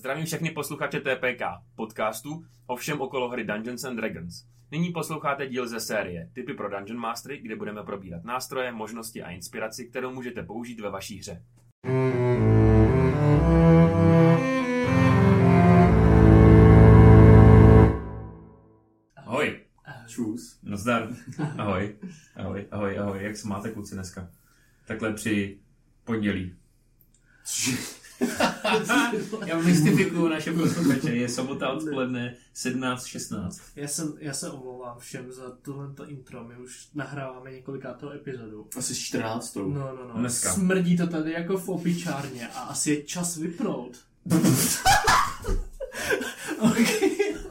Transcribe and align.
Zdravím 0.00 0.26
všechny 0.26 0.50
posluchače 0.50 1.00
TPK, 1.00 1.42
podcastu 1.76 2.44
o 2.66 2.76
všem 2.76 3.00
okolo 3.00 3.28
hry 3.28 3.44
Dungeons 3.44 3.84
and 3.84 3.96
Dragons. 3.96 4.44
Nyní 4.70 4.92
posloucháte 4.92 5.46
díl 5.46 5.68
ze 5.68 5.80
série 5.80 6.30
Typy 6.32 6.54
pro 6.54 6.70
Dungeon 6.70 6.98
Mastery, 6.98 7.38
kde 7.38 7.56
budeme 7.56 7.82
probírat 7.82 8.24
nástroje, 8.24 8.72
možnosti 8.72 9.22
a 9.22 9.30
inspiraci, 9.30 9.86
kterou 9.86 10.12
můžete 10.12 10.42
použít 10.42 10.80
ve 10.80 10.90
vaší 10.90 11.18
hře. 11.18 11.42
Ahoj. 19.16 19.60
Čus. 20.06 20.60
No 20.62 20.76
zdar. 20.76 21.08
Ahoj. 21.58 21.96
Ahoj, 22.36 22.66
ahoj, 22.70 22.98
ahoj. 22.98 23.22
Jak 23.22 23.36
se 23.36 23.48
máte 23.48 23.70
kluci 23.70 23.94
dneska? 23.94 24.30
Takhle 24.86 25.12
při 25.12 25.58
pondělí. 26.04 26.56
Já 29.46 29.58
mystifikuju 29.58 30.28
naše 30.28 30.52
posluchače. 30.52 31.10
Je 31.10 31.28
sobota 31.28 31.68
odpoledne 31.68 32.34
17.16. 32.56 33.60
Já, 33.76 33.88
jsem, 33.88 34.14
já 34.18 34.32
se 34.32 34.50
omlouvám 34.50 34.98
všem 34.98 35.32
za 35.32 35.42
tohle 35.62 35.86
intro, 36.06 36.44
my 36.44 36.56
už 36.56 36.88
nahráváme 36.94 37.50
několikátou 37.52 38.10
epizodu. 38.10 38.66
Asi 38.76 38.94
14. 38.94 39.54
No, 39.56 39.62
no, 39.64 39.98
no. 40.08 40.14
Dneska. 40.20 40.52
Smrdí 40.52 40.96
to 40.96 41.06
tady 41.06 41.32
jako 41.32 41.58
v 41.58 41.68
opičárně 41.68 42.48
a 42.48 42.60
asi 42.60 42.90
je 42.90 43.02
čas 43.02 43.36
vypnout. 43.36 43.96
okay. 46.58 47.10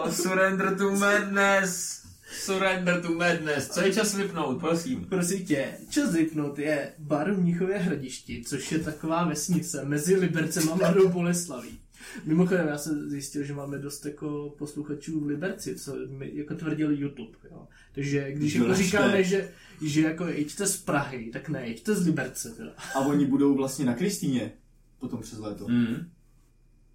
Oh, 0.00 0.10
surrender 0.10 0.76
to 0.78 0.90
madness. 0.90 2.02
Surrender 2.52 3.00
to 3.02 3.12
madness. 3.14 3.68
Co 3.68 3.80
je 3.80 3.92
čas 3.94 4.14
vypnout, 4.14 4.60
prosím? 4.60 5.04
Prosím 5.04 5.46
tě, 5.46 5.72
čas 5.90 6.12
vypnout 6.14 6.58
je 6.58 6.92
bar 6.98 7.32
v 7.32 7.40
Mnichově 7.40 7.78
hradišti, 7.78 8.42
což 8.46 8.72
je 8.72 8.78
taková 8.78 9.24
vesnice 9.28 9.84
mezi 9.84 10.16
Libercem 10.16 10.70
a 10.72 10.74
Mladou 10.74 11.08
Boleslaví. 11.08 11.78
Mimochodem, 12.24 12.68
já 12.68 12.78
jsem 12.78 13.10
zjistil, 13.10 13.44
že 13.44 13.54
máme 13.54 13.78
dost 13.78 14.06
jako 14.06 14.54
posluchačů 14.58 15.20
v 15.20 15.26
Liberci, 15.26 15.74
co 15.76 15.94
mi 16.08 16.30
jako 16.34 16.54
tvrdil 16.54 16.90
YouTube. 16.90 17.38
Jo. 17.50 17.68
Takže 17.94 18.32
když 18.32 18.54
jako 18.54 18.74
říkáme, 18.74 19.24
že, 19.24 19.50
že 19.86 20.00
jako 20.00 20.26
jeďte 20.26 20.66
z 20.66 20.76
Prahy, 20.76 21.30
tak 21.32 21.48
ne, 21.48 21.66
jeďte 21.68 21.94
z 21.94 22.06
Liberce. 22.06 22.50
Teda. 22.50 22.70
A 22.94 22.98
oni 23.00 23.26
budou 23.26 23.54
vlastně 23.54 23.84
na 23.84 23.94
Kristýně 23.94 24.52
potom 24.98 25.20
přes 25.20 25.38
léto, 25.38 25.68
Mm. 25.68 25.96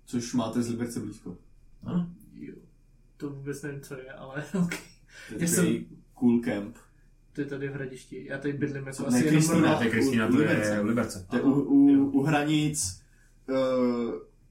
což 0.05 0.33
máte 0.33 0.61
z 0.63 0.69
Liberce 0.69 0.99
blízko. 0.99 1.37
Ano. 1.83 2.09
Jo. 2.35 2.53
To 3.17 3.29
vůbec 3.29 3.61
nevím, 3.61 3.81
co 3.81 3.93
je, 3.93 4.11
ale 4.11 4.43
ok. 4.63 4.73
To 5.29 5.33
je 5.35 5.49
Já 5.49 5.55
takový 5.55 5.87
cool 6.13 6.41
camp. 6.41 6.77
To 7.33 7.41
je 7.41 7.47
tady 7.47 7.67
v 7.67 7.73
Hradišti. 7.73 8.25
Já 8.29 8.37
tady 8.37 8.53
bydlím 8.53 8.87
jako 8.87 8.97
Co, 8.97 9.07
asi 9.07 9.17
ne, 9.17 9.25
jenom 9.25 9.41
Kristýna. 9.41 9.77
To 9.77 9.83
je 9.83 9.89
Kristýna, 9.89 10.27
to 10.27 10.41
je 10.41 10.79
v 10.81 10.85
Liberce. 10.85 11.25
To 11.29 11.35
je 11.35 11.41
u, 11.41 11.51
u, 11.51 12.09
u 12.09 12.23
hranic 12.23 13.01
uh, 13.49 13.55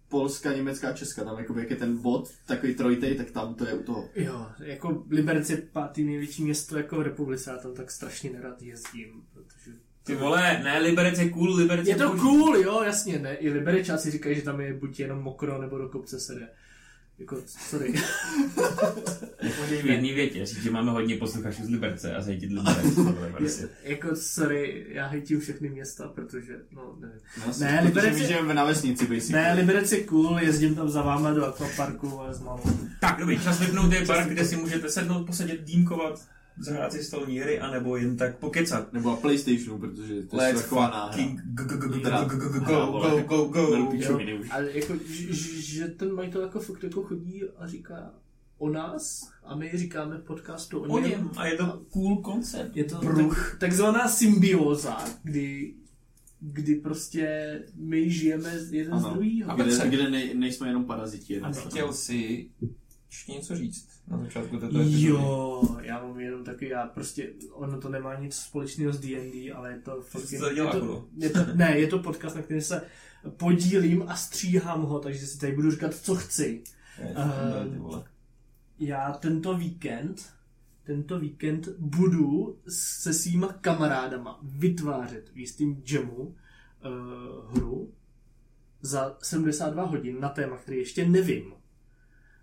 Polska, 0.08 0.52
Německa, 0.52 0.92
Česka. 0.92 1.24
Tam 1.24 1.38
jakoby, 1.38 1.60
jak 1.60 1.70
je 1.70 1.76
ten 1.76 1.96
bod, 1.96 2.30
takový 2.46 2.74
trojtej, 2.74 3.14
tak 3.14 3.30
tam 3.30 3.54
to 3.54 3.66
je 3.66 3.74
u 3.74 3.82
toho. 3.82 4.08
Jo, 4.14 4.46
jako 4.58 5.04
Liberec 5.10 5.50
je 5.50 5.56
pátý 5.56 6.04
největší 6.04 6.44
město 6.44 6.76
jako 6.76 6.96
v 6.96 7.02
republice, 7.02 7.50
já 7.50 7.56
tam 7.56 7.74
tak 7.74 7.90
strašně 7.90 8.30
nerad 8.30 8.62
jezdím, 8.62 9.22
protože... 9.32 9.70
Ty 10.04 10.14
vole, 10.14 10.60
ne, 10.64 10.78
Liberec 10.78 11.18
je 11.18 11.30
cool, 11.30 11.54
Liberec 11.54 11.88
Je 11.88 11.96
to 11.96 12.08
boží. 12.08 12.20
cool, 12.20 12.56
jo, 12.56 12.82
jasně, 12.82 13.18
ne, 13.18 13.34
i 13.34 13.50
Liberečáci 13.50 14.10
říkají, 14.10 14.36
že 14.36 14.42
tam 14.42 14.60
je 14.60 14.74
buď 14.74 15.00
jenom 15.00 15.18
mokro, 15.18 15.62
nebo 15.62 15.78
do 15.78 15.88
kopce 15.88 16.20
se 16.20 16.34
jde. 16.34 16.48
Jako, 17.22 17.36
sorry. 17.46 17.94
Můžeš 19.60 19.82
v 19.82 19.86
jedné 19.86 20.12
větě 20.14 20.46
říct, 20.46 20.62
že 20.62 20.70
máme 20.70 20.90
hodně 20.90 21.16
posluchačů 21.16 21.64
z 21.64 21.68
Liberce 21.68 22.14
a 22.14 22.22
zajít 22.22 22.42
Liberec. 22.42 22.94
vole, 22.94 23.32
prostě. 23.36 23.68
jako, 23.82 24.16
sorry, 24.16 24.86
já 24.88 25.06
hejtím 25.06 25.40
všechny 25.40 25.68
města, 25.68 26.08
protože, 26.08 26.52
no, 26.72 26.96
nevím. 27.00 27.18
No, 27.46 27.52
Ne, 27.60 27.80
Liberec 27.84 28.18
je- 28.18 28.26
žijeme 28.26 28.54
na 28.54 28.64
vesnici, 28.64 29.06
basically. 29.06 29.42
Ne, 29.42 29.54
Liberec 29.54 29.92
je 29.92 30.00
cool, 30.04 30.38
jezdím 30.40 30.74
tam 30.74 30.88
za 30.88 31.02
váma 31.02 31.30
do 31.32 31.46
akvaparku 31.46 32.20
a 32.20 32.32
s 32.32 32.40
malou. 32.40 32.60
Tak, 33.00 33.18
dobrý, 33.20 33.40
čas 33.40 33.60
vypnout 33.60 33.92
je 33.92 34.06
park, 34.06 34.28
kde 34.28 34.44
si 34.44 34.56
můžete 34.56 34.90
sednout, 34.90 35.26
posadit, 35.26 35.60
dýmkovat, 35.64 36.20
zahrát 36.58 36.92
si 36.92 37.04
stolní 37.04 37.38
hry, 37.38 37.60
anebo 37.60 37.96
jen 37.96 38.16
tak 38.16 38.38
pokecat. 38.38 38.92
Nebo 38.92 39.10
na 39.10 39.16
Playstationu, 39.16 39.78
protože 39.78 40.22
to 40.22 40.42
je 40.42 40.54
taková 40.54 40.90
náhra. 40.90 41.24
go, 41.44 41.64
go, 41.64 43.22
go, 43.22 43.44
go. 43.46 43.92
Ale 44.50 44.72
jako, 44.72 44.94
že, 45.30 45.88
ten 45.88 46.14
majitel 46.14 46.42
jako 46.42 46.60
fakt 46.60 46.82
jako 46.82 47.02
chodí 47.02 47.42
a 47.58 47.66
říká 47.66 48.14
o 48.58 48.68
nás 48.70 49.32
a 49.44 49.56
my 49.56 49.70
říkáme 49.74 50.16
v 50.16 50.24
podcastu 50.24 50.78
o 50.80 50.82
O 50.82 50.98
něm. 50.98 51.30
A 51.36 51.46
je 51.46 51.56
to 51.56 51.82
cool 51.92 52.16
koncept. 52.22 52.76
Je 52.76 52.84
to 52.84 52.98
tak, 52.98 53.56
takzvaná 53.60 54.08
symbioza, 54.08 55.04
kdy, 55.22 55.74
kdy 56.40 56.74
prostě 56.74 57.58
my 57.74 58.10
žijeme 58.10 58.54
jeden 58.70 58.98
z 59.00 59.04
Ano. 59.04 59.14
druhého. 59.14 59.50
A 59.50 59.54
Kde, 59.54 59.88
kde 59.88 60.10
nej, 60.10 60.34
nejsme 60.34 60.68
jenom 60.68 60.84
paraziti. 60.84 61.40
A 61.40 61.52
chtěl 61.52 61.92
jsi 61.92 62.50
ještě 63.12 63.32
něco 63.32 63.56
říct 63.56 63.88
na 64.08 64.18
začátku 64.18 64.56
této 64.58 64.76
epizody? 64.80 65.02
Jo, 65.06 65.62
já 65.82 66.02
mám 66.06 66.20
jenom 66.20 66.44
taky, 66.44 66.68
já 66.68 66.86
prostě, 66.86 67.32
ono 67.52 67.80
to 67.80 67.88
nemá 67.88 68.14
nic 68.14 68.34
společného 68.36 68.92
s 68.92 69.00
D&D, 69.00 69.52
ale 69.52 69.72
je 69.72 69.78
to 69.80 70.02
fakt, 70.02 70.22
Co 70.22 70.38
to 70.38 70.50
je 70.50 70.64
to, 70.70 71.06
je 71.18 71.30
to, 71.30 71.38
ne, 71.54 71.78
je 71.78 71.86
to 71.86 71.98
podcast, 71.98 72.36
na 72.36 72.42
kterém 72.42 72.62
se 72.62 72.82
podílím 73.36 74.04
a 74.08 74.16
stříhám 74.16 74.82
ho, 74.82 74.98
takže 75.00 75.26
si 75.26 75.38
tady 75.38 75.52
budu 75.52 75.70
říkat, 75.70 75.94
co 75.94 76.14
chci. 76.14 76.62
Je, 76.98 77.14
Eh, 77.16 77.70
ty 77.70 77.78
vole. 77.78 78.04
já 78.78 79.12
tento 79.12 79.56
víkend, 79.56 80.32
tento 80.84 81.18
víkend 81.18 81.68
budu 81.78 82.58
se 82.68 83.14
svýma 83.14 83.52
kamarádama 83.52 84.38
vytvářet 84.42 85.30
v 85.34 85.36
jistým 85.38 85.82
jamu 85.92 86.22
uh, 86.22 86.34
hru 87.56 87.92
za 88.82 89.16
72 89.22 89.84
hodin 89.84 90.20
na 90.20 90.28
téma, 90.28 90.56
který 90.56 90.78
ještě 90.78 91.08
nevím. 91.08 91.52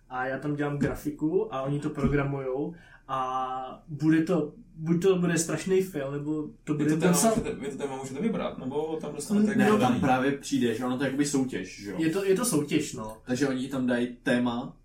A 0.09 0.25
já 0.25 0.40
tam 0.40 0.56
dělám 0.56 0.78
grafiku 0.78 1.53
a 1.53 1.62
oni 1.62 1.80
to 1.80 1.90
programujou 1.90 2.75
a 3.08 3.84
bude 3.88 4.24
to, 4.24 4.53
buď 4.75 5.02
to 5.02 5.16
bude 5.20 5.38
strašný 5.38 5.81
fail, 5.81 6.12
nebo 6.12 6.47
to 6.64 6.74
Vy 6.74 6.84
bude 6.84 6.96
to 6.96 7.02
téma 7.02 7.20
můžete, 7.30 7.56
vy 7.56 7.72
to 7.72 7.78
téma 7.78 7.96
můžete 7.97 8.22
vybrat, 8.22 8.58
nebo 8.58 8.98
tam 9.02 9.16
dostanete 9.16 9.56
Ne, 9.56 9.69
No, 9.69 9.80
tam 9.80 10.00
právě 10.00 10.31
přijde, 10.31 10.75
že 10.75 10.86
ono 10.86 10.98
to 10.98 11.03
je 11.03 11.08
jakoby 11.08 11.25
soutěž, 11.25 11.81
že 11.84 11.92
jo? 11.92 11.96
je 12.00 12.09
to, 12.09 12.25
je 12.25 12.36
to 12.36 12.46
soutěž, 12.46 12.94
no. 12.94 13.18
Takže 13.25 13.48
oni 13.48 13.68
tam 13.68 13.88
dají 13.88 14.18
téma 14.24 14.75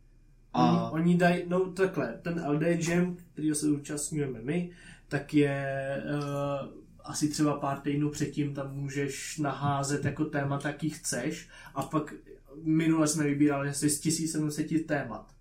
a 0.53 0.69
A... 0.69 0.91
Oni, 0.91 1.03
oni 1.03 1.17
dají, 1.17 1.43
no 1.49 1.61
takhle, 1.73 2.19
ten 2.23 2.45
LD 2.49 2.89
Jam, 2.89 3.17
který 3.33 3.55
se 3.55 3.67
účastňujeme 3.67 4.41
my, 4.43 4.71
tak 5.09 5.35
je 5.35 6.03
uh, 6.05 6.85
asi 7.05 7.29
třeba 7.29 7.57
pár 7.57 7.81
týdnů 7.81 8.11
předtím 8.11 8.55
tam 8.55 8.75
můžeš 8.75 9.39
naházet 9.39 10.05
jako 10.05 10.25
téma, 10.25 10.61
jaký 10.65 10.91
chceš 10.91 11.49
a 11.75 11.83
pak 11.83 12.15
minule 12.63 13.07
jsme 13.07 13.25
vybírali 13.25 13.69
asi 13.69 13.91
z 13.91 14.01
1700 14.01 14.87
témat. 14.87 15.35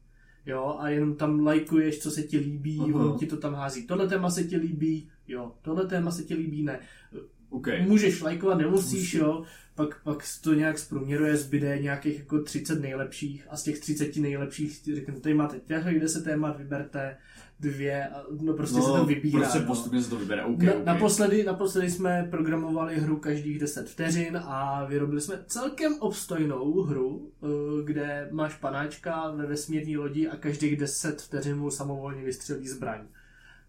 Jo, 0.46 0.78
a 0.80 0.90
jenom 0.90 1.16
tam 1.16 1.40
lajkuješ, 1.40 2.00
co 2.00 2.12
se 2.12 2.24
ti 2.24 2.38
líbí, 2.38 2.80
Aha. 2.80 3.06
on 3.06 3.18
ti 3.18 3.26
to 3.26 3.38
tam 3.38 3.54
hází. 3.54 3.88
Tohle 3.88 4.08
téma 4.08 4.30
se 4.30 4.44
ti 4.44 4.58
líbí, 4.58 5.10
jo, 5.28 5.56
tohle 5.62 5.88
téma 5.88 6.12
se 6.12 6.24
ti 6.24 6.36
líbí, 6.36 6.64
ne. 6.64 6.80
OK. 7.54 7.68
Můžeš 7.82 8.22
lajkovat, 8.22 8.58
nemusíš, 8.58 9.14
Musí. 9.14 9.18
jo. 9.18 9.44
Pak, 9.76 10.04
pak 10.04 10.24
to 10.42 10.54
nějak 10.54 10.80
zprůměruje, 10.80 11.38
zbyde 11.38 11.80
nějakých 11.80 12.20
jako 12.20 12.42
30 12.44 12.82
nejlepších 12.82 13.48
a 13.50 13.58
z 13.58 13.64
těch 13.64 13.80
30 13.80 14.16
nejlepších 14.16 14.80
ti 14.80 14.96
řeknu, 14.96 15.20
tady 15.20 15.36
máte 15.36 15.60
těch 15.60 16.00
10 16.00 16.24
témat, 16.24 16.58
vyberte 16.58 17.18
dvě, 17.60 18.08
a, 18.08 18.24
no 18.42 18.54
prostě 18.54 18.82
se 18.82 18.88
to 18.88 19.06
vybírá. 19.06 19.40
Prostě 19.40 19.60
no. 19.60 19.66
postupně 19.66 20.02
se 20.02 20.10
to 20.10 20.16
vybere, 20.16 20.44
OK, 20.44 20.64
Na, 20.64 20.74
OK. 20.74 20.86
naposledy, 20.86 21.44
naposledy 21.44 21.92
jsme 21.92 22.28
programovali 22.32 23.00
hru 23.00 23.18
každých 23.18 23.60
10 23.60 23.90
vteřin 23.90 24.38
a 24.44 24.86
vyrobili 24.86 25.22
jsme 25.22 25.40
celkem 25.48 25.94
obstojnou 26.00 26.82
hru, 26.82 27.32
eh, 27.44 27.48
kde 27.86 28.28
máš 28.32 28.56
panáčka 28.56 29.32
ve 29.32 29.46
vesmírné 29.46 29.98
lodi 29.98 30.28
a 30.28 30.36
každých 30.36 30.78
10 30.78 31.22
vteřin 31.22 31.58
mu 31.58 31.72
samovolně 31.72 32.24
vystřelí 32.24 32.68
zbraň. 32.68 33.00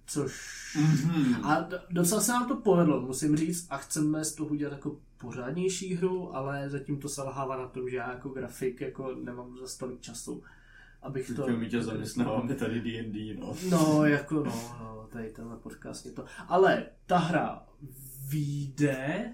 Což... 0.07 0.35
Mhm. 0.81 1.45
A 1.45 1.69
docela 1.91 2.21
se 2.21 2.33
nám 2.33 2.49
to 2.49 2.57
povedlo, 2.57 3.01
musím 3.01 3.37
říct, 3.37 3.67
a 3.71 3.77
chceme 3.77 4.25
z 4.25 4.35
toho 4.35 4.51
udělat 4.51 4.73
jako 4.73 4.97
pořádnější 5.19 5.95
hru, 5.95 6.37
ale 6.37 6.71
zatím 6.71 7.01
to 7.01 7.09
selhává 7.09 7.57
na 7.57 7.69
tom, 7.69 7.89
že 7.89 7.97
já 7.97 8.13
jako 8.13 8.29
grafik 8.29 8.81
jako 8.81 9.15
nemám 9.15 9.59
za 9.59 9.79
tolik 9.79 10.01
času, 10.01 10.43
abych 11.03 11.27
to... 11.27 11.43
Teďka 11.43 11.59
my 11.59 11.69
tě 11.69 11.83
zaměstnáváme 11.83 12.55
tady 12.55 12.81
D&D, 12.81 13.37
no. 13.41 13.57
No, 13.71 14.05
jako 14.05 14.35
no, 14.35 14.77
no, 14.81 15.09
tady 15.13 15.31
tenhle 15.31 15.57
podcast 15.57 16.07
je 16.07 16.13
to. 16.13 16.25
Ale 16.49 16.87
ta 17.07 17.19
hra 17.19 17.67
vyjde, 18.29 19.33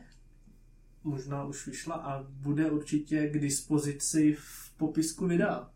možná 1.04 1.44
už 1.44 1.66
vyšla 1.66 1.94
a 1.94 2.22
bude 2.22 2.70
určitě 2.70 3.28
k 3.28 3.38
dispozici 3.38 4.36
v 4.40 4.70
popisku 4.76 5.26
videa. 5.26 5.70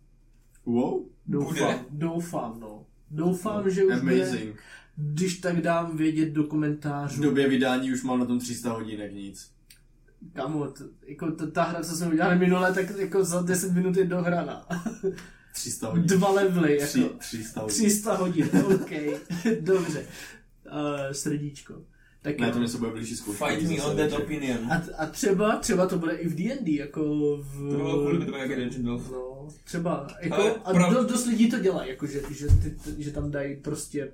Wow, 0.67 1.03
Doufám, 1.27 1.55
Bude? 1.55 1.85
doufám, 1.91 2.61
no. 2.61 2.87
Doufám, 3.11 3.71
že 3.71 3.85
už 3.85 4.01
bude, 4.01 4.15
amazing. 4.15 4.61
Když 4.97 5.37
tak 5.39 5.61
dám 5.61 5.97
vědět 5.97 6.31
do 6.31 6.43
V 6.43 6.49
komentářů. 6.49 7.23
době 7.23 7.49
vydání 7.49 7.93
už 7.93 8.03
mám 8.03 8.19
na 8.19 8.25
tom 8.25 8.39
300 8.39 8.73
hodin, 8.73 9.01
jak 9.01 9.13
nic. 9.13 9.51
Kamo, 10.33 10.67
t- 10.67 10.85
jako 11.07 11.31
ta, 11.31 11.47
ta 11.47 11.63
hra, 11.63 11.83
co 11.83 11.97
jsme 11.97 12.09
udělali 12.09 12.39
minule, 12.39 12.75
tak 12.75 12.87
jako 12.99 13.25
za 13.25 13.43
10 13.43 13.73
minut 13.73 13.97
je 13.97 14.05
dohraná. 14.05 14.67
300 15.55 15.89
hodin. 15.91 16.07
Dva 16.07 16.31
levely, 16.31 16.79
Tři, 16.87 17.01
jako 17.01 17.15
300 17.19 17.61
hodin. 17.61 17.75
300 17.77 18.15
hodin, 18.17 18.49
OK, 18.75 18.91
dobře. 19.61 20.07
Uh, 20.73 21.13
srdíčko. 21.13 21.75
Tak 22.23 22.39
Ne, 22.39 22.47
jo. 22.47 22.53
to 22.53 22.59
mě 22.59 22.69
se 22.69 22.79
bude 22.79 22.91
blížit 22.91 23.17
zkoušet. 23.19 23.47
Fight 23.49 23.71
me 23.71 23.83
on 23.85 23.97
that 23.97 24.13
opinion. 24.13 24.73
A, 24.73 24.83
a 24.99 25.07
třeba, 25.07 25.57
třeba 25.57 25.87
to 25.87 25.99
bude 25.99 26.13
i 26.15 26.29
v 26.29 26.35
D&D, 26.35 26.77
jako 26.77 27.03
v... 27.37 27.71
To 27.71 27.77
bylo 27.77 28.19
to 28.19 28.25
bylo 28.25 28.37
jako 28.39 28.55
Dungeon 28.55 28.85
Delve. 28.85 29.05
No, 29.13 29.49
třeba, 29.65 30.07
jako, 30.21 30.35
Ale 30.37 30.55
a 30.65 30.73
prav- 30.73 30.93
do, 30.95 31.05
dost 31.05 31.27
lidí 31.27 31.51
to 31.51 31.59
dělá, 31.59 31.85
jako, 31.85 32.07
že, 32.07 32.21
že, 32.31 32.47
ty, 32.47 32.75
že 33.03 33.11
tam 33.11 33.31
dají 33.31 33.57
prostě 33.57 34.13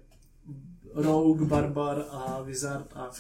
rogue, 0.94 1.46
barbar 1.48 2.04
a 2.10 2.42
wizard 2.42 2.92
a, 2.96 3.10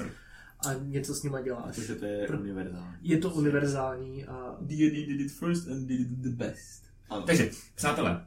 a 0.68 0.74
něco 0.82 1.14
s 1.14 1.22
nima 1.22 1.40
děláš. 1.40 1.74
Protože 1.74 1.94
to 1.94 2.04
je 2.04 2.26
Pr- 2.28 2.40
univerzální. 2.40 2.96
Je 3.02 3.18
to 3.18 3.30
univerzální 3.30 4.24
a 4.26 4.56
D&D 4.60 5.06
did 5.06 5.20
it 5.20 5.32
first 5.32 5.68
and 5.68 5.86
did 5.86 6.00
it 6.00 6.08
the 6.08 6.28
best. 6.28 6.84
Ano. 7.10 7.22
Takže, 7.22 7.50
přátelé, 7.74 8.26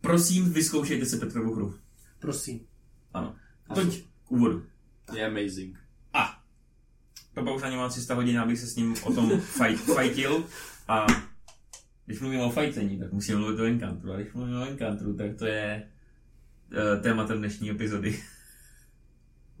prosím, 0.00 0.52
vyzkoušejte 0.52 1.06
si 1.06 1.16
Petrovu 1.16 1.54
hru. 1.54 1.74
prosím. 2.18 2.60
Ano. 3.14 3.34
A 3.68 3.74
Toť 3.74 3.98
k 4.26 4.32
úvodu. 4.32 4.62
Je 5.16 5.26
amazing. 5.26 5.78
A. 6.12 6.42
Pepa 7.34 7.52
už 7.54 7.62
na 7.62 7.68
něm 7.70 7.78
má 7.78 7.88
300 7.88 8.14
hodin, 8.14 8.38
abych 8.38 8.58
se 8.58 8.66
s 8.66 8.76
ním 8.76 8.94
o 9.04 9.12
tom 9.14 9.40
fight, 9.40 9.80
fightil. 9.98 10.44
A 10.88 11.06
když 12.06 12.20
mluvím 12.20 12.40
o 12.40 12.50
fightení, 12.50 12.98
tak 12.98 13.12
musím 13.12 13.38
mluvit 13.38 13.60
o 13.60 13.64
Encantru. 13.64 14.12
A 14.12 14.16
když 14.16 14.32
mluvím 14.32 14.56
o 14.56 14.66
Encantru, 14.68 15.14
tak 15.16 15.36
to 15.38 15.46
je 15.46 15.90
tématem 17.02 17.38
dnešní 17.38 17.70
epizody. 17.70 18.20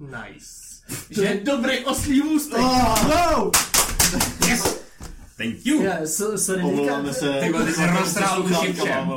Nice. 0.00 0.74
To 1.14 1.22
je 1.22 1.40
dobrý 1.44 1.84
oslý 1.84 2.22
můstek. 2.22 2.58
Wow! 2.58 3.50
Yes! 4.48 4.84
Thank 5.36 5.66
you! 5.66 5.82
Yeah, 5.82 6.04
so, 6.06 6.38
sorry, 6.38 6.62
Omlouváme 6.62 7.12
se. 7.12 7.32
Ty 7.40 7.50
vole, 7.52 7.64
ty 7.64 7.72
jsi 7.72 7.86
roztrál 7.98 8.44
uši 8.44 8.72
všem. 8.72 9.12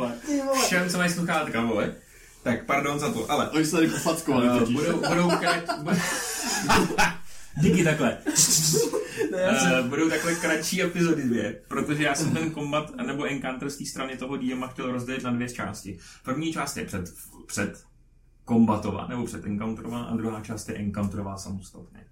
Všem, 0.65 0.89
co 0.89 0.97
mají 0.97 1.11
sluchátka, 1.11 1.61
vole. 1.61 1.93
Tak 2.43 2.65
pardon 2.65 2.99
za 2.99 3.11
to, 3.13 3.31
ale 3.31 3.49
Oni 3.49 3.65
se 3.65 3.71
tady 3.71 3.87
pofackovali 3.87 4.49
uh, 4.49 4.59
totiž. 4.59 4.75
budou, 4.75 5.01
budou 5.09 5.29
krát... 5.29 5.63
Díky 7.61 7.83
takhle. 7.83 8.17
Ne, 9.31 9.57
Uh, 9.81 9.87
budou 9.87 10.09
takhle 10.09 10.35
kratší 10.35 10.81
epizody 10.83 11.23
dvě, 11.23 11.55
protože 11.67 12.03
já 12.03 12.15
jsem 12.15 12.31
ten 12.31 12.51
kombat 12.51 12.95
nebo 13.05 13.25
encounter 13.25 13.69
z 13.69 13.77
té 13.77 13.85
strany 13.85 14.17
toho 14.17 14.37
DM 14.37 14.63
chtěl 14.71 14.91
rozdělit 14.91 15.23
na 15.23 15.31
dvě 15.31 15.49
části. 15.49 15.97
První 16.23 16.53
část 16.53 16.77
je 16.77 16.85
před, 16.85 17.13
před 17.47 17.85
kombatová 18.45 19.07
nebo 19.07 19.25
před 19.25 19.45
encounterová 19.45 20.03
a 20.03 20.15
druhá 20.15 20.41
část 20.41 20.69
je 20.69 20.75
encounterová 20.75 21.37
samostatně. 21.37 22.05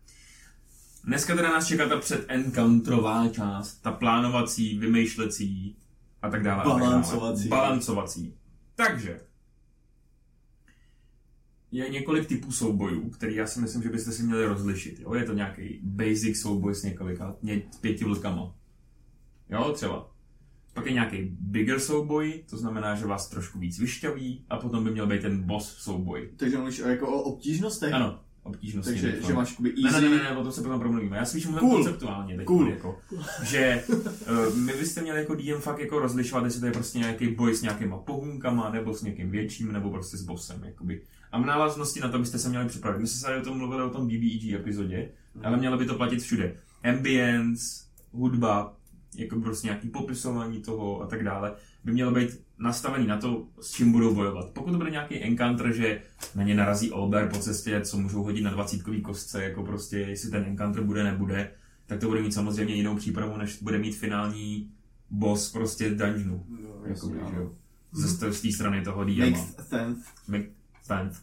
Dneska 1.03 1.35
teda 1.35 1.51
nás 1.51 1.67
čeká 1.67 1.89
ta 1.89 1.97
před 1.97 2.25
encounterová 2.27 3.27
část, 3.29 3.75
ta 3.75 3.91
plánovací, 3.91 4.77
vymýšlecí 4.77 5.77
a 6.21 6.29
tak 6.29 6.43
dále. 6.43 6.63
Balancovací. 6.63 7.47
Balancovací. 7.47 8.37
Takže, 8.75 9.19
je 11.71 11.89
několik 11.89 12.27
typů 12.27 12.51
soubojů, 12.51 13.09
který 13.09 13.35
já 13.35 13.47
si 13.47 13.61
myslím, 13.61 13.83
že 13.83 13.89
byste 13.89 14.11
si 14.11 14.23
měli 14.23 14.45
rozlišit. 14.45 14.99
Jo? 14.99 15.13
Je 15.13 15.23
to 15.23 15.33
nějaký 15.33 15.79
basic 15.83 16.41
souboj 16.41 16.75
s 16.75 16.83
několika, 16.83 17.35
ně, 17.41 17.61
pěti 17.81 18.05
vlkama. 18.05 18.55
Jo, 19.49 19.71
třeba. 19.73 20.14
Pak 20.75 20.85
je 20.85 20.91
nějaký 20.93 21.17
bigger 21.39 21.79
souboj, 21.79 22.43
to 22.49 22.57
znamená, 22.57 22.95
že 22.95 23.05
vás 23.05 23.29
trošku 23.29 23.59
víc 23.59 23.79
vyšťaví 23.79 24.45
a 24.49 24.57
potom 24.57 24.83
by 24.83 24.91
měl 24.91 25.07
být 25.07 25.21
ten 25.21 25.43
boss 25.43 25.75
souboj. 25.77 26.29
Takže 26.37 26.57
mluvíš 26.57 26.79
o- 26.81 26.87
jako 26.87 27.07
o 27.07 27.21
obtížnosti? 27.21 27.85
Ano, 27.85 28.19
obtížnosti. 28.43 28.91
Takže 28.91 29.17
že 29.27 29.33
máš 29.33 29.49
jakoby 29.51 29.73
Ne, 29.83 29.89
easy... 29.89 30.01
ne, 30.01 30.09
ne, 30.09 30.23
ne, 30.23 30.37
o 30.37 30.43
tom 30.43 30.51
se 30.51 30.61
potom 30.61 30.79
promluvíme. 30.79 31.17
Já 31.17 31.25
spíš 31.25 31.45
mluvím 31.45 31.59
Cool. 31.59 31.75
konceptuálně 31.75 32.37
teď, 32.37 32.45
Cool. 32.45 32.69
jako, 32.69 32.99
že 33.43 33.83
uh, 33.87 34.55
my 34.57 34.73
byste 34.73 35.01
měli 35.01 35.19
jako 35.19 35.35
DM 35.35 35.59
fakt 35.61 35.79
jako 35.79 35.99
rozlišovat, 35.99 36.45
jestli 36.45 36.59
to 36.59 36.65
je 36.65 36.71
prostě 36.71 36.99
nějaký 36.99 37.27
boj 37.27 37.55
s 37.55 37.61
nějakýma 37.61 37.97
pohůnkama, 37.97 38.69
nebo 38.69 38.93
s 38.93 39.01
někým 39.01 39.31
větším, 39.31 39.71
nebo 39.71 39.89
prostě 39.91 40.17
s 40.17 40.21
bossem, 40.21 40.63
jakoby. 40.63 41.01
A 41.31 41.41
v 41.41 41.45
návaznosti 41.45 41.99
na 41.99 42.09
to 42.09 42.19
byste 42.19 42.39
se 42.39 42.49
měli 42.49 42.67
připravit. 42.67 42.99
My 43.01 43.07
jsme 43.07 43.17
se 43.19 43.25
tady 43.25 43.41
o 43.41 43.43
tom 43.43 43.57
mluvili 43.57 43.83
o 43.83 43.89
tom 43.89 44.07
BBEG 44.07 44.53
epizodě, 44.53 45.09
ale 45.43 45.57
mělo 45.57 45.77
by 45.77 45.85
to 45.85 45.95
platit 45.95 46.19
všude. 46.21 46.55
Ambience, 46.83 47.83
hudba, 48.11 48.73
jako 49.17 49.41
prostě 49.41 49.67
nějaký 49.67 49.89
popisování 49.89 50.61
toho 50.61 51.01
a 51.01 51.07
tak 51.07 51.23
dále, 51.23 51.53
by 51.83 51.91
mělo 51.91 52.11
být 52.11 52.41
nastavený 52.59 53.07
na 53.07 53.17
to, 53.17 53.47
s 53.61 53.71
čím 53.71 53.91
budou 53.91 54.15
bojovat. 54.15 54.49
Pokud 54.53 54.71
to 54.71 54.77
bude 54.77 54.89
nějaký 54.89 55.23
encounter, 55.23 55.73
že 55.73 56.01
na 56.35 56.43
ně 56.43 56.55
narazí 56.55 56.91
Olber 56.91 57.29
po 57.29 57.39
cestě, 57.39 57.81
co 57.81 57.97
můžou 57.97 58.23
hodit 58.23 58.41
na 58.41 58.51
dvacítkový 58.51 59.01
kostce, 59.01 59.43
jako 59.43 59.63
prostě 59.63 59.99
jestli 59.99 60.31
ten 60.31 60.43
encounter 60.43 60.83
bude, 60.83 61.03
nebude, 61.03 61.51
tak 61.85 61.99
to 61.99 62.07
bude 62.07 62.21
mít 62.21 62.33
samozřejmě 62.33 62.75
jinou 62.75 62.95
přípravu, 62.95 63.37
než 63.37 63.61
bude 63.61 63.77
mít 63.77 63.95
finální 63.95 64.71
boss 65.09 65.51
prostě 65.51 65.89
dungeonu. 65.89 66.45
No, 66.49 66.69
Jakoby, 66.85 67.17
jasně, 67.17 67.35
že 67.35 67.41
jo. 67.41 67.51
Ze 67.91 68.07
z 68.07 68.41
té 68.41 68.51
strany 68.51 68.81
toho 68.81 69.03
DM. 69.03 69.19
Makes 69.19 69.67
sense. 69.67 70.01
Make 70.27 70.49
sense. 70.83 71.21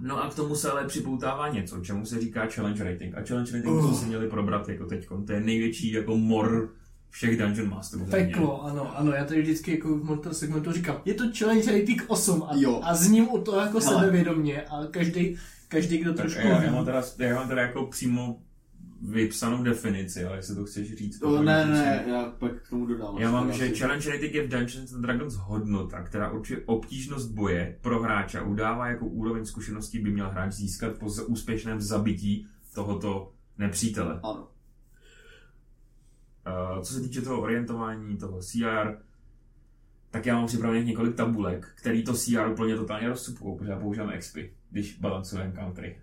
No 0.00 0.24
a 0.24 0.30
k 0.30 0.34
tomu 0.34 0.54
se 0.54 0.70
ale 0.70 0.84
připoutává 0.84 1.48
něco, 1.48 1.80
čemu 1.80 2.06
se 2.06 2.20
říká 2.20 2.46
challenge 2.46 2.84
rating. 2.84 3.14
A 3.18 3.22
challenge 3.22 3.52
rating 3.52 3.74
uh. 3.74 3.86
jsme 3.86 3.96
si 3.96 4.06
měli 4.06 4.28
probrat 4.28 4.68
jako 4.68 4.86
teď. 4.86 5.08
To 5.26 5.32
je 5.32 5.40
největší 5.40 5.92
jako 5.92 6.16
mor 6.16 6.72
všech 7.10 7.38
Dungeon 7.38 7.70
Masterů. 7.70 8.04
Peklo, 8.04 8.64
ano, 8.64 8.98
ano, 8.98 9.12
já 9.12 9.24
tady 9.24 9.42
vždycky 9.42 9.70
jako 9.70 9.96
v 9.98 10.06
tomto 10.06 10.34
segmentu 10.34 10.72
říkám, 10.72 11.00
je 11.04 11.14
to 11.14 11.24
challenge 11.38 11.78
rating 11.78 12.04
8 12.08 12.42
a, 12.42 12.50
Jo. 12.56 12.80
a 12.84 12.94
zním 12.94 13.28
u 13.28 13.38
toho 13.38 13.60
jako 13.60 13.80
Hele. 13.80 14.00
sebevědomě 14.00 14.62
a 14.62 14.86
každý, 14.90 15.36
každý 15.68 15.98
kdo 15.98 16.14
Tak 16.14 16.20
trošku 16.20 16.46
já, 16.46 16.62
já, 16.62 16.72
mám 16.72 16.84
teda, 16.84 17.02
já 17.18 17.34
mám 17.34 17.48
teda 17.48 17.62
jako 17.62 17.86
přímo 17.86 18.36
vypsanou 19.00 19.62
definici, 19.62 20.24
ale 20.24 20.36
jestli 20.36 20.54
to 20.54 20.64
chceš 20.64 20.94
říct. 20.94 21.22
O, 21.22 21.28
potom 21.28 21.44
ne, 21.44 21.62
říct. 21.62 21.72
ne, 21.72 22.04
já 22.06 22.24
pak 22.38 22.62
k 22.62 22.68
tomu 22.68 22.86
dodám. 22.86 23.18
Já 23.18 23.30
mám, 23.30 23.52
že 23.52 23.68
challenge 23.68 24.10
rating 24.10 24.34
je 24.34 24.46
v 24.46 24.48
Dungeons 24.48 24.92
and 24.92 25.02
Dragons 25.02 25.34
hodnota, 25.34 26.02
která 26.02 26.30
určuje 26.30 26.62
obtížnost 26.66 27.30
boje 27.30 27.78
pro 27.80 28.02
hráče 28.02 28.38
a 28.38 28.42
udává 28.42 28.88
jako 28.88 29.06
úroveň 29.06 29.44
zkušeností 29.44 29.98
by 29.98 30.10
měl 30.10 30.30
hráč 30.30 30.52
získat 30.52 30.98
po 30.98 31.06
úspěšném 31.06 31.80
zabití 31.80 32.46
tohoto 32.74 33.32
nepřítele. 33.58 34.20
Ano. 34.22 34.48
Uh, 36.76 36.82
co 36.82 36.94
se 36.94 37.00
týče 37.00 37.20
toho 37.20 37.40
orientování, 37.40 38.16
toho 38.16 38.40
CR, 38.40 38.98
tak 40.10 40.26
já 40.26 40.34
mám 40.34 40.46
připravených 40.46 40.86
několik 40.86 41.16
tabulek, 41.16 41.68
který 41.74 42.04
to 42.04 42.14
CR 42.14 42.48
úplně 42.52 42.76
totálně 42.76 43.08
rozcupují, 43.08 43.58
protože 43.58 43.70
já 43.70 43.78
používám 43.78 44.10
expy, 44.10 44.54
když 44.70 44.98
balancuju 44.98 45.42
encountery. 45.42 45.96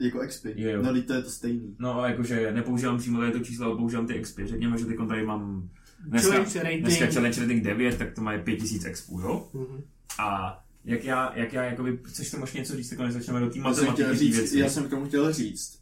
Jako 0.00 0.18
XP. 0.26 0.44
Jo, 0.54 0.70
jo. 0.70 0.82
No, 0.82 1.02
to 1.02 1.12
je 1.14 1.22
to 1.22 1.30
stejný. 1.30 1.76
No 1.78 2.04
jakože 2.04 2.52
nepoužívám 2.52 2.98
přímo 2.98 3.20
tady 3.20 3.32
to 3.32 3.38
číslo, 3.38 3.66
ale 3.66 3.76
používám 3.76 4.06
ty 4.06 4.14
expy. 4.14 4.46
Řekněme, 4.46 4.78
že 4.78 4.84
teď 4.84 4.96
tady 5.08 5.26
mám 5.26 5.68
dneska, 6.06 6.30
challenge 6.30 6.62
rating. 6.62 6.80
dneska 6.82 7.06
challenge 7.06 7.40
rating 7.40 7.64
9, 7.64 7.98
tak 7.98 8.14
to 8.14 8.22
má 8.22 8.38
5000 8.38 8.84
expů, 8.84 9.20
jo? 9.20 9.48
Mhm. 9.54 9.82
A 10.18 10.60
jak 10.84 11.04
já, 11.04 11.32
jak 11.38 11.52
já 11.52 11.64
jakoby, 11.64 11.98
chceš 12.04 12.30
tomu 12.30 12.42
ještě 12.42 12.58
něco 12.58 12.76
říct, 12.76 12.88
tak 12.90 12.98
než 12.98 13.12
začneme 13.12 13.40
do 13.40 13.50
té 13.50 13.58
Já 13.58 13.74
jsem, 13.74 13.86
matematiky 13.86 14.18
říct, 14.18 14.36
věci. 14.36 14.58
já 14.58 14.68
jsem 14.68 14.84
k 14.86 14.90
tomu 14.90 15.06
chtěl 15.06 15.32
říct, 15.32 15.80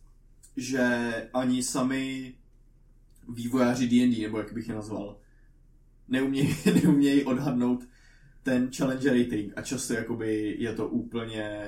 že 0.56 0.88
ani 1.34 1.62
sami 1.62 2.34
vývojáři 3.28 3.86
D&D, 3.88 4.22
nebo 4.22 4.38
jak 4.38 4.52
bych 4.52 4.68
je 4.68 4.74
nazval, 4.74 5.16
neumějí, 6.08 6.56
neumějí 6.84 7.24
odhadnout 7.24 7.84
ten 8.42 8.70
challenge 8.76 9.10
rating 9.10 9.52
a 9.56 9.62
často 9.62 9.94
jakoby 9.94 10.56
je 10.58 10.72
to 10.74 10.88
úplně 10.88 11.60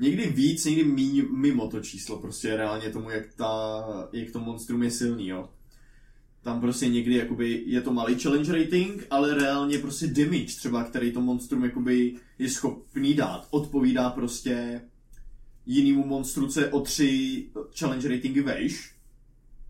někdy 0.00 0.26
víc, 0.26 0.64
někdy 0.64 0.84
míň, 0.84 1.24
mimo 1.36 1.68
to 1.68 1.80
číslo, 1.80 2.18
prostě 2.18 2.56
reálně 2.56 2.90
tomu, 2.90 3.10
jak, 3.10 3.34
ta, 3.36 3.84
jak 4.12 4.30
to 4.30 4.40
monstrum 4.40 4.82
je 4.82 4.90
silný, 4.90 5.28
jo. 5.28 5.48
Tam 6.42 6.60
prostě 6.60 6.88
někdy 6.88 7.14
jakoby 7.14 7.62
je 7.66 7.80
to 7.80 7.92
malý 7.92 8.18
challenge 8.18 8.52
rating, 8.52 9.06
ale 9.10 9.34
reálně 9.34 9.78
prostě 9.78 10.06
damage 10.06 10.46
třeba, 10.46 10.84
který 10.84 11.12
to 11.12 11.20
monstrum 11.20 11.64
jakoby 11.64 12.14
je 12.38 12.50
schopný 12.50 13.14
dát, 13.14 13.48
odpovídá 13.50 14.10
prostě 14.10 14.80
jinému 15.66 16.06
monstru, 16.06 16.46
co 16.48 16.60
je 16.60 16.68
o 16.68 16.80
tři 16.80 17.44
challenge 17.78 18.08
ratingy 18.08 18.40
vejš. 18.42 18.94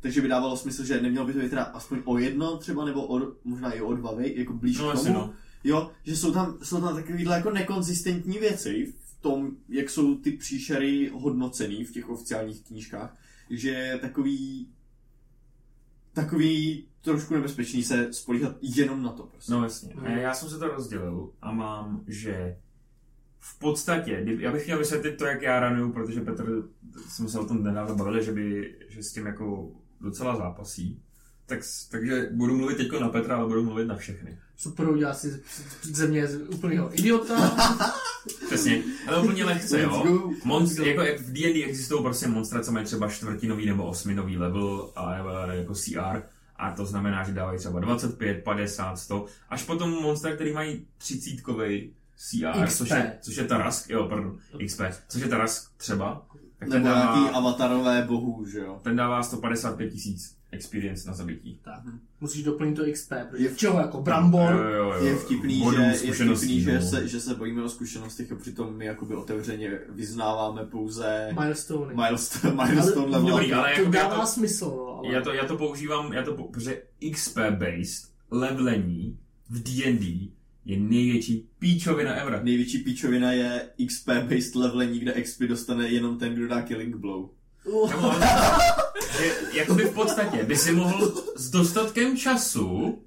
Takže 0.01 0.21
by 0.21 0.29
dávalo 0.29 0.57
smysl, 0.57 0.85
že 0.85 1.01
nemělo 1.01 1.27
by 1.27 1.33
to 1.33 1.39
být 1.39 1.51
teda 1.51 1.63
aspoň 1.63 1.99
o 2.05 2.19
jedno 2.19 2.57
třeba, 2.57 2.85
nebo 2.85 3.07
o, 3.07 3.33
možná 3.45 3.73
i 3.73 3.81
o 3.81 3.95
dva, 3.95 4.15
vej, 4.15 4.35
jako 4.37 4.53
blíž 4.53 4.79
No 4.79 4.91
k 4.93 4.95
tomu. 4.95 5.15
no. 5.15 5.35
Jo, 5.65 5.91
že 6.05 6.17
jsou 6.17 6.33
tam, 6.33 6.59
jsou 6.63 6.81
tam 6.81 6.95
takovýhle 6.95 7.37
jako 7.37 7.51
nekonzistentní 7.51 8.39
věci 8.39 8.95
tom, 9.21 9.51
jak 9.69 9.91
jsou 9.91 10.15
ty 10.19 10.33
příšery 10.33 11.09
hodnocený 11.09 11.85
v 11.85 11.93
těch 11.93 12.09
oficiálních 12.09 12.65
knížkách, 12.65 13.17
že 13.51 13.99
takový 14.01 14.69
takový 16.13 16.87
trošku 17.01 17.35
nebezpečný 17.35 17.83
se 17.83 18.13
spolíhat 18.13 18.57
jenom 18.63 19.03
na 19.03 19.13
to 19.13 19.23
prostě. 19.23 19.53
No 19.53 19.65
jasně. 19.65 19.95
A 19.95 20.11
já 20.11 20.35
jsem 20.35 20.49
se 20.49 20.59
to 20.59 20.69
rozdělil 20.69 21.33
a 21.43 21.53
mám, 21.53 22.05
že 22.07 22.57
v 23.39 23.59
podstatě, 23.59 24.25
já 24.39 24.53
bych 24.53 24.67
měl 24.67 24.79
vysvětlit 24.79 25.17
to, 25.17 25.25
jak 25.25 25.43
já 25.43 25.61
ranuju, 25.61 25.93
protože 25.93 26.21
Petr, 26.21 26.69
jsme 27.09 27.29
se 27.29 27.39
o 27.39 27.47
tom 27.47 27.63
nedávno 27.63 27.97
bavili, 27.97 28.25
že, 28.25 28.33
by, 28.33 28.75
že 28.89 29.03
s 29.03 29.13
tím 29.13 29.27
jako 29.27 29.73
docela 30.01 30.37
zápasí. 30.37 31.03
Tak, 31.47 31.61
takže 31.91 32.29
budu 32.33 32.57
mluvit 32.57 32.77
teď 32.77 33.01
na 33.01 33.09
Petra, 33.09 33.37
ale 33.37 33.49
budu 33.49 33.65
mluvit 33.65 33.85
na 33.85 33.97
všechny. 33.97 34.39
Super, 34.61 34.89
udělá 34.89 35.15
si 35.15 35.43
ze 35.83 36.07
mě 36.07 36.27
z 36.27 36.41
úplného 36.49 36.99
idiota. 36.99 37.35
Přesně, 38.47 38.83
ale 39.07 39.23
úplně 39.23 39.45
lehce, 39.45 39.83
jo. 39.83 40.31
Monst, 40.45 40.79
jako 40.79 41.01
jak 41.03 41.21
v 41.21 41.33
D&D 41.33 41.65
existují 41.65 42.03
prostě 42.03 42.29
monstra, 42.29 42.63
co 42.63 42.73
mají 42.73 42.87
třeba 42.87 43.09
čtvrtinový 43.09 43.67
nebo 43.67 43.85
osminový 43.87 44.37
level 44.37 44.93
a 44.97 45.15
jako 45.53 45.75
CR 45.75 46.23
a 46.57 46.73
to 46.73 46.87
znamená, 46.87 47.25
že 47.25 47.33
dávají 47.33 47.59
třeba 47.59 47.81
25, 47.81 48.45
50, 48.45 48.97
100, 48.97 49.27
až 49.49 49.63
potom 49.63 49.91
monstra, 49.91 50.35
který 50.35 50.53
mají 50.53 50.87
třicítkovej 50.99 51.93
CR, 52.17 52.67
XP. 52.67 52.79
což 52.79 52.91
je, 52.91 53.19
což 53.21 53.37
je 53.37 53.45
Tarask, 53.45 53.91
jo, 53.91 54.07
pardon, 54.09 54.39
XP, 54.67 54.81
což 55.09 55.23
je 55.23 55.29
Tarask 55.29 55.71
třeba, 55.77 56.27
tak 56.59 56.69
ten 56.69 56.83
Nebo 56.83 56.95
nějaký 56.95 57.25
dává, 57.25 57.37
avatarové 57.37 58.05
bohů, 58.09 58.47
že 58.47 58.59
jo. 58.59 58.81
ten 58.83 58.97
dává 58.97 59.23
155 59.23 59.91
tisíc 59.91 60.40
experience 60.53 61.09
na 61.09 61.15
zabití. 61.15 61.59
Tak. 61.65 61.81
Musíš 62.21 62.43
doplnit 62.43 62.75
to 62.75 62.83
XP, 62.93 63.13
protože 63.31 63.45
Je- 63.45 63.51
je 63.51 63.57
čeho 63.57 63.79
jako 63.79 64.01
brambor, 64.03 64.53
Jo, 64.53 64.59
jo, 64.63 64.93
jo, 64.93 65.05
Je 65.05 65.17
vtipný, 65.17 65.65
že, 65.77 65.83
je 66.07 66.13
vtipný 66.13 66.61
že, 66.61 66.75
no. 66.75 66.83
se, 66.83 67.09
že 67.09 67.21
se 67.21 67.35
bojíme 67.35 67.63
o 67.63 67.69
zkušenostech 67.69 68.33
a 68.33 68.37
přitom 68.37 68.77
my 68.77 68.85
jakoby 68.85 69.15
otevřeně 69.15 69.79
vyznáváme 69.89 70.65
pouze 70.65 71.29
milestone. 71.41 71.95
milestone, 71.95 72.55
milestone 72.67 73.07
level. 73.07 73.31
Dobrý, 73.31 73.53
ale 73.53 73.75
to 73.75 73.81
jako 73.83 73.97
já 73.97 74.03
dává 74.03 74.21
to- 74.21 74.27
smysl, 74.27 74.65
no, 74.77 74.99
ale... 74.99 75.15
Já 75.15 75.21
to, 75.23 75.33
já 75.33 75.45
to 75.47 75.57
používám, 75.57 76.13
já 76.13 76.23
to, 76.23 76.35
pou- 76.37 76.51
protože 76.51 76.83
XP-based 77.01 78.09
levelení 78.31 79.19
v 79.51 79.63
D&D 79.63 80.31
je 80.65 80.81
největší 80.81 81.49
píčovina 81.59 82.13
ever. 82.15 82.41
Největší 82.45 82.79
píčovina 82.79 83.33
je 83.33 83.69
XP-based 83.79 84.61
levelení, 84.61 84.99
kde 84.99 85.13
XP 85.23 85.41
dostane 85.43 85.89
jenom 85.89 86.19
ten, 86.19 86.35
kdo 86.35 86.49
dá 86.49 86.63
killing 86.63 86.97
blow. 86.97 87.29
Uh, 87.65 87.93
jakoby 89.53 89.85
v 89.85 89.95
podstatě 89.95 90.45
by 90.45 90.57
si 90.57 90.73
mohl 90.73 91.13
s 91.37 91.51
dostatkem 91.51 92.17
času, 92.17 92.99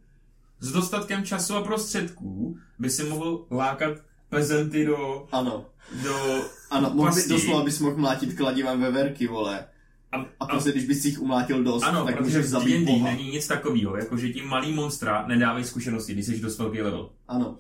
s 0.60 0.72
dostatkem 0.72 1.24
času 1.25 1.55
a 1.55 1.62
prostředků, 1.63 2.58
by 2.79 2.89
si 2.89 3.03
mohl 3.03 3.46
lákat 3.51 3.98
pezenty 4.29 4.86
do, 4.86 5.27
Ano, 5.32 5.65
do 6.03 6.41
ano, 6.70 6.91
mohl 6.93 7.15
by, 7.15 7.27
doslova 7.29 7.63
bys 7.63 7.79
mohl 7.79 7.98
mlátit 7.98 8.38
kladivem 8.38 8.82
veverky, 8.82 9.27
vole. 9.27 9.65
a, 10.12 10.25
A 10.39 10.46
prostě, 10.46 10.72
když 10.72 10.86
bys 10.86 11.05
jich 11.05 11.20
umlátil 11.22 11.63
dost, 11.63 11.84
ano, 11.84 12.05
tak 12.05 12.17
protože 12.17 12.38
můžeš 12.38 12.46
zabít 12.51 12.75
D&D 12.75 12.86
boha. 12.91 13.12
není 13.12 13.32
nic 13.32 13.48
takového, 13.48 13.98
jako 13.98 14.17
že 14.17 14.29
ti 14.34 14.41
malý 14.41 14.74
monstra 14.74 15.27
nedávají 15.27 15.65
zkušenosti, 15.65 16.13
když 16.13 16.25
jsi 16.25 16.39
dost 16.39 16.58
velký 16.58 16.82
level. 16.82 17.10
Ano, 17.27 17.58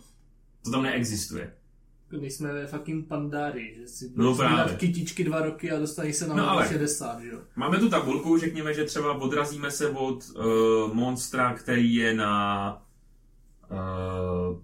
To 0.63 0.71
tam 0.71 0.83
neexistuje. 0.83 1.53
Nejsme 2.21 2.53
ve 2.53 2.67
fucking 2.67 3.07
Pandári, 3.07 3.75
že 3.75 3.87
si 3.87 4.11
No 4.15 4.33
dělat 4.35 4.75
kytičky 4.75 5.23
dva 5.23 5.41
roky 5.41 5.71
a 5.71 5.79
dostaneš 5.79 6.15
se 6.15 6.27
na 6.27 6.35
No 6.35 6.43
no, 6.43 6.49
ale- 6.49 6.67
60, 6.67 7.21
že 7.21 7.29
jo. 7.29 7.39
Máme 7.55 7.77
tu 7.79 7.89
tabulku, 7.89 8.37
řekněme, 8.37 8.73
že 8.73 8.83
třeba 8.83 9.13
odrazíme 9.21 9.71
se 9.71 9.89
od 9.89 10.23
uh, 10.29 10.93
monstra, 10.93 11.53
který 11.53 11.95
je 11.95 12.13
na, 12.13 12.81
uh, 13.71 14.57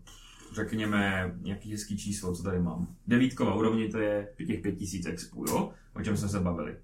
řekněme, 0.54 1.32
nějaký 1.42 1.72
hezký 1.72 1.98
číslo, 1.98 2.36
co 2.36 2.44
tady 2.44 2.60
mám. 2.60 2.88
Devítková 3.08 3.56
úrovni, 3.56 3.90
to 3.90 3.98
je 4.00 4.28
těch 4.48 4.60
5000 4.62 5.06
expů, 5.06 5.46
jo? 5.48 5.72
O 5.96 6.02
čem 6.02 6.18
jsme 6.18 6.30
se 6.30 6.40
bavili. 6.40 6.76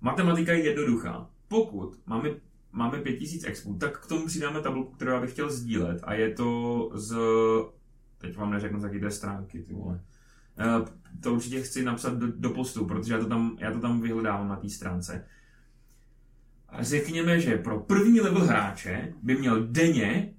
Matematika 0.00 0.52
je 0.52 0.64
jednoduchá. 0.64 1.30
Pokud 1.48 1.98
máme, 2.06 2.30
máme 2.72 2.98
5000 2.98 3.44
expů, 3.44 3.74
tak 3.80 4.04
k 4.04 4.06
tomu 4.06 4.26
přidáme 4.26 4.60
tabulku, 4.60 4.92
kterou 4.94 5.12
já 5.12 5.20
bych 5.20 5.32
chtěl 5.32 5.50
sdílet 5.50 6.00
a 6.02 6.14
je 6.14 6.34
to 6.34 6.90
z... 6.94 7.16
Teď 8.24 8.36
vám 8.36 8.50
neřeknu, 8.50 8.80
z 8.80 8.84
jaký 8.84 9.00
té 9.00 9.10
stránky, 9.10 9.62
ty 9.62 9.74
vole. 9.74 10.00
Eh, 10.58 10.90
to 11.20 11.34
určitě 11.34 11.62
chci 11.62 11.84
napsat 11.84 12.14
do, 12.14 12.26
do 12.36 12.50
postu, 12.50 12.86
protože 12.86 13.12
já 13.12 13.18
to 13.20 13.26
tam, 13.26 13.56
já 13.60 13.72
to 13.72 13.80
tam 13.80 14.00
vyhledávám 14.00 14.48
na 14.48 14.56
té 14.56 14.68
stránce. 14.68 15.26
A 16.68 16.82
řekněme, 16.82 17.40
že 17.40 17.58
pro 17.58 17.80
první 17.80 18.20
level 18.20 18.44
hráče 18.44 19.14
by 19.22 19.36
měl 19.36 19.66
denně, 19.66 20.32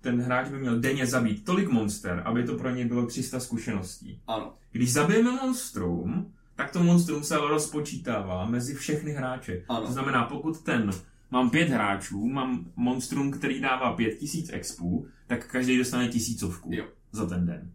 ten 0.00 0.20
hráč 0.20 0.48
by 0.48 0.58
měl 0.58 0.80
denně 0.80 1.06
zabít 1.06 1.44
tolik 1.44 1.68
monster, 1.68 2.22
aby 2.24 2.44
to 2.44 2.54
pro 2.54 2.70
něj 2.70 2.84
bylo 2.84 3.06
300 3.06 3.40
zkušeností. 3.40 4.20
ano. 4.26 4.52
Když 4.72 4.92
zabijeme 4.92 5.32
monstrum, 5.32 6.32
tak 6.56 6.70
to 6.70 6.82
monstrum 6.82 7.24
se 7.24 7.36
rozpočítává 7.36 8.46
mezi 8.46 8.74
všechny 8.74 9.12
hráče. 9.12 9.64
Ano. 9.68 9.86
To 9.86 9.92
znamená, 9.92 10.24
pokud 10.24 10.60
ten 10.60 10.90
mám 11.30 11.50
pět 11.50 11.68
hráčů, 11.68 12.26
mám 12.28 12.72
monstrum, 12.76 13.30
který 13.30 13.60
dává 13.60 13.92
5000 13.92 14.50
expů, 14.52 15.06
tak 15.26 15.46
každý 15.46 15.78
dostane 15.78 16.08
tisícovku 16.08 16.70
Jo. 16.72 16.84
Za 17.12 17.26
ten 17.26 17.46
den. 17.46 17.72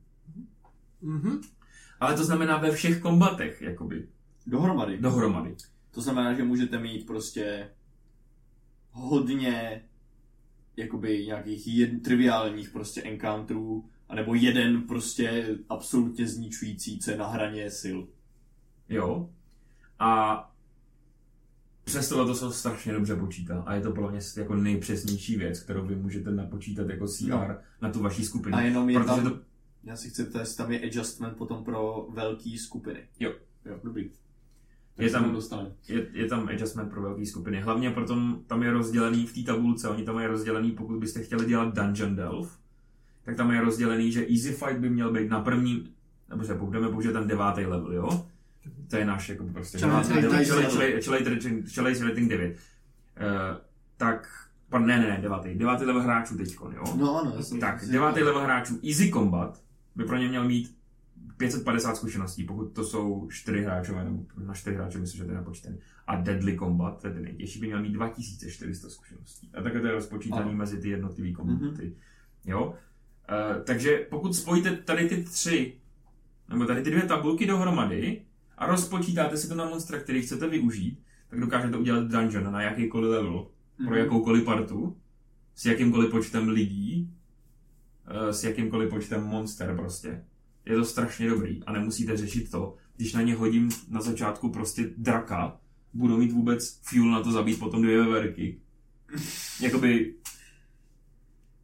Mhm. 1.02 1.42
Ale 2.00 2.16
to 2.16 2.24
znamená 2.26 2.58
ve 2.58 2.72
všech 2.72 3.00
kombatech, 3.02 3.62
jakoby, 3.62 4.08
Dohromady. 4.48 4.98
dohromady. 4.98 5.56
To 5.92 6.02
znamená, 6.02 6.34
že 6.34 6.44
můžete 6.44 6.80
mít 6.80 7.08
prostě 7.08 7.70
hodně 8.92 9.84
jakoby 10.78 11.26
nějakých 11.26 11.68
jed, 11.68 12.04
triviálních 12.04 12.70
prostě 12.70 13.04
encounterů, 13.04 13.90
anebo 14.10 14.36
jeden 14.36 14.82
prostě 14.82 15.58
absolutně 15.70 16.28
zničující, 16.28 17.00
co 17.00 17.12
je 17.12 17.18
na 17.18 17.28
hraně 17.28 17.72
sil. 17.82 18.00
Jo. 18.90 19.30
A 20.00 20.53
přesto 21.84 22.26
to 22.26 22.36
se 22.36 22.52
strašně 22.52 22.94
dobře 22.94 23.16
počítá. 23.16 23.64
A 23.66 23.74
je 23.76 23.82
to 23.82 23.92
pro 23.92 24.10
mě 24.10 24.20
jako 24.38 24.56
nejpřesnější 24.56 25.36
věc, 25.38 25.60
kterou 25.60 25.86
vy 25.86 25.96
můžete 25.96 26.32
napočítat 26.32 26.90
jako 26.90 27.08
CR 27.08 27.30
No. 27.30 27.48
na 27.82 27.90
tu 27.92 28.00
vaší 28.00 28.26
skupinu. 28.26 28.58
A 28.58 28.62
jenom 28.62 28.90
je 28.90 29.00
Protože 29.00 29.08
tam, 29.22 29.30
to, 29.30 29.40
já 29.84 29.96
si 29.96 30.10
chci 30.10 30.26
test, 30.26 30.56
tam 30.56 30.72
je 30.72 30.80
adjustment 30.82 31.38
potom 31.38 31.64
pro 31.64 32.08
velké 32.14 32.58
skupiny. 32.58 33.00
Jo. 33.20 33.34
Jo, 33.66 33.80
dobrý. 33.84 34.10
Je 34.98 35.10
se 35.10 35.14
tam- 35.14 35.38
je, 35.88 36.08
je 36.14 36.26
tam 36.28 36.48
adjustment 36.48 36.90
pro 36.90 37.02
velké 37.02 37.26
skupiny. 37.26 37.62
Hlavně 37.62 37.92
proto 37.92 38.18
tam 38.48 38.64
je 38.64 38.72
rozdělený 38.72 39.26
v 39.26 39.34
té 39.34 39.42
tabulce, 39.54 39.90
oni 39.90 40.04
tam 40.04 40.16
mají 40.16 40.28
rozdělený, 40.28 40.72
pokud 40.72 41.00
byste 41.00 41.24
chtěli 41.24 41.46
dělat 41.46 41.76
Dungeon 41.76 42.16
Delve, 42.16 42.50
tak 43.26 43.36
tam 43.36 43.52
je 43.52 43.62
rozdělený, 43.62 44.12
že 44.12 44.26
Easy 44.30 44.52
Fight 44.52 44.78
by 44.80 44.90
měl 44.90 45.12
být 45.14 45.30
na 45.30 45.40
prvním, 45.40 45.90
nebo 46.30 46.44
že 46.44 46.54
budeme 46.54 46.90
použít 46.90 47.14
ten 47.14 47.28
devátý 47.28 47.66
level, 47.66 47.94
jo? 47.94 48.26
To 48.90 48.98
je 48.98 49.06
náš 49.06 49.30
jako 49.30 49.44
prostě 49.44 49.78
devátý- 49.78 50.10
rating. 50.10 50.32
challenge- 50.32 50.68
challenge- 50.70 51.02
challenge 51.04 51.30
rating- 51.30 51.64
challenge 51.76 52.04
rating 52.06 52.30
9. 52.30 52.58
Eh, 53.18 53.58
tak, 53.98 54.28
pardon, 54.70 54.88
ne, 54.88 55.00
ne, 55.00 55.08
ne, 55.08 55.20
devátý, 55.22 55.56
devátý 55.56 55.86
level 55.86 56.02
hráčů 56.02 56.38
teďkon, 56.38 56.74
jo? 56.74 56.84
No 56.98 57.22
ano, 57.22 57.34
jasně. 57.36 57.60
Tak, 57.60 57.86
devátý 57.92 58.24
level 58.24 58.42
hráčů 58.44 58.80
Easy 58.90 59.12
Combat 59.12 59.62
by 59.96 60.04
pro 60.06 60.18
ně 60.18 60.28
měl 60.28 60.44
mít 60.48 60.76
550 61.38 61.96
zkušeností, 61.98 62.44
pokud 62.44 62.66
to 62.66 62.84
jsou 62.84 63.28
4 63.32 63.62
hráčové, 63.64 64.04
nebo 64.04 64.24
na 64.38 64.54
4 64.54 64.76
hráče 64.76 64.98
myslím, 65.00 65.18
že 65.18 65.24
to 65.26 65.32
je 65.32 65.38
napočtený. 65.38 65.78
A 66.08 66.16
Deadly 66.16 66.58
Combat, 66.58 67.02
ten 67.02 67.24
nejtěžší, 67.24 67.60
by 67.60 67.68
měl 67.68 67.82
mít 67.82 67.92
2400 67.94 68.90
zkušeností. 68.90 69.50
A 69.54 69.62
takhle 69.62 69.82
to 69.82 69.88
je 69.88 69.94
rozpočítaný 69.94 70.42
Ano. 70.50 70.54
mezi 70.58 70.78
ty 70.82 70.90
jednotlivý 70.90 71.34
kombaty. 71.34 71.96
Jo? 72.46 72.66
Uh, 72.68 73.64
takže 73.64 74.08
pokud 74.10 74.36
spojíte 74.36 74.72
tady 74.76 75.10
ty 75.10 75.24
tři, 75.24 75.74
nebo 76.50 76.66
tady 76.66 76.82
ty 76.84 76.92
dvě 76.92 77.02
tabulky 77.04 77.46
dohromady 77.46 78.22
a 78.64 78.68
rozpočítáte 78.68 79.38
si 79.38 79.48
to 79.48 79.56
na 79.56 79.66
monstra, 79.70 80.00
který 80.00 80.22
chcete 80.22 80.48
využít, 80.48 81.00
tak 81.30 81.40
dokážete 81.40 81.78
udělat 81.78 82.08
dungeon 82.08 82.52
na 82.54 82.62
jakýkoliv 82.62 83.12
level, 83.12 83.48
pro 83.78 83.86
Mhm. 83.86 83.98
jakoukoliv 83.98 84.44
partu, 84.46 84.98
s 85.56 85.66
jakýmkoliv 85.66 86.12
počtem 86.12 86.50
lidí, 86.50 87.10
eh, 88.08 88.34
s 88.34 88.44
jakýmkoliv 88.44 88.90
počtem 88.90 89.24
monster 89.24 89.76
prostě. 89.76 90.24
Je 90.66 90.76
to 90.76 90.86
strašně 90.86 91.30
dobrý 91.30 91.64
a 91.64 91.72
nemusíte 91.72 92.18
řešit 92.18 92.52
to, 92.52 92.76
když 92.98 93.14
na 93.14 93.22
ně 93.22 93.36
hodím 93.36 93.70
na 93.90 94.02
začátku 94.02 94.50
prostě 94.50 94.90
draka, 94.98 95.58
budu 95.94 96.18
mít 96.18 96.32
vůbec 96.32 96.80
fuel 96.84 97.12
na 97.12 97.24
to 97.24 97.32
zabít 97.32 97.60
potom 97.60 97.82
dvě 97.82 97.98
veverky. 97.98 98.60
Jakoby 99.62 100.16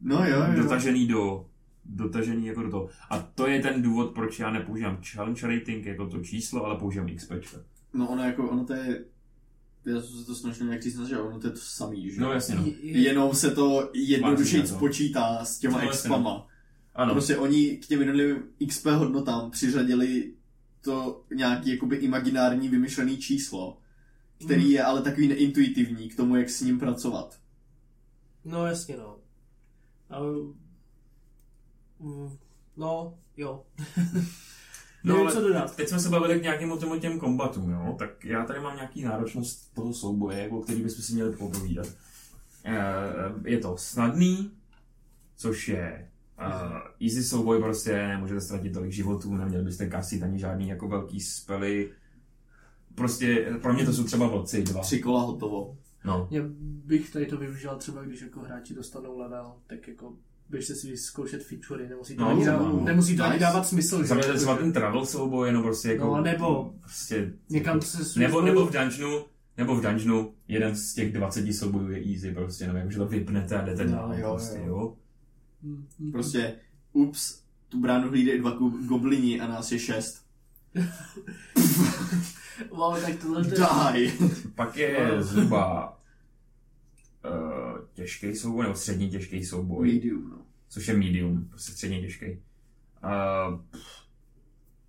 No 0.00 0.24
jo, 0.28 0.36
jo. 0.56 0.62
dotažený 0.62 1.06
do 1.06 1.46
dotažený 1.84 2.46
jako 2.46 2.62
do 2.62 2.70
toho. 2.70 2.88
A 3.10 3.18
to 3.18 3.46
je 3.46 3.62
ten 3.62 3.82
důvod, 3.82 4.14
proč 4.14 4.38
já 4.38 4.50
nepoužívám 4.50 4.98
challenge 5.12 5.46
rating 5.46 5.86
jako 5.86 6.06
to 6.06 6.20
číslo, 6.20 6.64
ale 6.64 6.78
používám 6.78 7.08
XP. 7.16 7.32
No 7.94 8.08
ono 8.08 8.22
jako, 8.22 8.50
ono 8.50 8.64
to 8.64 8.72
je, 8.74 9.04
já 9.86 10.00
jsem 10.00 10.18
se 10.20 10.26
to 10.26 10.34
snažil 10.34 10.66
nějak 10.66 10.82
říct, 10.82 11.06
že 11.06 11.18
ono 11.18 11.40
to 11.40 11.46
je 11.46 11.50
to 11.52 11.58
samý, 11.60 12.10
že? 12.10 12.20
No 12.20 12.32
jasně, 12.32 12.54
no. 12.54 12.64
Jenom 12.82 13.34
se 13.34 13.50
to 13.50 13.90
jednodušeji 13.94 14.60
Vážně, 14.60 14.72
no. 14.72 14.78
spočítá 14.78 15.44
s 15.44 15.58
těma 15.58 15.72
No, 15.78 15.84
jasně, 15.84 15.90
expama. 15.90 16.46
Ano, 16.94 17.12
Prostě 17.12 17.36
oni 17.36 17.76
k 17.76 17.86
těm 17.86 17.98
jednotlivým 18.00 18.42
XP 18.68 18.86
hodnotám 18.86 19.50
přiřadili 19.50 20.32
to 20.82 21.24
nějaký 21.34 21.70
jakoby 21.70 21.96
imaginární 21.96 22.68
vymyšlený 22.68 23.16
číslo, 23.18 23.78
který 24.44 24.64
Mm. 24.64 24.70
je 24.70 24.82
ale 24.84 25.02
takový 25.02 25.28
neintuitivní 25.28 26.08
k 26.08 26.16
tomu, 26.16 26.36
jak 26.36 26.50
s 26.50 26.60
ním 26.60 26.78
pracovat. 26.78 27.38
No 28.44 28.66
jasně, 28.66 28.96
no. 28.96 29.16
A, 30.10 30.16
mm, 32.00 32.36
no, 32.76 33.14
jo. 33.36 33.62
No, 35.04 35.14
Nevím, 35.14 35.26
ale 35.26 35.36
co 35.36 35.48
dodat. 35.48 35.76
Teď 35.76 35.88
jsme 35.88 36.00
se 36.00 36.08
bavili 36.08 36.40
k 36.40 36.42
nějakým 36.42 36.78
těm, 36.78 37.00
těm 37.00 37.18
kombatům, 37.18 37.70
jo? 37.70 37.96
tak 37.98 38.24
já 38.24 38.44
tady 38.44 38.60
mám 38.60 38.76
nějaký 38.76 39.02
náročnost 39.02 39.74
toho 39.74 39.92
souboje, 39.92 40.48
o 40.48 40.60
který 40.60 40.82
bychom 40.82 41.04
si 41.04 41.14
měli 41.14 41.36
popovídat. 41.36 41.86
Eh, 42.64 42.80
Je 43.44 43.58
to 43.58 43.76
snadný, 43.76 44.50
což 45.36 45.68
je 45.68 46.10
uh, 46.38 46.78
easy 47.08 47.24
souboj 47.24 47.58
prostě, 47.58 48.08
nemůžete 48.08 48.40
ztratit 48.40 48.72
tolik 48.72 48.92
životů, 48.92 49.34
neměli 49.34 49.64
byste 49.64 49.86
kasit 49.86 50.22
ani 50.22 50.38
žádný 50.38 50.68
jako 50.68 50.88
velký 50.88 51.20
spely. 51.20 51.92
Prostě 52.94 53.58
pro 53.62 53.72
mě 53.72 53.84
to 53.84 53.92
jsou 53.92 54.04
třeba 54.04 54.26
vlci 54.26 54.62
dva. 54.62 54.80
Tři 54.80 55.00
kola 55.00 55.22
hotovo. 55.22 55.78
No. 56.04 56.28
Já 56.30 56.42
bych 56.84 57.10
tady 57.10 57.26
to 57.26 57.36
využil 57.36 57.76
třeba, 57.76 58.02
když 58.02 58.20
jako 58.20 58.40
hráči 58.40 58.74
dostanou 58.74 59.18
level, 59.18 59.52
tak 59.66 59.88
jako 59.88 60.14
běžte 60.50 60.74
si 60.74 60.90
vyzkoušet 60.90 61.42
featurey, 61.44 61.88
nemusí 61.88 62.16
to, 62.16 62.22
No, 62.22 62.28
ani, 62.30 62.40
třeba, 62.40 62.56
dávat, 62.58 62.68
no. 62.72 62.80
nemusí 62.84 63.16
to 63.16 63.22
ani 63.24 63.32
Nice. 63.32 63.44
dávat 63.44 63.66
smysl. 63.66 63.98
že? 64.02 64.04
Zaměřte 64.08 64.34
třeba 64.34 64.56
ten 64.56 64.72
travel 64.72 65.06
souboj, 65.06 65.48
jenom 65.48 65.62
prostě 65.62 65.88
jako... 65.92 66.04
No, 66.16 66.22
nebo- 66.22 66.74
Prostě, 66.80 67.32
Někam 67.50 67.80
se 67.80 68.18
nebo, 68.20 68.40
nebo 68.42 68.66
v 68.66 68.72
dungeonu, 68.72 69.24
nebo 69.56 69.76
v 69.76 69.82
dungeonu 69.82 70.34
jeden 70.48 70.74
z 70.76 70.94
těch 70.94 71.12
20 71.12 71.52
soubojů 71.52 71.90
je 71.90 72.12
easy, 72.14 72.32
prostě 72.34 72.72
nevím, 72.72 72.90
že 72.90 72.98
to 72.98 73.06
vypnete 73.06 73.56
a 73.56 73.64
jdete 73.64 73.84
No, 73.84 73.92
dál, 73.92 74.14
jo, 74.18 74.30
prostě, 74.30 74.58
jo. 74.58 74.66
jo. 74.66 74.96
Mm, 75.62 75.86
mm. 75.98 76.12
Prostě, 76.12 76.52
ups, 76.92 77.40
tu 77.68 77.80
bránu 77.80 78.08
hlídají 78.08 78.38
dva 78.40 78.50
go- 78.50 78.86
goblini 78.88 79.40
a 79.40 79.48
nás 79.48 79.72
je 79.72 79.78
šest. 79.78 80.22
Wow, 82.70 83.00
tak 83.00 83.16
tohle 83.16 83.44
to 83.44 83.50
je... 83.54 83.66
Die! 83.92 84.12
Pak 84.54 84.76
je 84.76 85.16
zhruba 85.22 85.88
uh, 87.24 87.78
těžký 87.94 88.34
souboj, 88.36 88.62
nebo 88.62 88.74
středně 88.74 89.08
těžký 89.08 89.44
souboj, 89.44 89.92
Medium, 89.92 90.30
no. 90.30 90.38
Což 90.70 90.88
je 90.88 90.96
medium, 90.96 91.44
prostě 91.44 91.72
středně 91.72 92.00
těžký. 92.00 92.26
Uh, 93.04 93.60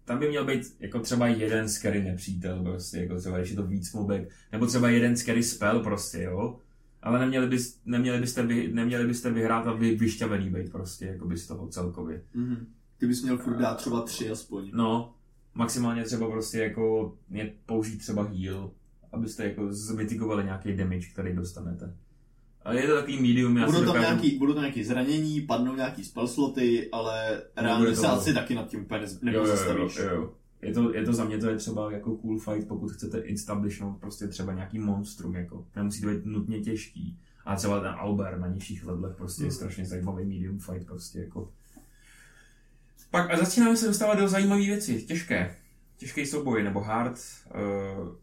tam 0.05 0.19
by 0.19 0.29
měl 0.29 0.45
být 0.45 0.75
jako 0.79 0.99
třeba 0.99 1.27
jeden 1.27 1.69
scary 1.69 2.03
nepřítel, 2.03 2.63
prostě, 2.63 2.97
jako 2.97 3.15
třeba 3.15 3.37
když 3.37 3.49
je 3.49 3.55
to 3.55 3.67
víc 3.67 3.93
mobek, 3.93 4.29
nebo 4.51 4.65
třeba 4.65 4.89
jeden 4.89 5.17
scary 5.17 5.43
spell 5.43 5.79
prostě, 5.79 6.21
jo. 6.21 6.59
Ale 7.01 7.19
neměli, 7.19 7.47
bys, 7.47 7.79
neměli, 7.85 8.19
byste, 8.19 8.45
vy, 8.45 8.73
neměli 8.73 9.07
byste 9.07 9.31
vyhrát 9.31 9.67
a 9.67 9.73
vy 9.73 9.95
vyšťavený 9.95 10.49
být 10.49 10.71
prostě, 10.71 11.05
jako 11.05 11.25
by 11.27 11.37
z 11.37 11.47
toho 11.47 11.67
celkově. 11.67 12.21
Mhm. 12.33 12.67
Ty 12.97 13.07
bys 13.07 13.23
měl 13.23 13.37
furt 13.37 13.57
dát 13.57 13.75
třeba 13.75 14.01
tři 14.01 14.29
aspoň. 14.29 14.71
No, 14.73 15.13
maximálně 15.53 16.03
třeba 16.03 16.29
prostě 16.29 16.59
jako 16.59 17.15
použít 17.65 17.97
třeba 17.97 18.23
heal, 18.23 18.71
abyste 19.11 19.43
jako 19.43 19.73
zmitigovali 19.73 20.43
nějaký 20.43 20.73
damage, 20.73 21.07
který 21.13 21.35
dostanete. 21.35 21.95
Ale 22.63 22.81
je 22.81 22.87
to 22.87 22.95
takový 22.95 23.21
medium, 23.21 23.57
já 23.57 23.65
budou, 23.65 23.77
tam 23.77 23.85
dokážu... 23.87 24.05
nějaký, 24.05 24.37
budou 24.37 24.53
tam 24.53 24.61
nějaký 24.63 24.83
zranění, 24.83 25.41
padnou 25.41 25.75
nějaký 25.75 26.03
spell 26.03 26.27
sloty, 26.27 26.89
ale 26.91 27.41
reálně 27.55 27.73
Nebude 27.85 27.95
to- 27.95 28.01
se 28.01 28.07
asi 28.07 28.33
taky 28.33 28.55
nad 28.55 28.67
tím 28.67 28.81
úplně 28.81 29.05
jo, 29.31 29.45
jo, 29.45 29.89
jo. 30.03 30.33
Je 30.61 30.73
to, 30.73 30.95
je 30.95 31.05
to 31.05 31.13
za 31.13 31.25
mě 31.25 31.37
to 31.37 31.49
je 31.49 31.55
třeba 31.57 31.91
jako 31.91 32.15
cool 32.15 32.39
fight, 32.39 32.67
pokud 32.67 32.91
chcete 32.91 33.23
establishnout 33.33 33.97
prostě 33.99 34.27
třeba 34.27 34.53
nějaký 34.53 34.79
monstrum, 34.79 35.35
jako. 35.35 35.65
Nemusí 35.75 36.01
to 36.01 36.07
být 36.07 36.25
nutně 36.25 36.59
těžký. 36.61 37.19
A 37.45 37.55
třeba 37.55 37.79
ten 37.79 37.89
Albert 37.89 38.39
na 38.39 38.47
nižších 38.47 38.85
levelech 38.85 39.15
prostě 39.17 39.41
je 39.43 39.45
Hmm. 39.47 39.55
strašně 39.55 39.85
zajímavý 39.85 40.25
medium 40.25 40.59
fight 40.59 40.87
prostě 40.87 41.19
jako. 41.19 41.51
Pak 43.11 43.31
a 43.33 43.37
začínáme 43.37 43.77
se 43.77 43.87
dostávat 43.87 44.15
do 44.15 44.27
zajímavé 44.27 44.61
věci, 44.61 45.01
těžké. 45.03 45.55
Těžký 45.97 46.25
souboj 46.25 46.63
nebo 46.63 46.79
hard. 46.79 47.19
Uh, 47.55 48.15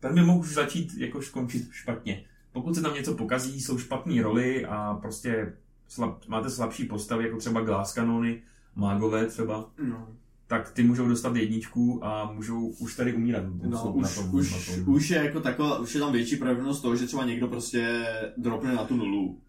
ten 0.00 0.14
by 0.14 0.20
mohl 0.20 0.42
začít 0.48 0.94
jako 0.98 1.22
skončit 1.22 1.68
špatně. 1.72 2.24
Pokud 2.54 2.74
se 2.74 2.82
tam 2.82 2.94
něco 2.94 3.14
pokazí, 3.14 3.60
jsou 3.60 3.78
špatné 3.78 4.22
roli 4.22 4.64
a 4.66 4.94
prostě 4.94 5.52
slab, 5.88 6.28
máte 6.28 6.50
slabší 6.50 6.84
postavy, 6.84 7.24
jako 7.24 7.36
třeba 7.36 7.60
glass 7.60 7.92
kanony, 7.94 8.42
mágové 8.74 9.26
třeba, 9.26 9.70
No, 9.88 10.08
tak 10.46 10.70
ty 10.70 10.82
můžou 10.82 11.08
dostat 11.08 11.36
jedničku 11.36 12.04
a 12.04 12.32
můžou 12.32 12.66
už 12.68 12.96
tady 12.96 13.14
umírat. 13.14 13.44
no 13.62 13.92
už, 13.92 14.02
na 14.16 14.22
tom, 14.22 14.34
už, 14.34 14.52
na 14.68 14.74
tom. 14.84 14.94
už, 14.94 15.10
je 15.10 15.16
jako 15.24 15.40
taková, 15.40 15.78
už 15.78 15.94
je 15.94 16.00
tam 16.00 16.12
větší 16.12 16.36
pravděpodobnost 16.36 16.80
toho, 16.80 16.96
že 16.96 17.06
třeba 17.06 17.24
někdo 17.24 17.48
prostě 17.48 18.06
dropne 18.36 18.74
na 18.74 18.84
tu 18.84 18.96
nulu 18.96 19.40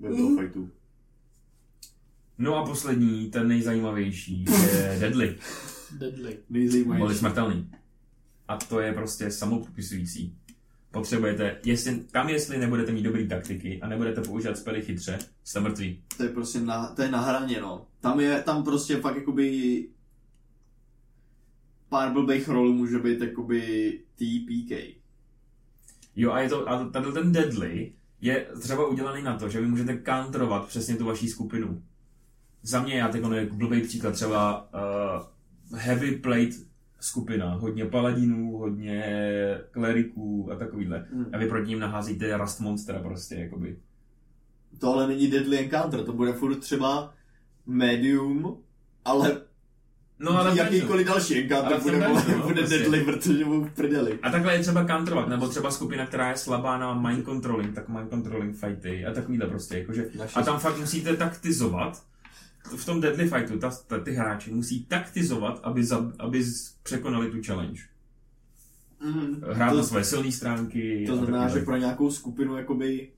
ve 0.00 0.08
toho 0.10 0.28
Mhm. 0.30 0.38
fightu. 0.38 0.70
No 2.38 2.56
a 2.56 2.66
poslední, 2.66 3.30
ten 3.30 3.48
nejzajímavější, 3.48 4.44
je 4.44 4.96
Deadly, 5.00 5.38
Deadly. 5.98 6.22
boli 6.22 6.38
Nejzajímavější. 6.50 7.18
smrtelný. 7.18 7.70
A 8.48 8.56
to 8.56 8.80
je 8.80 8.92
prostě 8.92 9.30
samopopisující. 9.30 10.36
Potřebujete, 10.92 11.58
jestli, 11.64 12.00
tam 12.00 12.28
jestli 12.28 12.58
nebudete 12.58 12.92
mít 12.92 13.02
dobrý 13.02 13.28
taktiky 13.28 13.80
a 13.82 13.88
nebudete 13.88 14.20
používat 14.20 14.58
spely 14.58 14.82
chytře, 14.82 15.18
jste 15.44 15.60
mrtví. 15.60 16.02
To 16.16 16.22
je 16.22 16.28
prostě 16.28 16.60
na, 16.60 16.86
to 16.86 17.02
je 17.02 17.10
na 17.10 17.20
hraně, 17.20 17.60
no. 17.60 17.86
Tam 18.00 18.20
je, 18.20 18.42
tam 18.42 18.64
prostě 18.64 18.96
fakt 18.96 19.16
jakoby 19.16 19.88
pár 21.88 22.12
blbých 22.12 22.48
rolů 22.48 22.72
může 22.72 22.98
být 22.98 23.20
jakoby 23.20 23.92
TPK. 24.14 25.00
Jo 26.16 26.32
a 26.32 26.40
je 26.40 26.48
to, 26.48 26.68
a 26.68 26.88
tady 26.88 27.12
ten 27.12 27.32
Deadly 27.32 27.92
je 28.20 28.46
třeba 28.60 28.86
udělaný 28.86 29.22
na 29.22 29.38
to, 29.38 29.48
že 29.48 29.60
vy 29.60 29.66
můžete 29.66 30.02
counterovat 30.06 30.66
přesně 30.66 30.96
tu 30.96 31.04
vaší 31.04 31.28
skupinu. 31.28 31.82
Za 32.62 32.82
mě, 32.82 32.94
já 32.94 33.08
teď 33.08 33.22
je 33.34 33.46
blbý 33.46 33.80
příklad, 33.80 34.12
třeba 34.12 34.68
uh, 35.70 35.78
heavy 35.78 36.16
plate 36.16 36.71
skupina, 37.02 37.54
hodně 37.54 37.84
paladinů, 37.84 38.56
hodně 38.56 39.04
kleriků 39.70 40.48
a 40.52 40.56
takovýhle. 40.56 41.06
Hmm. 41.12 41.26
A 41.32 41.38
vy 41.38 41.48
proti 41.48 41.68
ním 41.68 41.78
naházíte 41.78 42.36
Rust 42.36 42.60
Monstera 42.60 42.98
prostě, 42.98 43.34
jakoby. 43.34 43.76
To 44.78 44.92
ale 44.92 45.06
není 45.06 45.30
Deadly 45.30 45.58
Encounter, 45.58 46.04
to 46.04 46.12
bude 46.12 46.32
furt 46.32 46.56
třeba 46.56 47.14
Medium, 47.66 48.58
ale 49.04 49.40
No 50.18 50.38
ale 50.38 50.58
jakýkoliv 50.58 51.06
další 51.06 51.38
Encounter 51.38 51.72
tom 51.72 51.82
bude, 51.82 51.92
dungeonu, 51.92 52.24
bude, 52.24 52.36
bude 52.42 52.54
prostě. 52.54 52.78
Deadly, 52.78 53.04
protože 53.04 53.44
mu 53.44 53.68
prdeli. 53.68 54.18
A 54.22 54.30
takhle 54.30 54.54
je 54.54 54.62
třeba 54.62 54.84
counterovat, 54.84 55.28
nebo 55.28 55.48
třeba 55.48 55.70
skupina, 55.70 56.06
která 56.06 56.30
je 56.30 56.36
slabá 56.36 56.78
na 56.78 56.94
mind 56.94 57.24
controlling, 57.24 57.74
tak 57.74 57.88
mind 57.88 58.10
controlling 58.10 58.56
fighty 58.56 59.06
a 59.06 59.12
takovýhle 59.12 59.46
prostě, 59.46 59.78
jakože. 59.78 60.10
A 60.34 60.42
tam 60.42 60.58
fakt 60.58 60.78
musíte 60.78 61.16
taktizovat, 61.16 62.02
v 62.64 62.84
tom 62.84 63.00
deadly 63.00 63.28
fightu 63.28 63.58
ta, 63.58 63.70
ta, 63.86 63.98
ty 63.98 64.12
hráči 64.12 64.54
musí 64.54 64.84
taktizovat, 64.84 65.60
aby, 65.62 65.84
za, 65.84 66.12
aby 66.18 66.44
překonali 66.82 67.30
tu 67.30 67.42
challenge. 67.46 67.82
Mm. 69.04 69.42
Hrát 69.52 69.70
to, 69.70 69.76
na 69.76 69.82
své 69.82 70.04
silné 70.04 70.32
stránky. 70.32 71.04
to 71.06 71.16
znamená, 71.16 71.48
že 71.48 71.60
pro 71.60 71.76
nějakou 71.76 72.10
skupinu 72.10 72.56
jakoby 72.56 73.10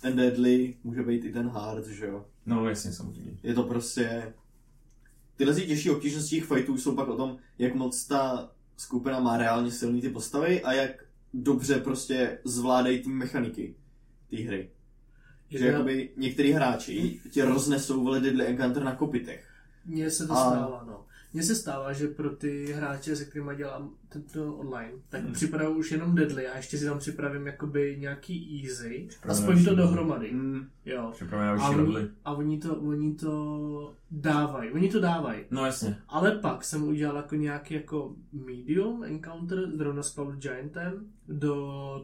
ten 0.00 0.16
Deadly 0.16 0.74
může 0.84 1.02
být 1.02 1.24
i 1.24 1.32
ten 1.32 1.48
Hard, 1.48 1.86
že 1.86 2.06
jo. 2.06 2.24
No 2.46 2.68
jasně, 2.68 2.92
samozřejmě. 2.92 3.32
Je 3.42 3.54
to 3.54 3.62
prostě... 3.62 4.32
Tyhle 5.36 5.54
si 5.54 5.66
těžší 5.66 5.90
obtížnosti 5.90 6.36
těch 6.36 6.44
fightů 6.44 6.78
jsou 6.78 6.94
pak 6.94 7.08
o 7.08 7.16
tom, 7.16 7.36
jak 7.58 7.74
moc 7.74 8.06
ta 8.06 8.50
skupina 8.76 9.20
má 9.20 9.36
reálně 9.36 9.70
silný 9.70 10.00
ty 10.00 10.08
postavy 10.08 10.62
a 10.62 10.72
jak 10.72 11.04
dobře 11.34 11.80
prostě 11.80 12.38
zvládají 12.44 13.02
ty 13.02 13.08
mechaniky 13.08 13.74
té 14.30 14.36
hry. 14.36 14.70
Že 15.50 15.58
Já- 15.66 15.72
jakoby 15.72 16.10
některý 16.16 16.52
hráči 16.52 17.20
tě 17.30 17.44
roznesou 17.44 18.04
vole 18.04 18.20
Deadly 18.20 18.46
Encounter 18.46 18.82
na 18.84 18.94
kopitech. 18.94 19.48
Mně 19.86 20.10
se 20.10 20.26
to 20.26 20.32
A- 20.32 20.50
stává, 20.50 20.84
no. 20.86 21.04
Mně 21.34 21.42
se 21.42 21.54
stává, 21.54 21.92
že 21.92 22.08
pro 22.08 22.30
ty 22.30 22.72
hráče, 22.72 23.16
se 23.16 23.24
kterými 23.24 23.56
dělám 23.56 23.90
tento 24.08 24.54
online, 24.56 24.92
tak 25.08 25.22
Hmm. 25.24 25.32
připravuju 25.32 25.78
už 25.78 25.90
jenom 25.92 26.14
deadly 26.14 26.48
a 26.48 26.56
ještě 26.56 26.78
si 26.78 26.84
tam 26.84 26.98
připravím 26.98 27.46
jakoby 27.46 27.96
nějaký 28.00 28.62
easy, 28.64 29.06
Připravím 29.08 29.40
aspoň 29.42 29.64
to 29.64 29.74
dohromady. 29.74 30.32
Mm. 30.32 30.68
Jo. 30.86 31.12
A 31.60 31.68
oni, 31.70 32.08
a 32.24 32.32
oni 32.32 32.58
to, 32.58 32.76
oni 32.76 33.14
to 33.14 33.94
dávají, 34.10 34.70
oni 34.70 34.88
to 34.90 35.00
dávají. 35.00 35.40
No 35.50 35.66
jasně. 35.66 35.96
Ale 36.08 36.30
pak 36.38 36.64
jsem 36.64 36.88
udělal 36.88 37.16
jako 37.16 37.34
nějaký 37.34 37.74
jako 37.74 38.14
medium 38.32 39.04
encounter 39.04 39.70
zrovna 39.76 40.02
s 40.02 40.12
Cloud 40.14 40.34
Giantem 40.34 41.06
do 41.28 41.56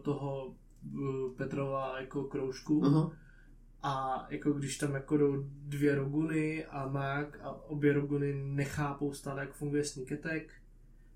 toho 0.04 0.54
uh, 0.94 1.30
Petrova 1.36 2.00
jako 2.00 2.24
kroužku. 2.24 2.82
Aha. 2.84 3.10
A 3.86 4.26
jako 4.30 4.52
když 4.52 4.76
tam 4.78 4.94
jako 4.94 5.16
jdou 5.16 5.44
dvě 5.62 5.94
roguny 5.94 6.64
a 6.64 6.88
mag 6.88 7.38
a 7.42 7.50
obě 7.70 7.92
roguny 7.92 8.34
nechápou 8.44 9.12
stále, 9.12 9.40
jak 9.40 9.54
funguje 9.54 9.84
sneak 9.84 10.12
attack, 10.12 10.44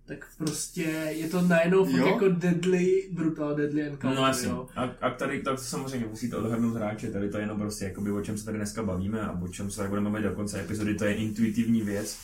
tak 0.06 0.26
prostě 0.38 0.82
je 1.10 1.28
to 1.28 1.42
najednou 1.42 1.84
fakt 1.84 2.06
jako 2.06 2.28
deadly, 2.28 3.08
brutal 3.12 3.54
deadly 3.54 3.82
encounter, 3.82 4.20
No 4.20 4.26
jasně. 4.26 4.48
jo. 4.48 4.68
A, 4.76 4.82
a 4.82 5.10
tady 5.10 5.42
tak 5.42 5.58
samozřejmě 5.58 6.06
musíte 6.06 6.36
odhadnout 6.36 6.76
hráče, 6.76 7.10
tady 7.10 7.30
to 7.30 7.36
je 7.36 7.42
jenom 7.42 7.58
prostě 7.58 7.84
jakoby, 7.84 8.10
o 8.10 8.20
čem 8.22 8.38
se 8.38 8.44
tady 8.44 8.56
dneska 8.58 8.82
bavíme 8.82 9.20
a 9.20 9.40
o 9.42 9.48
čem 9.48 9.70
se 9.70 9.76
tady 9.76 9.88
budeme 9.88 10.10
bavit 10.10 10.22
do 10.22 10.32
konce 10.34 10.60
epizody, 10.60 10.94
to 10.94 11.04
je 11.04 11.14
intuitivní 11.14 11.82
věc, 11.82 12.18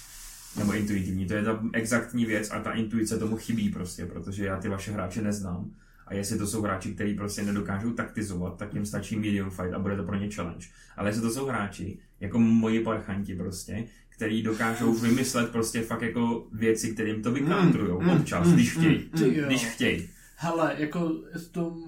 nebo 0.59 0.73
intuitivní, 0.75 1.27
to 1.27 1.35
je 1.35 1.45
ta 1.45 1.63
exaktní 1.73 2.25
věc 2.27 2.51
a 2.51 2.59
ta 2.61 2.73
intuice 2.73 3.19
tomu 3.19 3.37
chybí 3.37 3.69
prostě, 3.69 4.07
protože 4.07 4.47
já 4.47 4.61
ty 4.61 4.69
vaše 4.69 4.93
hráče 4.93 5.23
neznám. 5.23 5.71
A 6.07 6.15
jestli 6.15 6.39
to 6.39 6.47
jsou 6.47 6.63
hráči, 6.63 6.95
kteří 6.95 7.15
prostě 7.15 7.43
nedokážou 7.43 7.91
taktizovat, 7.91 8.57
tak 8.57 8.75
jim 8.75 8.87
stačí 8.87 9.17
medium 9.17 9.51
fight 9.51 9.73
a 9.75 9.79
bude 9.79 9.97
to 9.97 10.03
pro 10.03 10.17
ně 10.17 10.31
challenge. 10.31 10.67
Ale 10.97 11.09
jestli 11.09 11.23
to 11.23 11.31
jsou 11.31 11.47
hráči, 11.47 11.99
jako 12.21 12.39
moji 12.39 12.81
parchanti 12.85 13.35
prostě, 13.35 13.85
který 14.09 14.43
dokážou 14.43 14.95
vymyslet 14.95 15.51
prostě 15.51 15.83
fakt 15.83 16.03
jako 16.03 16.47
věci, 16.53 16.93
kterým 16.93 17.23
to 17.23 17.33
vykantrujou 17.33 18.01
Mm, 18.01 18.07
mm, 18.07 18.13
občas, 18.17 18.47
mm, 18.47 18.55
když 18.55 18.73
chtějí. 18.73 19.11
Jo. 19.25 19.47
Když 19.47 19.67
chtějí. 19.67 20.09
Hele, 20.45 20.75
jako 20.79 21.13
v 21.37 21.49
tom, 21.49 21.83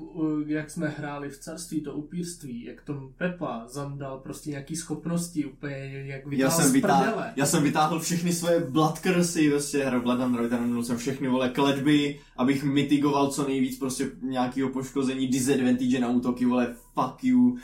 jak 0.46 0.70
jsme 0.70 0.88
hráli 0.88 1.30
v 1.30 1.38
carství, 1.38 1.80
to 1.80 1.92
upírství, 1.92 2.64
jak 2.64 2.82
tom 2.82 3.12
Pepa 3.16 3.64
zandal 3.68 4.18
prostě 4.18 4.50
nějaký 4.50 4.76
schopnosti, 4.76 5.44
úplně 5.44 5.76
jak 6.06 6.22
Já 6.24 6.28
vytáhl 6.28 6.56
jsem, 6.56 6.70
z 6.70 6.72
vytáhl, 6.72 7.22
já 7.36 7.46
jsem 7.46 7.62
vytáhl 7.62 8.00
všechny 8.00 8.32
svoje 8.32 8.60
blood 8.60 8.98
cursey, 8.98 9.50
prostě 9.50 9.84
hra 9.84 10.00
Blood 10.00 10.20
and 10.20 10.36
Roy, 10.36 10.84
jsem 10.84 10.96
všechny 10.96 11.28
vole 11.28 11.48
kletby, 11.48 12.20
abych 12.36 12.64
mitigoval 12.64 13.30
co 13.30 13.48
nejvíc 13.48 13.78
prostě 13.78 14.10
nějakého 14.22 14.68
poškození, 14.68 15.28
disadvantage 15.28 15.98
na 16.00 16.08
útoky, 16.08 16.44
vole, 16.44 16.74
fuck 16.94 17.24
you. 17.24 17.56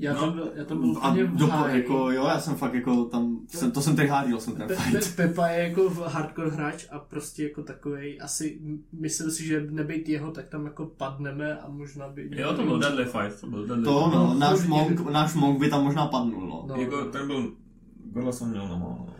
Já 0.00 0.12
No, 0.14 0.20
tam 0.20 0.32
byl, 0.32 0.52
já 0.54 0.64
tam 0.64 0.80
byl 0.80 0.96
A 1.02 1.08
úplně 1.10 1.24
v 1.24 1.36
do, 1.36 1.46
háji. 1.46 1.76
jako, 1.80 2.10
jo, 2.10 2.24
já 2.26 2.40
jsem 2.40 2.54
fakt 2.54 2.74
jako 2.74 3.04
tam, 3.04 3.38
jsem, 3.48 3.70
to 3.72 3.80
jsem 3.80 3.96
tady 3.96 4.08
hádil, 4.08 4.40
jsem 4.40 4.54
ten 4.56 4.66
Pe- 4.66 4.74
fight. 4.76 5.02
Pe- 5.02 5.16
Pepa 5.16 5.46
je 5.46 5.68
jako 5.68 5.90
hardcore 6.06 6.50
hráč 6.50 6.86
a 6.90 6.98
prostě 6.98 7.42
jako 7.42 7.62
takovej, 7.62 8.18
asi 8.22 8.58
m- 8.66 8.78
myslel 9.00 9.30
si, 9.30 9.46
že 9.46 9.66
nebejt 9.70 10.08
jeho, 10.08 10.30
tak 10.30 10.48
tam 10.48 10.64
jako 10.64 10.86
padneme 10.86 11.58
a 11.58 11.68
možná 11.68 12.08
by... 12.08 12.30
Jo, 12.32 12.54
to 12.54 12.62
byl 12.62 12.78
deadly 12.78 13.04
fight, 13.04 13.40
to 13.40 13.46
byl 13.46 13.66
deadly 13.66 13.84
To 13.84 14.00
fight. 14.04 14.14
no, 14.14 14.26
No, 14.26 14.34
náš 14.34 14.66
monk, 14.66 15.00
náš 15.10 15.34
monk 15.34 15.60
by 15.60 15.70
tam 15.70 15.84
možná 15.84 16.06
padnul, 16.06 16.46
no. 16.46 16.64
No, 16.76 16.82
Jako 16.82 17.04
ten 17.04 17.26
byl, 17.26 17.52
Gorla 18.12 18.32
jsem 18.32 18.50
měl 18.50 18.68
na 18.68 18.76
málo. 18.76 18.96
No, 19.06 19.14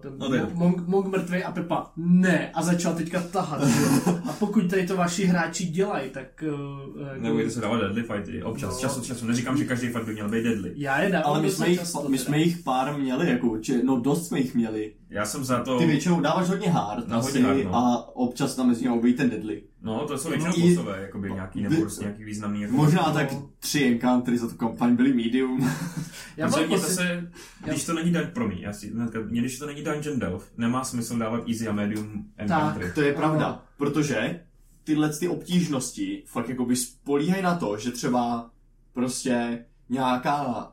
ten 0.00 0.12
No, 0.18 0.34
je- 0.34 0.40
no, 0.40 0.48
Monk, 0.54 0.88
Monk 0.88 1.06
mrtvý 1.06 1.44
a 1.44 1.52
Pepa 1.52 1.92
ne. 1.96 2.50
A 2.54 2.62
začal 2.62 2.94
teďka 2.94 3.20
tahat. 3.22 3.64
že 3.66 3.82
jo. 3.82 4.18
A 4.30 4.32
pokud 4.32 4.70
tady 4.70 4.86
to 4.86 4.96
vaši 4.96 5.24
hráči 5.24 5.64
dělají, 5.66 6.10
tak... 6.10 6.44
Uh, 6.54 7.22
Nebojte 7.22 7.50
se 7.50 7.60
dávat 7.60 7.76
deadly 7.80 8.02
fighty, 8.02 8.42
občas, 8.42 8.74
No. 8.74 8.80
čas 8.80 8.96
od 8.98 9.04
času. 9.04 9.26
Neříkám, 9.26 9.56
že 9.56 9.64
každý 9.64 9.86
fight 9.86 10.06
by 10.06 10.12
měl 10.12 10.28
být 10.28 10.42
deadly. 10.44 10.72
já 10.76 11.00
je 11.02 11.10
dávám 11.10 11.26
Ale 11.32 11.42
my 11.42 11.50
jsme, 11.50 11.68
jich, 11.68 11.80
my 12.08 12.18
jsme 12.18 12.38
jich 12.38 12.58
pár 12.62 12.98
měli, 12.98 13.30
jako 13.30 13.46
určitě, 13.46 13.82
no 13.84 14.00
dost 14.00 14.26
jsme 14.26 14.38
jich 14.38 14.54
měli. 14.54 14.92
Já 15.12 15.24
jsem 15.26 15.44
za 15.44 15.62
to... 15.64 15.78
Ty 15.78 15.86
většinou 15.86 16.20
dáváš 16.20 16.48
hodně 16.48 16.70
hard, 16.70 17.08
No, 17.08 17.16
asi, 17.16 17.42
hodně 17.42 17.64
hard, 17.64 17.72
no. 17.72 17.76
a 17.76 18.16
občas 18.16 18.54
tam 18.54 18.68
mezi 18.68 18.84
nimi 18.88 19.00
být 19.00 19.16
ten 19.16 19.30
deadly. 19.30 19.62
No, 19.82 20.06
to 20.06 20.18
jsou 20.18 20.28
většinou 20.28 20.52
I- 20.56 20.74
bossové, 20.74 21.02
jakoby 21.02 21.32
nějaký, 21.32 21.62
nebo 21.62 21.76
prostě 21.80 22.04
nějaký 22.04 22.24
významný. 22.24 22.60
Jako... 22.62 22.74
Možná 22.74 23.02
No. 23.06 23.14
tak 23.14 23.28
tři 23.58 23.84
encountery 23.84 24.38
za 24.38 24.48
tu 24.48 24.54
kampaň 24.56 24.96
byly 24.96 25.12
medium. 25.14 25.70
Já 26.36 26.48
mám 26.48 26.64
pocit, 26.68 26.80
zase, 26.82 27.30
když 27.64 27.84
to 27.84 27.92
není 27.94 28.12
pro 28.32 28.48
mě, 28.48 28.56
já 28.60 28.72
si, 28.72 28.92
když 29.30 29.58
to 29.58 29.66
není 29.66 29.82
Dungeon 29.82 30.18
Delve, 30.18 30.44
nemá 30.56 30.84
smysl 30.84 31.18
dávat 31.18 31.48
easy 31.48 31.68
a 31.68 31.72
medium 31.72 32.24
encountery. 32.36 32.92
To 32.94 33.02
je 33.02 33.12
pravda, 33.12 33.62
protože 33.76 34.40
tyhle 34.84 35.12
ty 35.18 35.28
obtížnosti 35.28 36.22
fakt 36.26 36.48
jakoby 36.48 36.76
spolíhají 36.76 37.42
na 37.42 37.54
to, 37.56 37.76
že 37.76 37.90
třeba 37.90 38.50
prostě 38.92 39.64
nějaká 39.88 40.72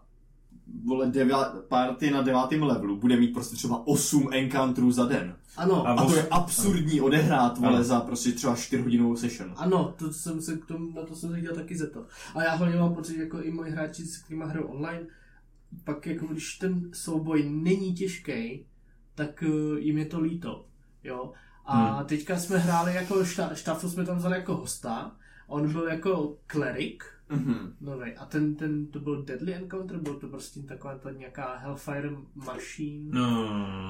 vole 0.85 1.07
devia, 1.07 1.43
party 1.67 2.11
na 2.11 2.21
devátém 2.21 2.63
levelu 2.63 2.97
bude 2.97 3.17
mít 3.17 3.33
prostě 3.33 3.55
třeba 3.55 3.87
8 3.87 4.29
encounterů 4.33 4.91
za 4.91 5.05
den. 5.05 5.35
ano, 5.57 5.87
A 5.87 5.91
A 5.93 6.05
to 6.05 6.15
je 6.15 6.27
absurdní 6.27 7.01
odehrát, 7.01 7.57
vole, 7.57 7.75
Ano. 7.75 7.83
za 7.83 7.99
prostě 8.01 8.31
třeba 8.31 8.55
4 8.55 8.83
hodinovou 8.83 9.15
session. 9.15 9.53
Ano, 9.57 9.93
to 9.97 10.13
jsem 10.13 10.41
se 10.41 10.57
k 10.57 10.65
tomu, 10.65 10.91
na 10.95 11.01
to 11.05 11.15
jsem 11.15 11.29
se 11.31 11.39
chtěl 11.39 11.55
taky 11.55 11.77
zeptat. 11.77 12.03
A 12.35 12.43
já 12.43 12.55
hlavně 12.55 12.79
mám 12.79 12.95
pocit, 12.95 13.17
jako 13.17 13.41
i 13.41 13.51
moji 13.51 13.71
hráči, 13.71 14.05
s 14.05 14.17
kterými 14.17 14.43
hraju 14.47 14.67
online, 14.67 15.07
pak 15.83 16.07
jako 16.07 16.25
když 16.27 16.57
ten 16.57 16.89
souboj 16.93 17.49
není 17.49 17.93
těžký, 17.93 18.65
tak 19.15 19.43
uh, 19.47 19.77
jim 19.79 19.97
je 19.97 20.05
to 20.05 20.19
líto. 20.21 20.65
Jo? 21.03 21.31
A 21.65 21.95
Hmm. 21.97 22.05
teďka 22.05 22.37
jsme 22.39 22.57
hráli 22.57 22.95
jako 22.95 23.25
šta, 23.25 23.55
Štafu 23.55 23.89
jsme 23.89 24.05
tam 24.05 24.17
vzali 24.17 24.35
jako 24.35 24.55
hosta, 24.55 25.11
on 25.47 25.71
byl 25.73 25.87
jako 25.87 26.37
klerik, 26.47 27.03
Mhm. 27.29 27.73
nový. 27.81 28.11
A 28.15 28.25
ten, 28.25 28.55
ten, 28.55 28.85
to 28.87 28.99
byl 28.99 29.23
Deadly 29.23 29.53
Encounter, 29.55 29.97
byl 29.97 30.13
to 30.13 30.27
prostě 30.27 30.59
taková 30.59 30.95
ta 30.97 31.11
nějaká 31.11 31.55
Hellfire 31.57 32.09
Machine. 32.35 33.19
No, 33.19 33.29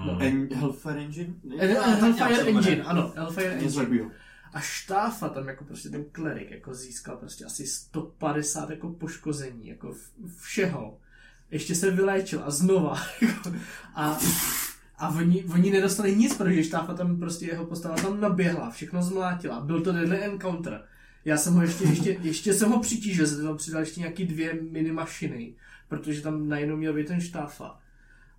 No, 0.06 0.18
En- 0.22 0.48
Hellfire 0.56 1.00
Engine? 1.02 1.34
Eh, 1.60 1.72
eh, 1.72 1.76
Tak 2.00 2.16
nějak 2.16 2.32
Hellfire. 2.32 2.50
Engine, 2.58 2.84
ano, 2.84 3.14
Hellfire 3.16 3.52
Engine. 3.52 4.10
A 4.54 4.60
štáfa 4.60 5.30
tam 5.30 5.48
jako 5.48 5.64
prostě 5.64 5.90
ten 5.90 6.04
klerik 6.12 6.52
jako 6.52 6.74
získal 6.74 7.18
prostě 7.18 7.46
asi 7.46 7.68
150 7.68 8.70
jako 8.70 8.90
poškození, 8.90 9.68
jako 9.68 9.92
v- 9.94 10.42
všeho. 10.42 10.98
Ještě 11.52 11.76
se 11.76 11.92
vyléčil 11.92 12.42
a 12.46 12.52
znova. 12.52 12.98
jako. 13.22 13.52
a 13.96 14.18
a 14.98 15.10
oni, 15.10 15.44
oni 15.54 15.72
nedostali 15.72 16.16
nic, 16.16 16.38
protože 16.38 16.64
štáfa 16.64 16.94
tam 16.94 17.20
prostě 17.20 17.46
jeho 17.46 17.66
postava 17.66 17.96
tam 17.96 18.22
naběhla, 18.22 18.70
všechno 18.70 19.04
zmlátila. 19.04 19.60
Byl 19.60 19.82
to 19.82 19.92
deadly 19.92 20.24
encounter. 20.24 20.82
Já 21.26 21.38
jsem 21.38 21.54
ho 21.54 21.62
ještě, 21.62 21.84
ještě, 21.84 22.18
ještě 22.22 22.54
jsem 22.54 22.70
ho 22.70 22.80
přitížil, 22.80 23.26
že 23.26 23.36
tam 23.36 23.58
přidal 23.58 23.82
ještě 23.82 24.00
nějaký 24.00 24.26
dvě 24.26 24.54
mini 24.54 24.92
mašiny, 24.92 25.54
protože 25.88 26.22
tam 26.22 26.50
najednou 26.50 26.78
měl 26.78 26.94
být 26.94 27.08
ten 27.08 27.22
štáfa. 27.22 27.79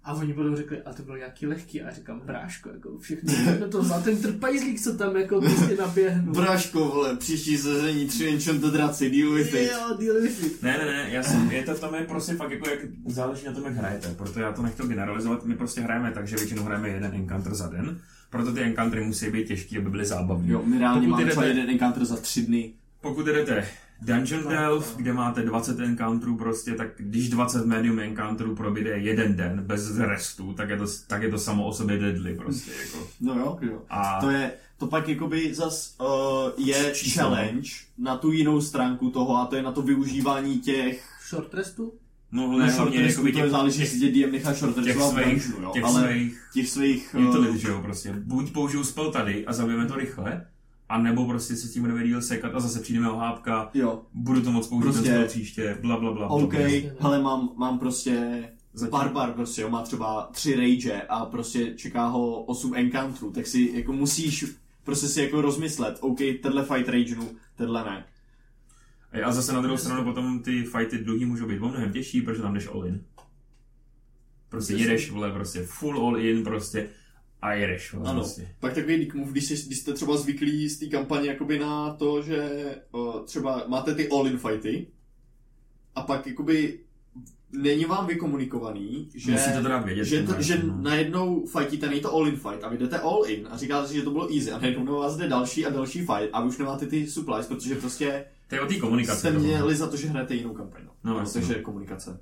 A 0.04 0.14
oni 0.14 0.34
potom 0.34 0.56
řekli, 0.56 0.82
a 0.82 0.92
to 0.92 1.02
bylo 1.02 1.16
nějaký 1.16 1.46
lehký. 1.46 1.82
A 1.82 1.86
já 1.86 1.94
říkám, 1.94 2.20
bráško, 2.24 2.68
jako 2.68 2.98
všechno, 2.98 3.32
všechno 3.32 3.68
to 3.68 3.82
vzal 3.82 4.02
ten 4.02 4.16
trpajzlík, 4.16 4.80
co 4.80 4.96
tam 4.96 5.16
jako 5.16 5.40
prostě 5.40 5.76
naběhnul. 5.76 6.34
Bráško, 6.34 6.88
vole, 6.88 7.16
příští 7.16 7.56
sezení 7.56 8.06
3 8.06 8.28
Enchanted 8.28 8.72
Draci, 8.72 9.10
deal 9.10 9.30
with 9.30 9.54
it. 9.54 9.70
Jo, 9.72 9.96
deal 10.00 10.20
with 10.22 10.44
it. 10.44 10.62
Ne, 10.62 10.78
ne, 10.78 10.84
ne, 10.84 11.08
já 11.10 11.22
jsem, 11.22 11.50
je 11.50 11.62
to 11.62 11.74
v 11.74 11.80
tom 11.80 11.94
je 11.94 12.04
prostě 12.04 12.32
fakt 12.32 12.50
jako 12.50 12.70
jak 12.70 12.80
záleží 13.06 13.46
na 13.46 13.52
tom, 13.52 13.64
jak 13.64 13.74
hrajete, 13.74 14.14
proto 14.14 14.40
já 14.40 14.52
to 14.52 14.62
nechtěl 14.62 14.86
generalizovat, 14.86 15.44
my 15.44 15.56
prostě 15.56 15.80
hrajeme 15.80 16.12
tak, 16.12 16.28
že 16.28 16.36
většinou 16.36 16.62
hrajeme 16.62 16.88
jeden 16.88 17.14
encounter 17.14 17.54
za 17.54 17.68
den, 17.68 18.00
proto 18.30 18.52
ty 18.52 18.60
encountery 18.60 19.04
musí 19.04 19.30
být 19.30 19.48
těžký, 19.48 19.78
aby 19.78 19.90
byly 19.90 20.04
zábavní. 20.04 20.50
Jo, 20.50 20.62
my 20.64 20.78
reálně 20.78 21.00
Pokud 21.00 21.10
máme 21.10 21.30
třeba 21.30 21.44
jeden 21.44 21.70
encounter 21.70 22.04
za 22.04 22.16
3 22.16 22.42
dny. 22.42 22.72
Pokud 23.00 23.26
jdete 23.26 23.68
Dungeon 24.02 24.48
Delve, 24.48 24.86
kde 24.96 25.12
máte 25.12 25.42
20 25.42 25.80
encounterů 25.80 26.36
prostě, 26.36 26.72
tak 26.72 26.88
když 26.96 27.30
20 27.30 27.66
medium 27.66 27.98
encounterů 27.98 28.54
proběde 28.56 28.90
jeden 28.90 29.36
den 29.36 29.62
bez 29.66 29.98
restu, 29.98 30.52
tak 30.54 30.68
je 30.70 30.76
to, 30.76 30.86
tak 31.06 31.22
je 31.22 31.30
to 31.30 31.38
samo 31.38 31.66
o 31.66 31.72
sobě 31.72 31.98
deadly 31.98 32.34
prostě, 32.34 32.70
jako. 32.84 33.06
No 33.20 33.34
jo, 33.34 33.58
jo. 33.62 33.82
A 33.90 34.20
To 34.20 34.30
je, 34.30 34.52
to 34.78 34.86
pak 34.86 35.08
jakoby 35.08 35.54
zas 35.54 35.96
uh, 36.00 36.06
je 36.66 36.90
Číslo. 36.94 37.22
challenge 37.22 37.70
na 37.98 38.16
tu 38.16 38.32
jinou 38.32 38.60
stránku 38.60 39.10
toho 39.10 39.36
a 39.36 39.46
to 39.46 39.56
je 39.56 39.62
na 39.62 39.72
to 39.72 39.82
využívání 39.82 40.58
těch 40.60 41.04
Short 41.28 41.54
restu? 41.54 41.92
no, 42.32 42.46
No, 42.46 42.58
ne, 42.58 42.64
short 42.70 42.76
hlavně 42.78 43.00
restů, 43.00 43.12
jakoby 43.20 43.32
to 43.32 43.36
těch, 43.38 43.44
je 43.44 43.50
záleží, 43.50 43.78
těch, 43.78 43.92
jestli 43.92 44.12
tě 44.12 44.26
DM 44.26 44.32
nechá 44.32 44.52
short 44.52 44.84
těch 44.84 44.96
v 44.96 45.02
svých, 45.02 45.52
jo, 45.62 45.70
těch 45.72 45.84
ale 45.84 46.02
svých 46.08 46.40
těch 46.52 46.68
svých... 46.68 47.14
eh, 47.18 47.28
utility, 47.28 47.58
že 47.58 47.68
jo, 47.68 47.80
prostě. 47.82 48.12
Buď 48.18 48.52
použiju 48.52 48.84
spell 48.84 49.12
tady 49.12 49.46
a 49.46 49.52
zabijeme 49.52 49.86
to 49.86 49.96
rychle, 49.96 50.46
a 50.90 50.98
nebo 50.98 51.26
prostě 51.26 51.56
se 51.56 51.66
s 51.66 51.72
tím 51.72 51.82
budeme 51.82 52.04
díl 52.04 52.22
sekat 52.22 52.54
a 52.54 52.60
zase 52.60 52.80
přijdeme 52.80 53.10
o 53.10 53.16
hápka, 53.16 53.70
jo, 53.74 54.02
budu 54.14 54.42
to 54.42 54.52
moc 54.52 54.68
použít 54.68 54.84
Prostě- 54.92 55.24
příště, 55.28 55.78
bla 55.80 55.96
bla 56.00 56.12
bla. 56.12 56.28
OK, 56.28 56.54
bla. 56.54 56.60
hele, 57.00 57.22
mám, 57.22 57.50
mám 57.56 57.78
prostě 57.78 58.44
Zatím. 58.72 58.90
Barbar 58.90 59.32
prostě, 59.32 59.62
jo, 59.62 59.70
má 59.70 59.82
třeba 59.82 60.28
tři 60.32 60.54
rage 60.56 61.02
a 61.08 61.26
prostě 61.26 61.74
čeká 61.76 62.06
ho 62.06 62.42
8 62.42 62.74
encounterů, 62.74 63.30
tak 63.30 63.46
si 63.46 63.70
jako 63.74 63.92
musíš 63.92 64.44
prostě 64.84 65.08
si 65.08 65.22
jako 65.22 65.40
rozmyslet, 65.40 65.98
OK, 66.00 66.18
tenhle 66.42 66.64
fight 66.64 66.88
ragenu, 66.88 67.28
tenhle 67.56 67.84
ne. 67.84 68.04
A 69.24 69.32
zase 69.32 69.52
na 69.52 69.60
druhou 69.60 69.76
stranu 69.76 70.04
potom 70.04 70.40
ty 70.42 70.64
fighty 70.64 70.98
druhý 70.98 71.24
můžou 71.24 71.46
být 71.46 71.60
mnohem 71.60 71.92
těžší, 71.92 72.20
protože 72.22 72.42
tam 72.42 72.54
jdeš 72.54 72.66
all 72.68 72.86
in. 72.86 73.04
Prostě 74.48 74.74
jedeš, 74.74 75.10
vole, 75.10 75.32
prostě 75.32 75.62
full 75.62 76.06
all 76.06 76.18
in, 76.18 76.44
prostě 76.44 76.88
vole, 77.92 78.10
Ano, 78.10 78.20
prostě. 78.20 78.48
pak 78.60 78.72
takový 78.74 78.96
dick 78.98 79.14
move, 79.14 79.30
když, 79.32 79.44
jsi, 79.44 79.66
když 79.66 79.78
jste 79.78 79.92
třeba 79.92 80.16
zvyklí 80.16 80.68
z 80.68 80.78
té 80.78 80.86
kampaně 80.86 81.28
jakoby 81.28 81.58
na 81.58 81.94
to, 81.94 82.22
že 82.22 82.50
uh, 82.92 83.24
třeba 83.24 83.64
máte 83.68 83.94
ty 83.94 84.08
all-in 84.08 84.38
fighty 84.38 84.86
a 85.94 86.02
pak 86.02 86.26
jakoby 86.26 86.78
není 87.52 87.84
vám 87.84 88.06
vykomunikovaný, 88.06 89.08
že, 89.14 89.32
Musíte 89.32 89.62
to 89.62 89.82
vědět. 89.82 90.04
že, 90.04 90.16
ten 90.22 90.26
to, 90.26 90.42
že 90.42 90.62
no. 90.64 90.76
najednou 90.82 91.46
fightíte, 91.46 91.88
není 91.88 92.00
to 92.00 92.12
all-in 92.14 92.36
fight 92.36 92.64
a 92.64 92.68
vy 92.68 92.78
jdete 92.78 92.98
all-in 92.98 93.48
a 93.50 93.56
říkáte 93.56 93.88
si, 93.88 93.94
že 93.94 94.02
to 94.02 94.10
bylo 94.10 94.34
easy 94.34 94.50
a 94.52 94.58
najednou 94.58 94.84
na 94.84 94.92
vás 94.92 95.16
jde 95.16 95.28
další 95.28 95.66
a 95.66 95.70
další 95.70 95.98
fight 95.98 96.30
a 96.32 96.42
vy 96.42 96.48
už 96.48 96.58
nemáte 96.58 96.86
ty 96.86 97.06
supplies, 97.06 97.46
protože 97.46 97.74
prostě 97.74 98.24
To 98.48 98.54
je 98.54 98.60
o 98.60 98.66
té 98.66 98.74
komunikaci. 98.74 99.18
jste 99.20 99.30
měli 99.30 99.74
za 99.76 99.86
to, 99.90 99.96
že 99.96 100.06
hrajete 100.08 100.34
jinou 100.34 100.54
kampaň. 100.54 100.82
No. 100.84 100.90
No, 101.14 101.18
jasně. 101.18 101.40
takže 101.40 101.54
komunikace. 101.54 102.20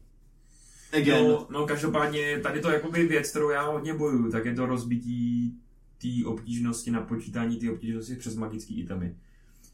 Again, 0.93 1.29
No, 1.29 1.47
no, 1.51 1.67
každopádně 1.67 2.41
tady 2.41 2.61
to 2.61 2.69
je 2.69 2.75
jakoby 2.75 3.07
věc, 3.07 3.31
kterou 3.31 3.51
já 3.51 3.63
hodně 3.63 3.95
bojuju, 3.95 4.31
tak 4.31 4.45
je 4.45 4.55
to 4.55 4.67
rozbití 4.67 5.55
té 5.99 6.27
obtížnosti 6.27 6.91
na 6.91 7.01
počítání 7.01 7.57
té 7.57 7.71
obtížnosti 7.71 8.17
přes 8.17 8.37
magické 8.37 8.75
itemy. 8.75 9.17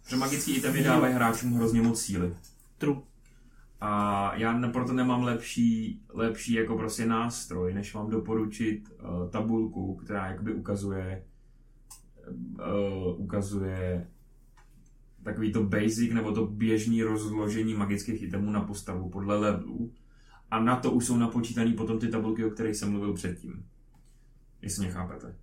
Protože 0.04 0.16
magické 0.16 0.52
itemy 0.52 0.82
dávají 0.82 1.14
hráčům 1.14 1.52
hrozně 1.52 1.82
moc 1.82 2.00
síly. 2.00 2.34
True. 2.78 3.00
A 3.80 4.32
já 4.36 4.58
ne, 4.58 4.68
proto 4.68 4.92
nemám 4.92 5.22
lepší, 5.22 6.00
lepší 6.12 6.52
jako 6.52 6.76
prostě 6.76 7.06
nástroj, 7.06 7.74
než 7.74 7.94
vám 7.94 8.10
doporučit 8.10 8.88
uh, 8.88 9.30
tabulku, 9.30 9.94
která 9.94 10.26
jakoby 10.26 10.52
ukazuje 10.54 11.24
uh, 12.28 13.20
ukazuje 13.20 14.06
takový 15.22 15.52
to 15.52 15.62
basic 15.62 16.12
nebo 16.12 16.32
to 16.32 16.46
běžný 16.46 17.02
rozložení 17.02 17.74
magických 17.74 18.22
itemů 18.22 18.50
na 18.50 18.60
postavu 18.60 19.08
podle 19.08 19.38
levelů. 19.38 19.92
A 20.50 20.60
na 20.60 20.76
to 20.76 20.90
už 20.90 21.06
jsou 21.06 21.16
napočítaný 21.16 21.72
potom 21.72 21.98
ty 21.98 22.08
tabulky, 22.08 22.44
o 22.44 22.50
kterých 22.50 22.76
jsem 22.76 22.90
mluvil 22.90 23.12
předtím. 23.12 23.66
Jestli 24.62 24.84
mě 24.84 24.92
chápete. 24.92 25.34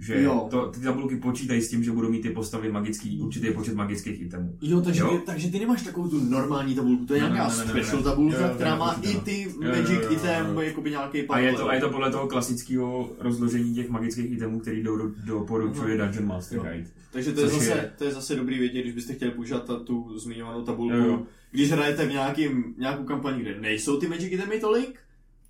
Že 0.00 0.22
Jo. 0.22 0.46
to, 0.50 0.66
ty 0.66 0.80
tabulky 0.80 1.16
počítají 1.16 1.62
s 1.62 1.70
tím, 1.70 1.84
že 1.84 1.92
budou 1.92 2.10
mít 2.10 2.20
ty 2.22 2.30
postavy 2.30 2.72
magický, 2.72 3.20
určitý 3.20 3.50
počet 3.50 3.74
magických 3.74 4.20
itemů. 4.22 4.56
Jo, 4.62 4.80
takže, 4.80 5.00
Jo? 5.00 5.08
Ty, 5.10 5.26
takže 5.26 5.50
ty 5.50 5.58
nemáš 5.58 5.82
takovou 5.82 6.08
tu 6.08 6.20
normální 6.30 6.74
tabulku, 6.74 7.06
to 7.06 7.14
je 7.14 7.20
nějaká 7.20 7.48
ne, 7.48 7.56
ne, 7.56 7.64
ne, 7.64 7.70
special 7.70 7.96
ne. 7.96 8.02
tabulka, 8.04 8.46
Jo, 8.48 8.54
která 8.54 8.76
má 8.76 8.92
i 9.02 9.14
ty 9.20 9.42
Jo, 9.42 9.68
magic 9.70 9.90
jo, 9.90 10.00
jo, 10.02 10.12
item, 10.12 10.46
jo. 10.54 10.60
jakoby 10.60 10.90
nějaký 10.90 11.26
A 11.28 11.38
je, 11.38 11.52
to, 11.52 11.68
a 11.68 11.74
je 11.74 11.80
to 11.80 11.90
podle 11.90 12.10
toho 12.10 12.26
klasického 12.28 13.10
rozložení 13.18 13.74
těch 13.74 13.88
magických 13.88 14.32
itemů, 14.32 14.60
který 14.60 14.82
do, 14.82 14.96
do, 14.96 15.10
doporučuje 15.24 15.98
Dungeon 15.98 16.26
Master 16.26 16.58
Jo. 16.58 16.64
Guide. 16.64 16.88
Takže 17.12 17.32
to 17.32 17.40
je, 17.40 17.48
zase, 17.48 17.70
je- 17.70 17.92
to 17.98 18.04
je 18.04 18.10
zase 18.12 18.36
dobrý 18.36 18.58
vědět, 18.58 18.80
když 18.82 18.94
byste 18.94 19.12
chtěli 19.14 19.30
používat 19.30 19.64
ta, 19.64 19.76
tu 19.78 20.18
zmiňovanou 20.18 20.62
tabulku. 20.64 20.94
Jo, 20.96 21.04
jo. 21.04 21.22
Když 21.50 21.70
hrajete 21.72 22.06
v 22.06 22.10
nějakým, 22.12 22.74
nějakou 22.78 23.04
kampani, 23.04 23.40
kde 23.42 23.60
nejsou 23.60 23.96
ty 24.00 24.08
magic 24.08 24.32
itemy 24.32 24.60
tolik, 24.60 24.98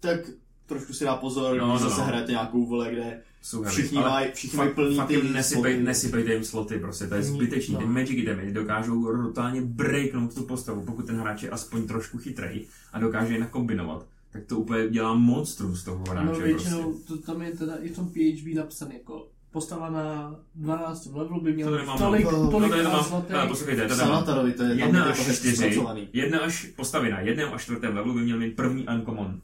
tak 0.01 0.21
trošku 0.67 0.93
si 0.93 1.05
dá 1.05 1.17
pozor, 1.17 1.57
No, 1.59 1.67
no, 1.67 1.73
když 1.73 1.83
no, 1.83 1.89
zase 1.89 2.01
no. 2.01 2.07
hrajete 2.07 2.33
nějakou 2.33 2.67
vole, 2.67 2.91
kde 2.93 3.21
Jsou 3.43 3.65
všichni 3.65 3.99
mají, 3.99 4.27
všichni 4.35 4.57
mají 4.57 4.71
plný 4.71 4.97
fakt 4.97 5.07
ty 5.09 5.15
jim 5.15 5.33
nesypej, 5.33 5.73
sloty. 5.73 5.85
nesypejte 5.85 6.33
jim 6.33 6.45
sloty, 6.45 6.79
prostě, 6.79 7.07
to 7.07 7.15
je 7.15 7.23
zbytečný. 7.23 7.77
Ty 7.77 7.85
no. 7.87 7.93
magic 7.93 8.19
itemy 8.19 8.53
dokážou 8.53 9.23
totálně 9.23 9.61
breaknout 9.63 10.35
tu 10.35 10.43
postavu, 10.43 10.83
pokud 10.83 11.07
ten 11.07 11.17
hráč 11.21 11.43
je 11.43 11.51
aspoň 11.51 11.87
trošku 11.87 12.19
chytrej 12.19 12.67
a 12.93 12.99
dokáže 13.01 13.33
je 13.35 13.41
nakombinovat. 13.41 14.07
Tak 14.33 14.45
to 14.45 14.59
úplně 14.59 14.89
dělá 14.89 15.15
monstrum 15.15 15.77
z 15.77 15.85
toho 15.85 16.05
hráče. 16.11 16.27
No 16.27 16.39
většinou 16.39 16.83
Prostě. 16.93 17.07
to 17.09 17.19
tam 17.19 17.43
je 17.43 17.51
teda 17.53 17.75
i 17.77 17.89
v 17.89 17.97
tom 17.97 18.07
PHB 18.09 18.55
napsané 18.55 18.95
jako 18.95 19.27
postava 19.53 19.91
na 19.91 20.37
12. 20.55 21.07
levelu 21.15 21.41
by 21.41 21.51
To 21.51 21.55
měla 21.71 21.97
tolik, 21.99 22.25
no. 22.25 22.51
tolik 22.51 22.71
No, 22.71 22.77
tady 22.77 22.83
to 22.85 22.91
mám, 22.91 23.05
zlatých. 23.05 23.35
ale 23.37 23.49
poslouchejte, 23.49 23.89
to. 23.89 23.95
Sanatarovi, 23.95 24.53
to 24.53 24.63
je 24.63 24.69
tam 24.69 24.79
Jedna 24.79 24.99
je 24.99 25.05
to 25.05 25.11
až 25.11 25.27
hezky 25.27 25.37
čtyři, 25.49 25.57
zpracovaný. 25.57 26.09
jedna 26.13 26.39
až 26.39 26.67
postavy 26.77 27.11
na 27.11 27.21
jednom 27.21 27.55
až 27.55 27.63
čtvrtém 27.63 27.97
levelu 27.97 28.15
by 28.15 28.21
měl 28.21 28.39
mít 28.39 28.57
první 28.57 28.87
uncommon 28.95 29.41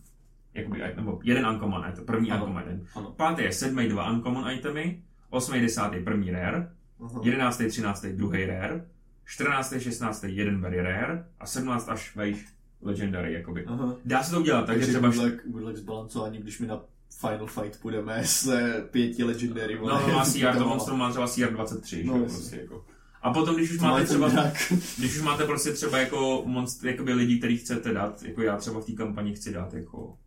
jakoby, 0.56 0.82
nebo 0.96 1.20
jeden 1.24 1.46
uncommon 1.46 1.84
item, 1.92 2.04
první 2.04 2.30
Ano. 2.30 2.40
uncommon 2.44 2.62
item. 2.62 2.86
Ano. 2.94 3.10
Pátý 3.16 3.42
je 3.42 3.52
sedmý 3.52 3.88
dva 3.88 4.10
uncommon 4.10 4.50
itemy, 4.50 5.02
osmý 5.30 5.60
desátý 5.60 6.04
první 6.04 6.30
rare, 6.30 6.70
Aha. 7.00 7.20
jedenáctý 7.24 7.66
třináctý 7.68 8.08
druhý 8.12 8.46
rare, 8.46 8.84
čtrnáctý 9.24 9.80
šestnáctý 9.80 10.36
jeden 10.36 10.60
very 10.60 10.82
rare 10.82 11.24
a 11.40 11.46
sedmnáct 11.46 11.88
až 11.88 12.16
vejš 12.16 12.46
legendary, 12.82 13.32
jakoby. 13.32 13.64
Aha. 13.66 13.94
Dá 14.04 14.22
se 14.22 14.30
to 14.30 14.40
udělat, 14.40 14.66
takže 14.66 14.86
Takže 14.86 14.98
třeba... 14.98 15.24
luck 15.54 15.76
s 15.76 15.80
balancováním, 15.80 16.42
když 16.42 16.58
mi 16.58 16.66
na 16.66 16.80
Final 17.20 17.46
Fight 17.46 17.80
půjdeme 17.80 18.24
se 18.24 18.84
pěti 18.90 19.24
legendary. 19.24 19.78
No, 19.78 19.86
no 20.08 20.14
má 20.14 20.24
CR, 20.24 20.58
to 20.58 20.68
monstrum 20.68 20.98
má 20.98 21.10
třeba 21.10 21.26
CR 21.28 21.52
23, 21.52 22.04
No, 22.04 22.18
že 22.18 22.24
prostě 22.24 22.56
jako. 22.56 22.84
A 23.22 23.32
potom, 23.32 23.56
když 23.56 23.70
už 23.70 23.78
To 23.78 23.84
má 23.84 23.90
máte 23.90 24.00
ten 24.00 24.08
třeba, 24.08 24.28
drak. 24.28 24.54
když 24.98 25.16
už 25.16 25.22
máte 25.22 25.44
prostě 25.44 25.72
třeba 25.72 25.98
jako 25.98 26.42
monstr, 26.46 26.86
jakoby 26.86 27.12
lidi, 27.12 27.38
který 27.38 27.56
chcete 27.56 27.92
dát, 27.92 28.22
jako 28.22 28.42
já 28.42 28.56
třeba 28.56 28.80
v 28.80 28.84
té 28.84 28.92
kampani 28.92 29.34
chci 29.34 29.52
dát 29.52 29.74
jako 29.74 30.18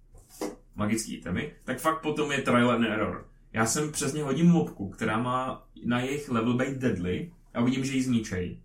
magický 0.79 1.15
itemy, 1.15 1.51
tak 1.63 1.79
fakt 1.79 2.01
potom 2.01 2.31
je 2.31 2.41
trial 2.41 2.71
and 2.71 2.83
error. 2.83 3.25
Já 3.53 3.65
jsem 3.65 3.91
přesně 3.91 4.23
hodím 4.23 4.47
mobku, 4.47 4.89
která 4.89 5.19
má 5.19 5.67
na 5.85 5.99
jejich 6.01 6.29
level 6.29 6.53
být 6.57 6.77
deadly 6.77 7.31
a 7.53 7.63
vidím, 7.63 7.85
že 7.85 7.93
ji 7.93 8.03
zničej. 8.03 8.59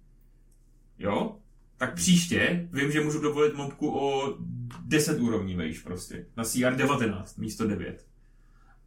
Jo? 0.98 1.36
Tak 1.76 1.94
příště 1.94 2.68
vím, 2.72 2.92
že 2.92 3.00
můžu 3.00 3.20
dovolit 3.20 3.54
mobku 3.54 3.98
o 3.98 4.36
10 4.84 5.20
úrovní 5.20 5.54
vejš 5.54 5.78
prostě. 5.78 6.26
Na 6.36 6.44
CR 6.44 6.76
19 6.76 7.38
místo 7.38 7.66
9. 7.66 8.06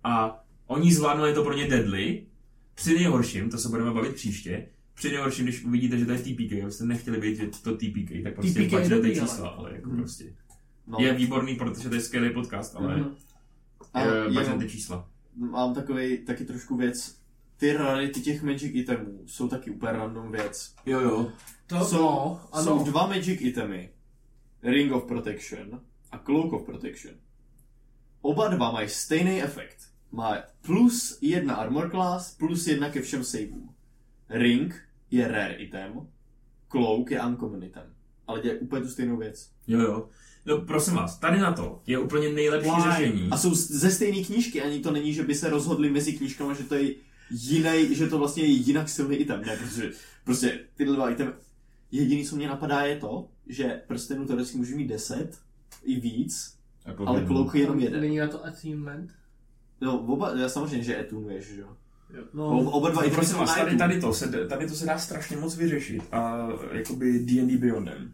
A 0.03 0.43
oni 0.67 0.93
zvládnou, 0.93 1.25
je 1.25 1.33
to 1.33 1.43
pro 1.43 1.53
ně 1.53 1.67
deadly. 1.67 2.25
Při 2.75 2.93
nejhorším, 2.95 3.49
to 3.49 3.57
se 3.57 3.69
budeme 3.69 3.91
bavit 3.93 4.15
příště, 4.15 4.67
při 4.93 5.09
nejhorším, 5.09 5.45
když 5.45 5.63
uvidíte, 5.63 5.97
že 5.97 6.05
to 6.05 6.11
je 6.11 6.19
TPK, 6.19 6.63
abyste 6.63 6.85
nechtěli 6.85 7.21
být, 7.21 7.35
že 7.37 7.47
to 7.47 7.77
TPK, 7.77 8.23
tak 8.23 8.35
prostě 8.35 8.63
TPK 8.63 8.71
je 8.73 8.89
dobrý, 8.89 9.13
čísla, 9.13 9.49
ale 9.49 9.73
jako 9.75 9.89
Hmm. 9.89 9.97
prostě. 9.97 10.23
No. 10.87 10.97
Je 11.01 11.13
výborný, 11.13 11.55
protože 11.55 11.89
to 11.89 11.95
je 11.95 12.01
skvělý 12.01 12.33
podcast, 12.33 12.75
ale 12.75 12.97
Mhm. 12.97 13.15
A 13.93 14.01
je, 14.01 14.23
bačte 14.23 14.41
jenom 14.41 14.59
ty 14.59 14.69
čísla. 14.69 15.09
mám 15.35 15.73
takový 15.73 16.17
taky 16.25 16.45
trošku 16.45 16.77
věc. 16.77 17.17
Ty 17.57 17.73
rarity 17.73 18.21
těch 18.21 18.43
magic 18.43 18.71
itemů 18.75 19.23
jsou 19.25 19.47
taky 19.47 19.71
úplně 19.71 19.91
random 19.91 20.31
věc. 20.31 20.75
Jo, 20.85 20.99
jo. 20.99 21.31
To, 21.67 21.85
jsou, 21.85 21.97
no, 22.01 22.41
ano. 22.51 22.63
jsou 22.63 22.83
dva 22.83 23.07
magic 23.07 23.41
itemy. 23.41 23.89
Ring 24.63 24.91
of 24.91 25.05
Protection 25.05 25.81
a 26.11 26.17
Cloak 26.17 26.53
of 26.53 26.65
Protection. 26.65 27.15
Oba 28.21 28.47
dva 28.47 28.71
mají 28.71 28.89
stejný 28.89 29.43
efekt. 29.43 29.77
Má 30.11 30.37
plus 30.61 31.17
jedna 31.21 31.55
armor 31.55 31.89
class, 31.91 32.35
plus 32.35 32.67
jedna 32.67 32.89
ke 32.89 33.01
všem 33.01 33.23
saveům. 33.23 33.75
Ring 34.29 34.81
je 35.11 35.27
rare 35.27 35.53
item, 35.53 36.07
Cloak 36.71 37.11
je 37.11 37.21
uncommon 37.25 37.63
item. 37.63 37.93
Ale 38.27 38.41
dělají 38.41 38.59
úplně 38.59 38.81
tu 38.81 38.89
stejnou 38.89 39.17
věc. 39.17 39.51
Jo, 39.67 39.79
jo. 39.79 40.09
No 40.47 40.57
prosím 40.61 40.93
vás, 40.93 41.19
tady 41.19 41.39
na 41.39 41.53
to 41.53 41.81
je 41.87 41.99
úplně 41.99 42.29
nejlepší 42.29 42.69
Why? 42.69 42.91
řešení. 42.91 43.29
A 43.31 43.37
jsou 43.37 43.55
ze 43.55 43.91
stejné 43.91 44.23
knížky, 44.23 44.61
ani 44.61 44.79
to 44.79 44.91
není, 44.91 45.13
že 45.13 45.23
by 45.23 45.35
se 45.35 45.49
rozhodli 45.49 45.89
mezi 45.89 46.13
knížkami, 46.13 46.55
že 46.55 46.63
to 46.63 46.75
je 46.75 46.93
jiný, 47.31 47.95
že 47.95 48.07
to 48.07 48.17
vlastně 48.17 48.43
je 48.43 48.49
jinak 48.49 48.89
silný 48.89 49.15
item. 49.15 49.41
Ne, 49.45 49.57
protože 49.57 49.91
prostě 50.23 50.59
tyhle 50.75 50.95
dva 50.95 51.09
itemy. 51.09 51.31
Jediný, 51.91 52.25
co 52.25 52.35
mě 52.35 52.47
napadá, 52.47 52.81
je 52.81 52.95
to, 52.97 53.27
že 53.47 53.81
prstenů 53.87 54.25
teoreticky 54.25 54.57
může 54.57 54.75
mít 54.75 54.87
10 54.87 55.37
i 55.83 55.99
víc, 55.99 56.53
Jako 56.85 57.07
ale 57.07 57.25
klouk 57.25 57.55
je 57.55 57.61
jenom 57.61 57.79
jeden. 57.79 58.01
Není 58.01 58.17
na 58.17 58.27
to 58.27 58.45
attunement? 58.45 59.11
No, 59.81 59.99
oba, 59.99 60.31
já 60.37 60.49
samozřejmě, 60.49 60.83
že 60.83 60.99
etunuješ, 60.99 61.45
že 61.45 61.61
jo. 61.61 61.67
No, 62.33 62.47
O- 62.59 62.69
Oba 62.69 62.89
dva 62.89 63.01
No, 63.03 63.09
prosím 63.09 63.37
vás, 63.37 63.55
tady, 63.55 63.77
tady, 63.77 64.01
to 64.01 64.13
se, 64.13 64.45
tady 64.47 64.67
to 64.67 64.75
se 64.75 64.85
dá 64.85 64.99
strašně 64.99 65.37
moc 65.37 65.55
vyřešit. 65.55 66.03
A 66.11 66.47
jakoby 66.71 67.19
D&D 67.19 67.57
Beyondem. 67.57 68.13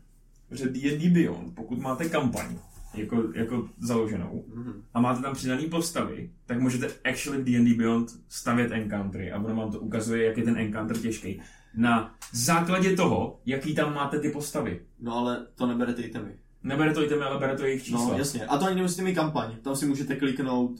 Že 0.53 0.69
D&D 0.69 1.09
Beyond, 1.09 1.55
pokud 1.55 1.79
máte 1.79 2.09
kampaň, 2.09 2.45
jako, 2.93 3.23
jako 3.35 3.69
založenou, 3.79 4.43
Mhm. 4.53 4.73
a 4.93 5.01
máte 5.01 5.21
tam 5.21 5.33
přidaný 5.33 5.65
postavy, 5.65 6.29
tak 6.45 6.59
můžete 6.61 6.87
actually 7.03 7.41
v 7.41 7.45
D&D 7.45 7.73
Beyond 7.73 8.09
stavět 8.29 8.71
encountery 8.71 9.31
a 9.31 9.39
ono 9.39 9.55
vám 9.55 9.71
to 9.71 9.79
ukazuje, 9.79 10.25
jak 10.25 10.37
je 10.37 10.43
ten 10.43 10.57
encounter 10.57 10.97
těžký. 10.97 11.41
Na 11.75 12.15
základě 12.33 12.95
toho, 12.95 13.39
jaký 13.45 13.75
tam 13.75 13.93
máte 13.93 14.19
ty 14.19 14.29
postavy. 14.29 14.81
No 14.99 15.17
ale 15.17 15.47
to 15.55 15.67
nebere 15.67 15.93
ty 15.93 16.01
itemy. 16.01 16.35
Nebere 16.63 16.93
to 16.93 17.03
itemy, 17.03 17.21
ale 17.21 17.39
bere 17.39 17.57
to 17.57 17.65
jejich 17.65 17.83
čísla. 17.83 18.07
No, 18.11 18.17
jasně. 18.17 18.45
A 18.45 18.57
to 18.57 18.65
ani 18.65 18.75
nemusíte 18.75 19.01
mít 19.03 19.15
kampaň. 19.15 19.51
Tam 19.61 19.75
si 19.75 19.85
můžete 19.85 20.15
kliknout, 20.15 20.79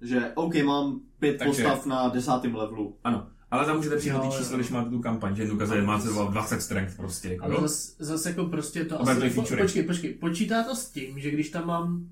že 0.00 0.32
OK, 0.34 0.54
mám 0.64 1.00
pět 1.18 1.38
Takže- 1.38 1.62
postav 1.62 1.86
na 1.86 2.08
desátém 2.08 2.54
levelu. 2.54 2.96
Ano, 3.04 3.26
ale 3.52 3.66
tam 3.66 3.76
můžete 3.76 3.96
přijít 3.96 4.12
Jo, 4.12 4.18
ty 4.20 4.26
jo. 4.26 4.32
čísla, 4.38 4.56
když 4.56 4.70
máte 4.70 4.90
tu 4.90 5.00
kampaň, 5.00 5.36
že 5.36 5.52
ukazuje, 5.52 5.82
máte 5.82 6.08
třeba 6.08 6.24
20 6.24 6.62
strength 6.62 6.96
prostě. 6.96 7.28
Jako, 7.28 7.44
Ale 7.44 7.54
jo? 7.54 7.60
zase 7.60 7.92
zas 7.98 8.26
jako 8.26 8.44
prostě 8.44 8.84
to 8.84 9.00
asi... 9.02 9.30
Po, 9.30 9.42
počkej, 9.56 9.82
počkej, 9.82 10.14
počítá 10.14 10.62
to 10.62 10.76
s 10.76 10.90
tím, 10.90 11.18
že 11.18 11.30
když 11.30 11.50
tam 11.50 11.66
mám 11.66 12.06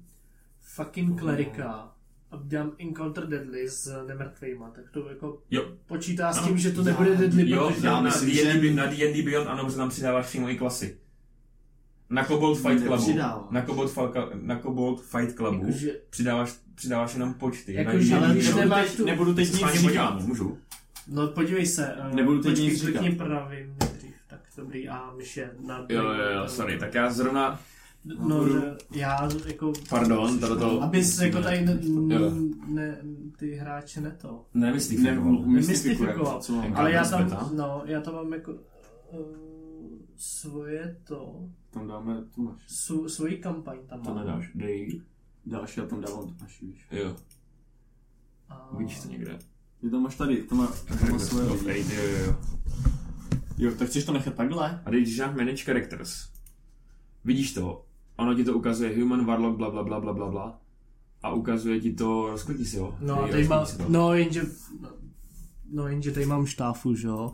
fucking 0.61 1.20
klerika 1.20 1.92
a 2.33 2.38
dám 2.42 2.72
Encounter 2.79 3.26
Deadly 3.26 3.68
s 3.68 4.05
nemrtvejma, 4.09 4.70
tak 4.70 4.85
to 4.90 5.09
jako 5.09 5.38
Jo. 5.50 5.64
počítá 5.87 6.33
s 6.33 6.38
Ano. 6.38 6.48
tím, 6.48 6.59
že 6.59 6.70
to 6.72 6.81
Já- 6.81 6.85
nebude 6.87 7.16
deadly, 7.16 7.50
Jo, 7.50 7.70
protože... 7.74 7.87
já 7.87 8.00
na, 8.00 8.11
D&D, 8.11 8.33
že- 8.35 8.74
na 8.74 8.87
D&D 8.87 9.22
Beyond, 9.22 9.48
ano, 9.48 9.64
protože 9.64 9.76
tam 9.76 9.88
přidáváš 9.88 10.26
přímo 10.26 10.48
i 10.50 10.57
klasy. 10.57 10.96
Na 12.11 12.24
Cobalt 12.24 12.59
Fight 12.59 12.85
Clubu, 12.85 13.18
na 13.50 13.62
Cobalt, 13.66 13.90
Falka, 13.92 14.29
na 14.35 14.59
Cobalt 14.59 15.00
Fight 15.03 15.37
Clubu 15.37 15.66
Jakože- 15.66 15.92
přidáváš, 16.11 16.55
přidáváš 16.74 17.14
jenom 17.14 17.35
počty. 17.35 17.74
Jako, 17.74 17.92
Na 17.92 17.98
že- 17.98 18.14
ale 18.16 18.40
že 18.40 18.55
nebudu 18.55 19.05
nebudu 19.07 19.35
teď 19.35 19.48
se 19.48 19.57
nic 19.57 19.81
říkat. 19.81 20.20
můžu? 20.20 20.59
No 21.12 21.28
podívej 21.28 21.66
se, 21.66 21.94
uh, 22.08 22.14
Nebudu 22.14 22.42
teď 22.42 22.58
nic 22.58 22.80
říkat. 22.80 22.98
klikni 23.00 23.16
pravým 23.16 23.76
nejdřív, 23.80 24.14
tak 24.26 24.40
dobrý, 24.56 24.88
a 24.88 25.12
myš 25.16 25.36
je 25.36 25.50
na... 25.66 25.86
Jo, 25.88 26.02
jo, 26.04 26.30
jo, 26.36 26.48
sorry, 26.48 26.78
tak 26.78 26.94
já 26.94 27.10
zrovna, 27.10 27.60
No, 28.04 28.48
že 28.48 28.54
já 28.90 29.28
jako... 29.46 29.72
pardon, 29.88 30.38
tady 30.38 30.54
to... 30.56 30.82
Abys 30.82 31.18
jako 31.20 31.42
tady 31.42 31.66
ne, 31.66 32.26
ne, 32.66 32.98
ty 33.38 33.54
hráče 33.54 34.00
neto. 34.00 34.46
Nemystifikoval. 34.54 35.42
Nemystifikoval. 35.46 36.40
Co 36.40 36.52
mám? 36.52 36.74
Ale 36.76 36.92
já 36.92 37.04
tam, 37.04 37.50
no, 37.56 37.82
já 37.84 38.00
tam 38.00 38.14
mám 38.14 38.32
jako 38.32 38.52
uh, 38.52 39.26
svoje 40.16 40.96
to, 41.04 41.48
Tam 41.70 41.88
dáme 41.88 42.14
tu 42.34 42.44
naši. 42.48 42.64
su, 42.66 43.08
svoji 43.08 43.36
kampaň 43.36 43.78
tam 43.86 44.02
To 44.02 44.14
mám. 44.14 44.26
nedáš, 44.26 44.50
dej. 44.54 45.02
Další, 45.46 45.80
já 45.80 45.86
tam 45.86 46.00
dávám 46.00 46.26
tu 46.26 46.34
naši, 46.42 46.66
víš. 46.66 46.86
Jo, 46.90 47.16
A, 48.48 48.68
vidíš 48.76 49.00
to 49.00 49.08
někde. 49.08 49.38
Ty 49.80 49.90
to 49.90 50.00
máš 50.00 50.14
tady, 50.16 50.36
to 50.36 50.54
má, 50.54 50.66
to 51.06 51.12
má 51.12 51.18
svoje 51.18 51.46
Jo, 51.46 51.56
lidi. 51.66 51.94
jo, 51.94 52.02
jo, 52.02 52.24
jo. 52.26 52.34
Jo, 53.58 53.70
tak 53.78 53.88
chceš 53.88 54.04
to 54.04 54.12
nechat 54.12 54.34
takhle? 54.34 54.82
A 54.84 54.90
když 54.90 55.16
dáš 55.16 55.36
manage 55.36 55.64
characters, 55.64 56.28
vidíš 57.24 57.52
to, 57.52 57.84
ono 58.16 58.34
ti 58.34 58.44
to 58.44 58.54
ukazuje 58.54 58.96
human, 59.00 59.24
warlock, 59.24 59.56
bla, 59.56 59.70
bla, 59.70 59.82
bla, 59.82 60.00
bla, 60.00 60.12
bla, 60.12 60.28
bla. 60.30 60.58
A 61.22 61.32
ukazuje 61.32 61.80
ti 61.80 61.92
to, 61.92 62.28
rozklikni 62.30 62.64
si 62.64 62.78
ho. 62.78 62.96
No, 63.00 63.28
tady 63.30 63.48
mám, 63.48 63.66
no 63.88 64.14
jenže, 64.14 64.42
no 65.72 65.88
jenže 65.88 66.10
tady 66.10 66.26
mám 66.26 66.46
štáfu, 66.46 66.94
že 66.94 67.06
jo, 67.08 67.32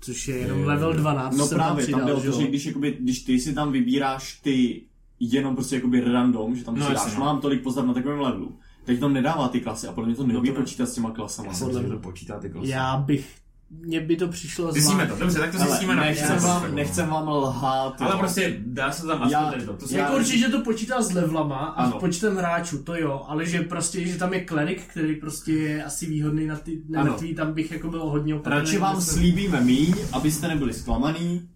což 0.00 0.28
je 0.28 0.36
jenom 0.36 0.64
level 0.64 0.92
12, 0.92 1.36
No 1.36 1.48
právě, 1.48 1.86
tam 1.86 2.00
přidal, 2.00 2.06
jde 2.06 2.14
o 2.14 2.20
že 2.20 2.30
to, 2.30 2.34
jo. 2.34 2.40
že 2.42 2.48
když, 2.48 2.66
jakoby, 2.66 2.96
když 3.00 3.20
ty 3.22 3.40
si 3.40 3.54
tam 3.54 3.72
vybíráš 3.72 4.40
ty 4.40 4.82
jenom 5.20 5.54
prostě 5.54 5.74
jakoby 5.76 6.00
random, 6.00 6.56
že 6.56 6.64
tam 6.64 6.74
No 6.78 6.86
si 6.86 6.92
dáš, 6.94 7.14
no. 7.14 7.20
mám 7.20 7.40
tolik 7.40 7.62
postav 7.62 7.86
na 7.86 7.94
takovém 7.94 8.20
levelu, 8.20 8.58
teď 8.88 9.00
tam 9.00 9.12
nedává 9.12 9.48
ty 9.48 9.60
klasy 9.60 9.86
a 9.86 9.92
podle 9.92 10.06
mě 10.08 10.16
to 10.16 10.26
neumí 10.26 10.48
No 10.48 10.54
to 10.54 10.60
počítat 10.60 10.86
s 10.86 10.92
těma 10.94 11.10
klasama. 11.10 11.48
Já 11.48 11.54
jsem 11.54 11.66
Podle 11.66 11.80
že 11.80 11.86
mě. 11.86 11.96
to 11.96 12.02
počítá 12.02 12.38
ty 12.40 12.50
klasy. 12.50 12.68
Já 12.68 12.96
bych, 12.96 13.34
mně 13.70 14.00
by 14.00 14.16
to 14.16 14.28
přišlo 14.28 14.72
Zjistíme 14.72 15.06
to, 15.06 15.16
dobře, 15.16 15.38
tak 15.38 15.52
to 15.52 15.58
zjistíme 15.58 15.96
na 15.96 16.04
nechcem, 16.04 16.38
vám, 16.38 16.74
nechcem 16.74 17.08
vám 17.08 17.28
lhát. 17.28 18.02
Ale 18.02 18.10
jo. 18.12 18.18
prostě 18.18 18.56
dá 18.66 18.92
se 18.92 19.06
tam 19.06 19.16
aspoň 19.22 19.30
Já- 19.32 19.50
tady 19.50 19.64
to. 19.66 19.72
to 19.76 19.88
se 19.88 19.96
já- 19.98 20.04
Jako 20.04 20.16
určitě 20.16 20.48
to 20.48 20.60
počítá 20.60 21.02
s 21.02 21.12
levelama 21.12 21.56
a 21.56 21.82
Ano. 21.84 21.96
s 21.96 22.00
počtem 22.00 22.36
hráčů, 22.36 22.82
to 22.82 22.94
jo, 22.96 23.24
ale 23.28 23.46
že 23.46 23.60
prostě, 23.60 24.06
že 24.06 24.18
tam 24.18 24.34
je 24.34 24.44
klerik, 24.44 24.82
který 24.86 25.16
prostě 25.16 25.52
je 25.52 25.84
asi 25.84 26.06
výhodný 26.06 26.46
na 26.46 26.56
ty 26.56 26.82
nemrtví, 26.88 27.34
tam 27.34 27.52
bych 27.52 27.72
jako 27.72 27.88
byl 27.90 28.00
hodně 28.04 28.34
opatrný. 28.34 28.58
Radši 28.60 28.78
vám 28.78 28.96
Myslím- 28.96 29.14
slíbíme 29.18 29.60
míň, 29.60 29.94
abyste 30.12 30.48
nebyli 30.48 30.74
zklamaný. 30.74 31.48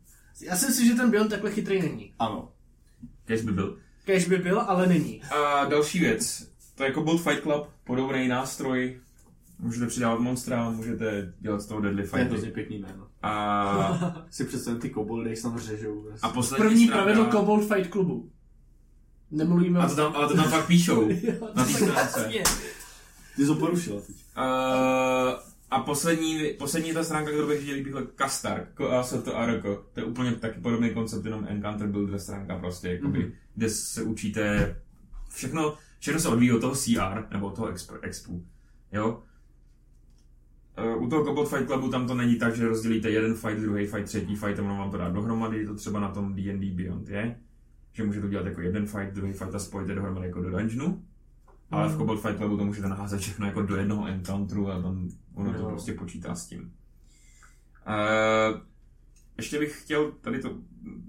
Já 0.42 0.56
si 0.56 0.66
myslím, 0.66 0.86
že 0.86 0.94
ten 0.94 1.10
Beyond 1.10 1.30
takhle 1.30 1.50
chytrý 1.50 1.82
není. 1.82 2.12
Ano. 2.18 2.48
Kež 3.24 3.42
by 3.42 3.52
byl. 3.52 3.76
Kež 4.04 4.28
by 4.28 4.38
byl, 4.38 4.60
ale 4.60 4.86
není. 4.86 5.22
A 5.22 5.64
další 5.64 5.98
věc. 6.00 6.51
To 6.82 6.86
je 6.86 6.90
jako 6.90 7.02
Bolt 7.02 7.22
Fight 7.22 7.42
Club, 7.42 7.68
podobný 7.84 8.28
nástroj. 8.28 9.00
Můžete 9.58 9.86
přidávat 9.86 10.20
monstra, 10.20 10.70
můžete 10.70 11.32
dělat 11.40 11.60
z 11.60 11.66
toho 11.66 11.80
deadly 11.80 12.08
To 12.08 12.16
je 12.18 12.24
hrozně 12.24 12.38
fighty. 12.46 12.54
pěkný 12.54 12.78
jméno. 12.78 13.06
A, 13.22 14.24
Si 14.30 14.44
představím 14.44 14.80
ty 14.80 14.90
koboldy, 14.90 15.30
jak 15.30 15.36
se 15.38 15.42
tam 15.42 15.58
řežou. 15.58 16.06
a 16.22 16.28
poslední 16.28 16.66
První 16.66 16.88
stránka- 16.88 16.92
pravidlo 17.04 17.30
Cobalt 17.30 17.68
Fight 17.74 17.90
Klubu. 17.90 18.30
Nemluvíme 19.30 19.80
A 19.80 19.88
to 19.88 19.96
tam, 19.96 20.16
ale 20.16 20.28
to 20.28 20.34
tam 20.34 20.50
fakt 20.50 20.66
píšou. 20.66 21.08
Jo, 21.22 21.32
na 21.54 21.64
to 21.64 21.72
té 21.72 21.78
stránce. 21.78 22.28
Ty 23.36 23.42
jsi 23.42 23.46
to 23.46 23.54
porušila 23.54 24.00
teď. 24.00 24.16
Uh, 24.36 24.42
a 25.70 25.80
poslední, 25.80 26.50
poslední 26.58 26.92
ta 26.92 27.04
stránka, 27.04 27.30
kterou 27.30 27.48
bych 27.48 27.62
chtěl 27.62 27.74
líbit, 27.74 27.94
je 27.98 28.02
Kastar, 28.14 28.66
to 29.24 29.36
Arko. 29.38 29.84
To 29.92 30.00
je 30.00 30.06
úplně 30.06 30.32
taky 30.32 30.60
podobný 30.60 30.90
koncept, 30.90 31.24
jenom 31.24 31.46
Encounter 31.48 31.86
Builder 31.86 32.18
stránka 32.20 32.58
prostě, 32.58 32.88
jakoby, 32.88 33.18
Mhm. 33.18 33.28
mm-hmm. 33.28 33.34
kde 33.54 33.70
se 33.70 34.02
učíte 34.02 34.76
všechno, 35.30 35.74
všechno 36.02 36.20
se 36.20 36.28
odvíjí 36.28 36.52
od 36.52 36.60
toho 36.60 36.74
CR, 36.74 37.26
nebo 37.30 37.46
od 37.46 37.56
toho 37.56 37.68
exp, 37.68 37.90
expu, 38.02 38.46
jo. 38.92 39.22
Uh, 40.96 41.02
u 41.02 41.08
toho 41.08 41.24
Cobalt 41.24 41.48
Fight 41.48 41.66
Clubu 41.66 41.88
tam 41.88 42.06
to 42.06 42.14
není 42.14 42.36
tak, 42.36 42.56
že 42.56 42.68
rozdělíte 42.68 43.10
jeden 43.10 43.34
fight, 43.34 43.60
druhý 43.60 43.86
fight, 43.86 44.04
třetí 44.04 44.36
fight 44.36 44.58
a 44.58 44.62
ono 44.62 44.76
vám 44.76 44.90
to 44.90 44.96
dá 44.96 45.08
dohromady, 45.08 45.66
to 45.66 45.74
třeba 45.74 46.00
na 46.00 46.08
tom 46.10 46.34
D&D 46.34 46.70
Beyond 46.70 47.08
je, 47.08 47.40
že 47.92 48.04
můžete 48.04 48.26
udělat 48.26 48.46
jako 48.46 48.60
jeden 48.60 48.86
fight, 48.86 49.12
druhý 49.14 49.32
fight 49.32 49.54
a 49.54 49.58
spojíte 49.58 49.94
dohromady 49.94 50.26
jako 50.26 50.42
do 50.42 50.50
dungeonu. 50.50 51.04
Ale 51.70 51.88
v 51.88 51.92
Mm. 51.92 51.98
Cobalt 51.98 52.20
Fight 52.22 52.36
Clubu 52.36 52.56
to 52.56 52.64
můžete 52.64 52.88
naházet 52.88 53.20
všechno 53.20 53.46
jako 53.46 53.62
do 53.62 53.76
jednoho 53.76 54.06
encounteru 54.06 54.70
a 54.70 54.82
tam 54.82 55.08
ono 55.34 55.52
to 55.52 55.58
Jo. 55.58 55.68
prostě 55.68 55.92
počítá 55.92 56.34
s 56.34 56.46
tím. 56.46 56.72
Uh, 57.86 58.60
ještě 59.36 59.58
bych 59.58 59.82
chtěl 59.82 60.12
tady 60.20 60.38
to, 60.38 60.58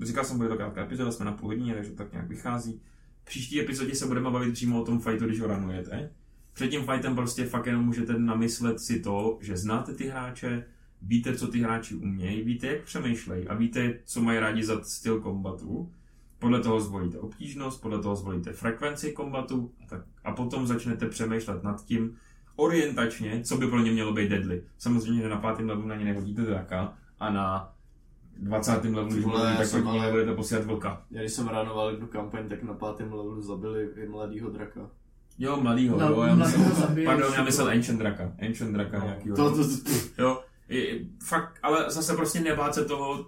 říkal 0.01 0.23
jsem, 0.23 0.37
bude 0.37 0.49
to 0.49 0.55
krátká 0.55 0.81
epizoda, 0.83 1.11
jsme 1.11 1.25
na 1.25 1.31
půl 1.31 1.49
hodině, 1.49 1.73
takže 1.73 1.91
tak 1.91 2.11
nějak 2.11 2.27
vychází. 2.27 2.81
V 3.23 3.25
příští 3.25 3.61
epizodě 3.61 3.95
se 3.95 4.05
budeme 4.05 4.31
bavit 4.31 4.53
přímo 4.53 4.81
o 4.81 4.85
tom 4.85 4.99
fightu, 4.99 5.25
když 5.25 5.39
ho 5.39 5.47
ranujete. 5.47 6.09
Před 6.53 6.67
tím 6.67 6.85
fightem 6.85 7.15
prostě 7.15 7.45
fakt 7.45 7.65
jenom 7.65 7.85
můžete 7.85 8.19
namyslet 8.19 8.79
si 8.79 8.99
to, 8.99 9.37
že 9.41 9.57
znáte 9.57 9.93
ty 9.93 10.07
hráče, 10.07 10.65
víte, 11.01 11.35
co 11.37 11.47
ty 11.47 11.59
hráči 11.59 11.95
umějí, 11.95 12.43
víte, 12.43 12.67
jak 12.67 12.83
přemýšlejí 12.83 13.47
a 13.47 13.55
víte, 13.55 13.99
co 14.05 14.21
mají 14.21 14.39
rádi 14.39 14.63
za 14.63 14.83
styl 14.83 15.19
kombatu. 15.19 15.91
Podle 16.39 16.59
toho 16.59 16.81
zvolíte 16.81 17.19
obtížnost, 17.19 17.81
podle 17.81 18.01
toho 18.01 18.15
zvolíte 18.15 18.53
frekvenci 18.53 19.11
kombatu 19.11 19.71
a, 19.83 19.85
tak, 19.85 20.01
a 20.23 20.31
potom 20.31 20.67
začnete 20.67 21.09
přemýšlet 21.09 21.63
nad 21.63 21.85
tím 21.85 22.15
orientačně, 22.55 23.41
co 23.43 23.57
by 23.57 23.67
pro 23.67 23.79
ně 23.79 23.91
mělo 23.91 24.13
být 24.13 24.29
deadly. 24.29 24.63
Samozřejmě, 24.77 25.21
že 25.21 25.29
na 25.29 25.37
pátém 25.37 25.69
levelu 25.69 25.87
na 25.87 25.95
ně 25.95 26.05
nehodíte 26.05 26.41
draka 26.41 26.93
a 27.19 27.31
na 27.31 27.75
20. 28.37 28.83
levelu, 28.83 29.07
když 29.09 29.25
já 29.25 29.55
tak 29.57 29.71
hodně 29.83 29.99
ale- 30.01 30.11
budete 30.11 30.33
posílat 30.35 30.65
vlka. 30.65 31.05
Já 31.11 31.21
když 31.21 31.33
jsem 31.33 31.47
ránoval 31.47 31.89
jednu 31.91 32.07
kampaň, 32.07 32.49
tak 32.49 32.63
na 32.63 32.73
pátém 32.73 33.13
levelu 33.13 33.41
zabili 33.41 33.89
i 34.03 34.07
mladýho 34.09 34.49
draka. 34.49 34.89
Jo, 35.39 35.57
mladýho, 35.61 35.97
Na- 35.99 36.07
jo, 36.07 36.21
já 36.23 36.35
mladýho 36.35 36.65
myslel, 36.69 36.87
pardon, 37.05 37.33
já 37.33 37.43
myslel 37.43 37.67
Ancient 37.69 37.99
draka, 37.99 38.31
Ancient 38.47 38.73
draka 38.73 38.99
No. 38.99 39.05
nějakýho. 39.05 39.35
To, 39.35 39.49
to, 39.49 39.57
to, 39.57 39.63
pff, 39.83 40.19
Jo, 40.19 40.41
i- 40.69 41.07
fakt, 41.27 41.59
ale 41.63 41.85
zase 41.91 42.15
prostě 42.15 42.39
nebát 42.39 42.75
se 42.75 42.85
toho, 42.85 43.25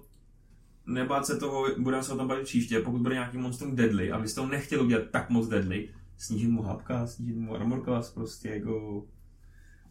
nebát 0.86 1.26
se 1.26 1.38
toho, 1.38 1.66
budeme 1.78 2.04
se 2.04 2.14
o 2.14 2.18
tom 2.18 2.28
bavit 2.28 2.44
příště, 2.44 2.80
pokud 2.80 3.02
bude 3.02 3.16
nějaký 3.16 3.38
monstrum 3.38 3.76
deadly 3.76 4.12
a 4.12 4.18
vy 4.18 4.28
jste 4.28 4.42
ho 4.42 4.48
nechtěli 4.48 4.82
udělat 4.84 5.04
tak 5.12 5.30
moc 5.30 5.48
deadly, 5.48 5.90
snížit 6.18 6.48
mu 6.48 6.62
hapka, 6.62 7.08
snížit 7.08 7.36
mu 7.38 7.56
armor 7.56 7.84
class, 7.84 8.12
prostě 8.12 8.50
jako... 8.50 9.04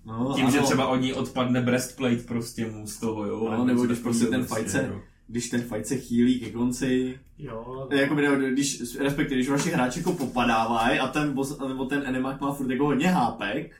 no, 0.06 0.32
Tím, 0.34 0.44
ano, 0.46 0.52
že 0.54 0.60
třeba 0.60 0.86
od 0.86 0.96
ní 0.96 1.12
odpadne 1.12 1.60
breastplate 1.60 2.16
prostě 2.16 2.66
mu 2.66 2.86
z 2.86 2.96
toho, 2.98 3.26
jo. 3.26 3.48
No, 3.50 3.64
nebo 3.64 3.82
když 3.86 3.98
prostě 3.98 4.26
ten 4.26 4.44
fight 4.44 4.70
se- 4.70 4.82
jako. 4.82 5.00
když 5.28 5.50
ten 5.50 5.62
fight 5.62 5.86
se 5.86 5.96
chýlí 5.96 6.40
ke 6.40 6.50
konci, 6.50 7.20
Jo, 7.38 7.88
jako 7.90 8.14
by, 8.14 8.22
když, 8.52 8.98
respektive, 8.98 9.34
když 9.36 9.48
vaši 9.48 9.70
hráči 9.70 9.98
jako 9.98 10.12
popadávají 10.12 10.98
a 10.98 11.08
ten 11.08 11.32
boss, 11.32 11.58
nebo 11.68 11.84
ten 11.84 12.02
enemák 12.06 12.40
má 12.40 12.52
furt 12.52 12.70
jako 12.70 12.84
hodně 12.84 13.08
hápek, 13.08 13.72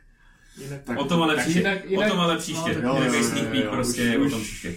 jinak... 0.65 0.83
tak- 0.85 0.99
O 0.99 1.05
tom 1.05 1.23
ale 1.23 1.35
tak 1.35 1.45
příště, 1.45 1.61
jinak- 1.61 1.85
jinak- 1.91 2.07
o 2.07 2.11
tom 2.11 2.21
ale 2.21 2.39
příště, 2.39 2.75
no, 2.83 2.89
jo, 2.97 3.05
jo, 3.05 3.13
jo, 3.15 3.23
jo, 3.55 3.61
jo, 3.65 3.71
prostě 3.71 4.19
už- 4.19 4.33
o 4.33 4.37
tom 4.37 4.43
příště. 4.45 4.75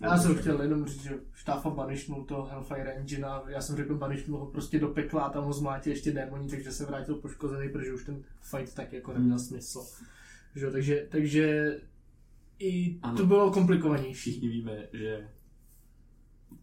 Já 0.00 0.18
jsem 0.18 0.34
chtěl 0.34 0.62
jenom 0.62 0.86
říct, 0.86 1.02
že 1.02 1.10
Štáfa 1.34 1.70
banishnul 1.70 2.24
to 2.24 2.48
Hellfire 2.50 2.92
Engine 2.92 3.26
a 3.26 3.42
já 3.48 3.60
jsem 3.60 3.76
řekl 3.76 3.94
banishnul 3.94 4.38
ho 4.40 4.46
prostě 4.46 4.78
do 4.78 4.88
pekla 4.88 5.22
a 5.22 5.30
tam 5.30 5.44
ho 5.44 5.52
zmlátil 5.52 5.92
ještě 5.92 6.12
démoní, 6.12 6.48
takže 6.48 6.72
se 6.72 6.84
vrátil 6.86 7.14
poškozený, 7.14 7.68
protože 7.68 7.92
už 7.92 8.04
ten 8.04 8.22
fight 8.40 8.74
tak 8.74 8.92
jako 8.92 9.12
neměl 9.12 9.38
smysl. 9.38 9.80
Že, 10.54 10.64
jo, 10.64 10.72
takže, 10.72 11.06
takže 11.10 11.76
i 12.58 12.98
Ano. 13.02 13.16
to 13.16 13.26
bylo 13.26 13.50
komplikovanější. 13.50 14.14
všichni 14.14 14.48
víme, 14.48 14.88
že 14.92 15.28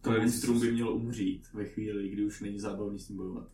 monstrum 0.06 0.60
by 0.60 0.72
mělo 0.72 0.92
umřít 0.92 1.48
ve 1.52 1.64
chvíli, 1.64 2.08
kdy 2.08 2.24
už 2.24 2.40
není 2.40 2.60
zábavný 2.60 2.98
s 2.98 3.08
ním 3.08 3.18
bojovat. 3.18 3.48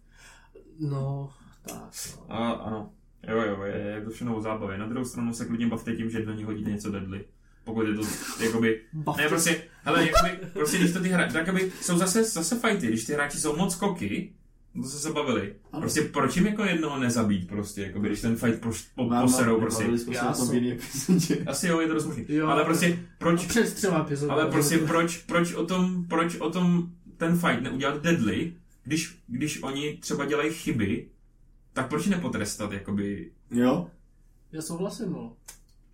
No, 0.78 1.32
tak 1.68 1.92
no. 2.16 2.32
A, 2.34 2.50
ano, 2.50 2.92
jo, 3.28 3.40
jo, 3.40 3.62
je, 3.62 3.76
je 3.76 4.04
to 4.04 4.10
všechno 4.10 4.36
o 4.36 4.40
zábavě. 4.40 4.78
Na 4.78 4.86
druhou 4.86 5.04
stranu 5.04 5.34
se 5.34 5.44
klidně 5.44 5.66
bavte 5.66 5.96
tím, 5.96 6.10
že 6.10 6.24
do 6.24 6.32
ní 6.32 6.44
hodíte 6.44 6.70
něco 6.70 6.90
deadly. 6.90 7.24
Pokud 7.64 7.82
je 7.82 7.94
to, 7.94 8.02
jakoby, 8.44 8.82
ne, 9.16 9.28
prostě, 9.28 9.62
hele, 9.82 10.06
jakoby, 10.06 10.46
prostě 10.52 10.78
když 10.78 10.92
to 10.92 11.00
ty 11.00 11.08
hráči, 11.08 11.32
tak 11.32 11.46
jakoby, 11.46 11.72
jsou 11.80 11.98
zase, 11.98 12.24
zase 12.24 12.58
fighty, 12.58 12.86
když 12.86 13.04
ty 13.04 13.12
hráči 13.12 13.40
jsou 13.40 13.56
moc 13.56 13.74
koky, 13.74 14.32
to 14.82 14.88
se 14.88 14.98
se 14.98 15.12
bavili. 15.12 15.54
Ano. 15.72 15.80
Prostě 15.80 16.02
proč 16.02 16.36
jim 16.36 16.46
jako 16.46 16.64
jednoho 16.64 16.98
nezabít 16.98 17.48
prostě, 17.48 17.82
jakoby, 17.82 18.08
když 18.08 18.20
ten 18.20 18.36
fight 18.36 18.60
poš, 18.60 18.88
po, 18.94 19.04
Mám- 19.08 19.22
poserou 19.22 19.60
prostě. 19.60 19.98
jsme 19.98 20.14
Já 20.14 20.34
jsem-. 20.34 20.78
Asi 21.46 21.68
jo, 21.68 21.80
je 21.80 21.88
to 21.88 21.94
dost 21.94 22.06
možný. 22.06 22.24
Jo. 22.28 22.46
Ale 22.48 22.64
prostě, 22.64 22.98
proč, 23.18 23.46
Přes 23.46 23.72
třeba 23.72 24.00
epizodou. 24.00 24.32
ale 24.32 24.46
prostě 24.46 24.78
proč, 24.78 25.16
proč 25.16 25.54
o 25.54 25.66
tom, 25.66 26.04
proč 26.04 26.36
o 26.36 26.50
tom 26.50 26.90
ten 27.16 27.38
fight 27.38 27.62
neudělat 27.62 28.02
deadly, 28.02 28.52
když, 28.84 29.18
když 29.26 29.62
oni 29.62 29.96
třeba 30.00 30.24
dělají 30.24 30.50
chyby, 30.52 31.08
tak 31.72 31.88
proč 31.88 32.06
je 32.06 32.10
nepotrestat, 32.16 32.72
jakoby, 32.72 33.30
Jo? 33.50 33.90
Já 34.52 34.62
souhlasím, 34.62 35.12
no. 35.12 35.36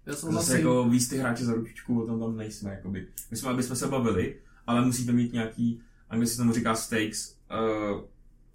Já 0.07 0.13
Zase 0.13 0.21
souhlasím. 0.27 0.57
jako 0.57 0.85
víc 0.89 1.09
ty 1.09 1.19
hráči 1.19 1.45
za 1.45 1.55
ručičku, 1.55 2.03
o 2.03 2.07
tom 2.07 2.21
tam 2.21 2.37
nejsme, 2.37 2.71
jakoby. 2.71 3.07
My 3.31 3.37
jsme, 3.37 3.51
aby 3.51 3.63
jsme 3.63 3.77
se 3.77 3.87
bavili, 3.89 4.37
ale 4.67 4.85
musíte 4.85 5.13
mít 5.13 5.33
nějaký, 5.33 5.81
anglicky 6.11 6.37
se 6.37 6.43
tomu 6.43 6.53
říká 6.53 6.75
stakes, 6.75 7.37
uh, 7.93 8.01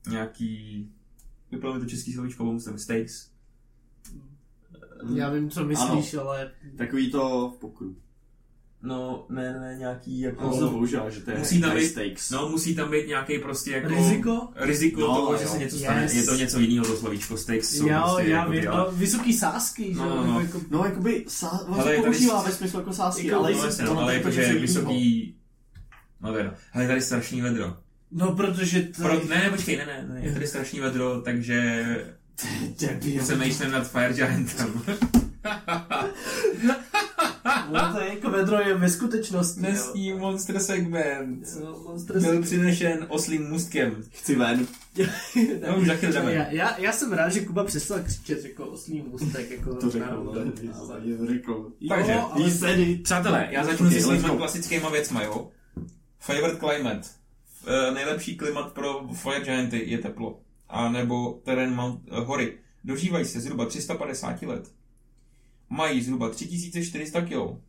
nějaký, 0.09 0.89
vypadlo 1.51 1.73
mi 1.75 1.79
to 1.81 1.89
český 1.89 2.13
slovíčko, 2.13 2.43
bo 2.45 2.53
musím 2.53 2.77
stakes. 2.79 3.29
Já 5.15 5.29
vím, 5.29 5.49
co 5.49 5.63
myslíš, 5.65 6.13
ale 6.13 6.51
Takový 6.77 7.11
to 7.11 7.53
v 7.55 7.59
pokru. 7.59 7.95
No, 8.81 9.25
ne, 9.29 9.59
ne, 9.59 9.75
nějaký 9.79 10.21
No, 10.21 10.27
jako... 10.29 10.49
to 10.49 10.53
se 10.67 10.71
používá, 10.73 11.09
že 11.09 11.21
to 11.21 11.31
je 11.31 11.37
Musí 11.37 11.61
tam 11.61 11.75
být- 11.75 11.85
stakes. 11.89 12.29
No, 12.29 12.49
musí 12.49 12.75
tam 12.75 12.91
být 12.91 13.07
nějaký 13.07 13.39
prostě 13.39 13.71
jako... 13.71 13.87
riziko? 13.87 14.47
Riziko 14.55 15.01
No, 15.01 15.07
toho, 15.07 15.37
že 15.37 15.43
jo. 15.43 15.49
se 15.49 15.57
něco 15.57 15.77
stane. 15.79 16.03
Yes. 16.03 16.13
Je 16.13 16.23
to 16.23 16.35
něco 16.35 16.59
jiného, 16.59 16.85
to 16.85 16.97
slovíčko. 16.97 17.37
Stakes 17.37 17.69
jsou 17.77 17.87
Jo, 17.87 18.01
prostě 18.05 18.29
já 18.31 18.37
jako 18.39 18.51
vím, 18.51 18.67
ale 18.69 18.91
vysoký 18.91 19.33
sásky, 19.33 19.93
že 19.93 19.99
No, 19.99 20.05
jo? 20.09 20.15
no, 20.15 20.25
no. 20.33 20.39
jako- 20.39 20.61
No, 20.69 20.85
jakoby, 20.85 21.25
sá, 21.27 21.63
vlastně 21.67 21.91
je 21.91 21.97
tady- 22.01 22.11
používá 22.11 22.43
ve 22.43 22.51
smyslu 22.51 22.79
jako 22.79 22.93
sásky, 22.93 23.27
Jako- 23.27 23.39
ale, 23.39 23.51
No, 23.53 23.59
no, 23.85 23.97
ale 23.99 24.03
to 24.05 24.09
je 24.11 24.17
jakože 24.17 24.59
vysoký... 24.59 25.35
No 26.21 26.37
jedno. 26.37 26.53
Hele, 26.71 26.83
je 26.83 26.87
tady 26.87 27.01
strašný 27.01 27.41
vedro. 27.41 27.77
No, 28.11 28.35
protože 28.35 28.81
tady... 28.81 29.09
Pro, 29.09 29.27
ne, 29.29 29.35
ne, 29.43 29.49
počkej, 29.49 29.77
ne, 29.77 29.85
ne, 29.85 30.05
ne, 30.13 30.21
je 30.25 30.33
tady 30.33 30.47
strašný 30.47 30.79
vedro, 30.79 31.21
takže 31.21 31.85
Debil. 32.79 33.23
přemýšlím 33.23 33.71
nad 33.71 33.91
Fire 33.91 34.13
Giantem. 34.13 34.81
No, 37.71 37.93
to 37.93 37.99
je 38.01 38.09
jako 38.09 38.29
vedro 38.29 38.61
je 38.61 38.73
ve 38.75 38.89
skutečnosti. 38.89 39.59
Dnesní 39.59 40.13
Monster 40.13 40.59
segment 40.59 41.47
No, 41.63 41.79
monster 41.87 42.19
byl 42.19 42.41
přinešen 42.41 43.05
oslým 43.09 43.49
můstkem. 43.49 44.03
Chci 44.11 44.35
ven. 44.35 44.67
No, 45.67 45.77
už 45.77 45.87
jdeme. 46.01 46.33
já, 46.33 46.45
já, 46.51 46.77
já, 46.79 46.91
jsem 46.91 47.13
rád, 47.13 47.29
že 47.29 47.45
Kuba 47.45 47.63
přestal 47.63 47.99
křičet 48.03 48.45
jako 48.45 48.65
oslý 48.65 49.01
můstek. 49.01 49.51
Jako 49.51 49.75
To 49.75 49.89
řekl, 49.89 50.33
to. 50.33 51.71
Takže, 51.89 52.11
Jo, 52.11 52.31
ale-. 52.33 52.95
Přátelé, 53.03 53.47
já 53.51 53.63
začnu 53.63 53.89
se 53.91 54.07
let's 54.07 54.21
svými 54.21 54.37
klasickýma 54.37 54.89
věcma, 54.89 55.23
jo? 55.23 55.49
Favorite 56.19 56.59
climate. 56.59 57.07
Eh, 57.69 57.91
nejlepší 57.91 58.37
klimat 58.37 58.73
pro 58.73 59.07
Fire 59.07 59.39
Gianty 59.45 59.83
je 59.89 59.97
teplo. 59.97 60.39
A 60.69 60.89
nebo 60.89 61.41
terén 61.43 61.75
Mount, 61.75 62.01
eh, 62.11 62.19
hory. 62.19 62.57
Dožívají 62.83 63.25
se 63.25 63.39
zhruba 63.39 63.65
350 63.65 64.45
let. 64.45 64.73
Mají 65.69 66.01
zhruba 66.01 66.29
3400 66.29 67.21
kg. 67.21 67.61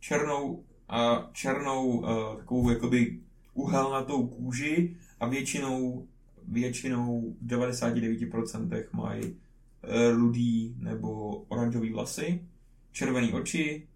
Černou, 0.00 0.64
a 0.88 1.30
černou 1.32 1.86
uh, 1.86 2.36
takovou 2.36 2.70
jakoby 2.70 3.20
uhelnatou 3.54 4.26
kůži 4.26 4.96
a 5.20 5.26
většinou, 5.26 6.06
většinou 6.48 7.36
v 7.42 7.46
99% 7.46 8.84
mají 8.92 9.36
rudý 10.12 10.74
nebo 10.78 11.36
oranžový 11.48 11.92
vlasy, 11.92 12.44
červený 12.92 13.32
oči 13.32 13.88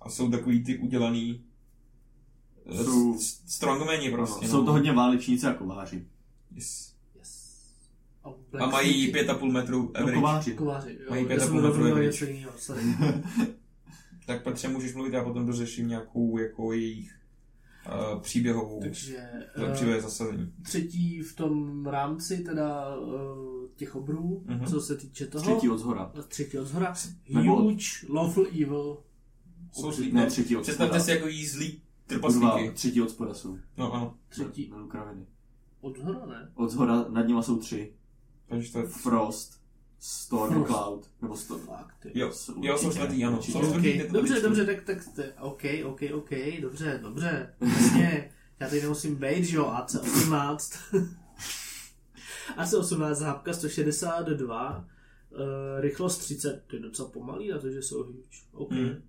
a 0.00 0.10
jsou 0.10 0.30
takový 0.30 0.64
ty 0.64 0.78
udělaný 0.78 1.40
eh, 1.40 1.55
Jsou- 2.70 3.18
s- 3.18 3.40
strongmani 3.46 4.10
prostě. 4.10 4.44
No, 4.46 4.50
jsou 4.50 4.64
to 4.64 4.72
hodně 4.72 4.92
válečníci 4.92 5.46
a 5.46 5.54
kováři. 5.54 6.06
Yes. 6.54 6.92
Yes. 7.18 7.52
A, 8.24 8.28
A 8.58 8.66
mají 8.70 9.06
City. 9.06 9.12
5,5 9.18 9.52
metru 9.52 9.82
No, 9.82 9.90
average. 10.00 10.14
kováři. 10.14 10.52
Kováři, 10.54 10.98
jo. 11.00 11.06
Mají 11.10 11.22
Já 11.22 11.28
pět 11.28 11.36
a 11.36 11.40
jsem 11.40 11.50
půl 11.52 11.60
metru 11.62 11.76
mluvil 11.78 11.92
average. 11.96 12.10
něco 12.12 12.24
jiného. 12.24 12.52
Tak 14.26 14.42
Petře, 14.44 14.68
můžeš 14.68 14.94
mluvit, 14.94 15.12
já 15.12 15.24
potom 15.24 15.46
dořeším 15.46 15.88
nějakou 15.88 16.38
jako 16.38 16.72
jejich 16.72 17.14
uh, 18.14 18.20
příběhovou 18.20 18.80
Takže 18.82 19.16
uh, 19.58 19.64
eh, 19.64 19.72
příběhové 19.72 20.02
zasazení. 20.02 20.52
třetí 20.62 21.20
v 21.22 21.36
tom 21.36 21.86
rámci 21.86 22.38
teda 22.38 22.96
eh, 22.96 23.68
těch 23.76 23.96
obrů, 23.96 24.42
Mhm. 24.46 24.66
co 24.66 24.80
se 24.80 24.96
týče 24.96 25.26
toho. 25.26 25.44
Třetí 25.44 25.68
od 25.68 25.78
zhora. 25.78 26.12
Třetí 26.28 26.58
od 26.58 26.64
zhora. 26.64 26.94
Nebo 27.28 27.56
od- 27.56 27.62
Huge, 27.62 27.86
lawful 28.08 28.46
evil. 28.62 28.98
Jsou 29.72 29.92
zlí, 29.92 30.12
Ne, 30.12 30.20
no. 30.22 30.26
třetí 30.30 30.56
od 30.56 30.62
Představte 30.62 31.00
si 31.00 31.10
jako 31.10 31.28
jí 31.28 31.46
zlý 31.46 31.82
trpaslíky. 32.06 32.70
třetí 32.74 33.02
od 33.02 33.10
spoda 33.10 33.34
jsou. 33.34 33.58
No 33.76 33.92
ano, 33.92 34.14
Třetí 34.28 34.68
Na, 34.70 34.78
na 34.78 34.86
kraviny. 34.86 35.26
od 35.80 35.98
zhora, 35.98 36.26
ne? 36.26 36.50
Od 36.54 36.70
zhora 36.70 37.04
nad 37.08 37.26
nima 37.26 37.42
jsou 37.42 37.58
tři. 37.58 37.92
takže 38.48 38.72
to 38.72 38.78
je... 38.78 38.86
Frost, 38.86 39.60
Storm 39.98 40.52
Frost. 40.54 40.66
Cloud, 40.68 41.10
nebo 41.22 41.36
Storm. 41.36 41.60
Fakt. 41.60 42.06
Jo, 42.14 42.32
Jsou 42.32 42.54
jo, 42.64 42.78
jsou 42.78 42.90
čtvrtý, 42.90 43.24
ano. 43.24 43.42
Jsou 43.42 43.58
Okay. 43.78 44.06
to 44.06 44.12
Dobře, 44.12 44.40
dobře, 44.40 44.66
tak, 44.66 44.82
tak, 44.84 44.98
tak, 45.16 45.26
OK, 45.40 45.62
OK, 45.84 46.00
OK, 46.14 46.30
dobře, 46.60 46.98
dobře, 47.02 47.54
jasně, 47.60 48.30
já 48.60 48.68
tady 48.68 48.82
nemusím 48.82 49.14
být, 49.16 49.44
že 49.44 49.56
jo, 49.56 49.66
AC 49.66 49.94
18, 49.94 50.72
AC 52.56 52.72
18, 52.74 53.20
hápka 53.20 53.52
162, 53.52 54.84
uh, 55.30 55.40
rychlost 55.80 56.18
30, 56.18 56.64
to 56.66 56.76
je 56.76 56.82
docela 56.82 57.08
pomalý 57.08 57.48
na 57.50 57.58
to, 57.58 57.70
že 57.70 57.82
jsou 57.82 58.02
huge, 58.04 58.38
OK. 58.52 58.70
Hmm. 58.70 59.02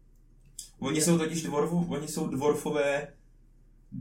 Oni 0.79 1.01
jsou 1.01 1.17
totiž 1.17 1.43
dvorfu, 1.43 1.85
oni 1.89 2.07
jsou 2.07 2.27
dvorfové, 2.27 3.07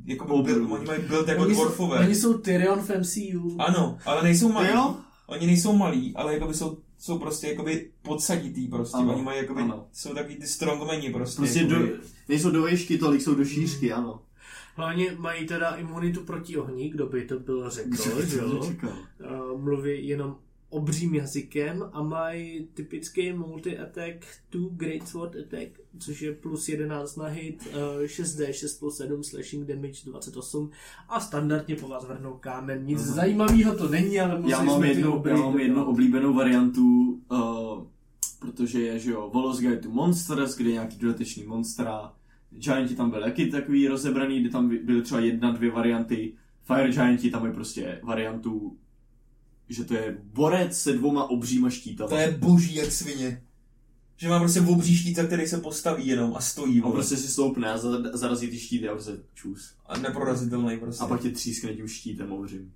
jako 0.04 0.24
Obrů. 0.24 0.42
build, 0.42 0.70
oni 0.72 0.86
mají 0.86 1.02
build 1.02 1.28
jako 1.28 1.42
Oni 1.42 1.54
jsou, 1.54 1.60
dvorfové. 1.60 1.98
oni 1.98 2.14
jsou 2.14 2.38
Tyrion 2.38 2.80
v 2.80 2.90
MCU. 2.98 3.56
Ano, 3.58 3.98
ale 4.04 4.22
nejsou 4.22 4.52
malí. 4.52 4.68
Jo? 4.68 4.96
oni 5.26 5.46
nejsou 5.46 5.72
malí, 5.76 6.12
ale 6.16 6.34
jakoby 6.34 6.54
jsou, 6.54 6.78
jsou 6.98 7.18
prostě 7.18 7.48
jakoby 7.48 7.90
podsaditý 8.02 8.68
prostě. 8.68 8.96
Ano, 8.98 9.12
Oni 9.14 9.22
mají 9.22 9.38
jakoby, 9.38 9.62
ano. 9.62 9.86
jsou 9.92 10.14
takový 10.14 10.36
ty 10.36 10.46
strongmeni 10.46 11.10
prostě. 11.12 11.36
Prostě 11.36 11.64
do, 11.64 11.76
nejsou 12.28 12.50
do 12.50 12.64
výšky 12.64 12.98
tolik, 12.98 13.22
jsou 13.22 13.34
do 13.34 13.44
šířky, 13.44 13.92
ano. 13.92 14.20
Hlavně 14.74 15.12
mají 15.18 15.46
teda 15.46 15.70
imunitu 15.70 16.20
proti 16.24 16.56
ohni, 16.56 16.88
kdo 16.88 17.06
by 17.06 17.24
to 17.24 17.38
bylo 17.38 17.70
řekl, 17.70 17.96
že 18.26 18.36
jo? 18.38 18.72
Uh, 19.52 19.60
mluví 19.60 20.08
jenom 20.08 20.36
obřím 20.70 21.14
jazykem 21.14 21.84
a 21.92 22.02
mají 22.02 22.68
typický 22.74 23.32
multi-attack 23.32 24.26
2 24.52 24.68
Great 24.76 25.08
Sword 25.08 25.36
Attack, 25.36 25.80
což 25.98 26.22
je 26.22 26.32
plus 26.32 26.68
11 26.68 27.16
na 27.16 27.26
hit, 27.26 27.68
uh, 27.72 28.02
6D, 28.06 28.52
6 28.52 28.78
plus 28.78 28.96
7, 28.96 29.24
slashing 29.24 29.68
damage 29.68 30.00
28 30.04 30.70
a 31.08 31.20
standardně 31.20 31.76
po 31.76 31.88
vás 31.88 32.04
vrhnou 32.04 32.32
kámen. 32.40 32.84
Nic 32.86 32.98
Mhm. 33.04 33.14
zajímavého 33.14 33.78
to 33.78 33.88
není, 33.88 34.20
ale 34.20 34.38
musí 34.40 34.50
Já 34.50 34.62
mám, 34.62 34.76
jsme 34.78 34.88
jednu, 34.88 35.22
já 35.26 35.36
mám 35.36 35.58
jednu 35.58 35.84
oblíbenou 35.84 36.34
variantu, 36.34 37.20
uh, 37.32 37.84
protože 38.40 38.80
je, 38.82 38.98
že 38.98 39.10
jo, 39.10 39.30
Volos 39.34 39.60
Guide 39.60 39.76
to 39.76 39.90
Monsters, 39.90 40.56
kde 40.56 40.68
je 40.68 40.72
nějaký 40.72 40.96
dodatečný 40.98 41.44
monstra. 41.44 42.12
Gianti 42.50 42.94
tam 42.94 43.10
byly 43.10 43.22
taky 43.22 43.46
takový 43.46 43.88
rozebraný, 43.88 44.40
kde 44.40 44.50
tam 44.50 44.68
by- 44.68 44.78
byly 44.78 45.02
třeba 45.02 45.20
jedna, 45.20 45.52
dvě 45.52 45.70
varianty. 45.70 46.32
Fire 46.64 46.90
Gianti 46.92 47.30
tam 47.30 47.46
je 47.46 47.52
prostě 47.52 48.00
variantu, 48.02 48.76
že 49.68 49.84
to 49.84 49.94
je 49.94 50.18
borec 50.24 50.78
se 50.80 50.92
dvoma 50.92 51.30
obříma 51.30 51.70
štítama. 51.70 52.08
To 52.10 52.16
je 52.16 52.30
boží 52.30 52.74
jak 52.74 52.92
svině. 52.92 53.42
Že 54.16 54.28
má 54.28 54.38
prostě 54.38 54.60
obří 54.60 54.96
štít, 54.96 55.16
za 55.16 55.24
který 55.24 55.46
se 55.46 55.58
postaví 55.58 56.06
jenom 56.06 56.34
a 56.36 56.40
stojí. 56.40 56.82
A 56.82 56.90
prostě 56.90 57.16
si 57.16 57.28
stoupne 57.28 57.72
a 57.72 57.78
za- 57.78 58.16
zarazí 58.16 58.48
ty 58.48 58.58
štíty 58.58 58.88
a 58.88 58.92
prostě 58.92 59.12
čus. 59.34 59.74
A 59.86 59.98
neprorazitelný 59.98 60.76
prostě. 60.78 61.04
A 61.04 61.06
pak 61.06 61.20
tě 61.20 61.30
třískne 61.30 61.74
tím 61.74 61.88
štítem 61.88 62.32
obřím. 62.32 62.72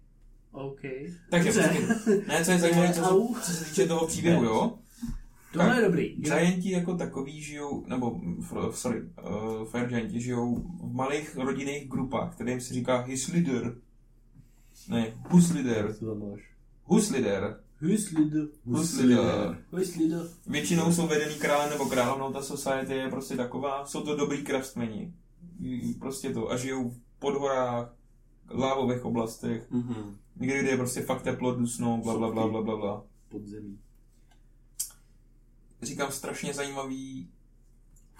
OK. 0.53 0.81
Takže 1.31 1.53
počkej. 1.53 1.87
Ne, 2.29 2.45
co 2.45 2.51
je 2.51 2.59
zajímavé, 2.65 2.93
co, 2.95 3.35
co 3.43 3.53
se 3.53 3.65
týče 3.65 3.87
toho 3.87 4.07
příběhu, 4.07 4.45
jo? 4.45 4.79
Tohle 5.53 5.69
Tak. 5.69 5.77
je 5.79 5.85
dobrý. 5.85 6.15
Gianti 6.17 6.71
jako 6.71 6.95
takový 6.97 7.43
žijou, 7.43 7.85
nebo, 7.87 8.21
sorry, 8.71 9.03
uh, 9.03 9.69
Fire 9.69 9.87
Gianti 9.87 10.21
žijou 10.21 10.55
v 10.83 10.93
malých 10.95 11.37
rodinných 11.37 11.89
grupách, 11.89 12.35
kterým 12.35 12.61
se 12.61 12.75
říká 12.75 13.01
his 13.01 13.29
leader. 13.29 13.75
Ne, 14.89 15.13
hus 15.29 15.51
leader. 15.51 15.95
Co 15.99 16.07
tam 16.07 16.31
máš? 16.31 16.50
Hus 16.91 17.11
leader. 17.11 17.61
Huslido. 17.81 18.41
Hus 18.67 18.99
leader. 18.99 19.59
Huslido. 19.73 20.17
Většinou 20.47 20.93
jsou 20.93 21.07
vedený 21.07 21.35
králem 21.35 21.71
nebo 21.71 21.87
královnou, 21.87 22.33
ta 22.33 22.43
society 22.43 22.93
je 22.95 23.09
prostě 23.09 23.37
taková, 23.37 23.87
jsou 23.87 24.01
to 24.01 24.17
dobrý 24.17 24.43
krastmeni. 24.45 25.13
Mm, 25.59 25.95
Prostě 25.95 26.31
to. 26.31 26.51
A 26.51 26.57
žijou 26.57 26.91
v 26.91 26.99
podhorách, 27.19 27.95
lávových 28.51 29.05
oblastech, 29.05 29.71
Mhm. 29.71 30.17
někde, 30.37 30.59
kde 30.61 30.71
je 30.71 30.77
prostě 30.77 31.01
fakt 31.03 31.23
teplo, 31.23 31.55
dusno, 31.55 32.01
bla, 32.05 32.19
bla, 32.19 32.31
bla, 32.31 32.49
bla, 32.49 32.63
bla, 32.63 32.77
bla. 32.77 33.05
Podzemí. 33.29 33.79
Říkám, 35.83 36.13
strašně 36.13 36.55
zajímavý 36.55 37.29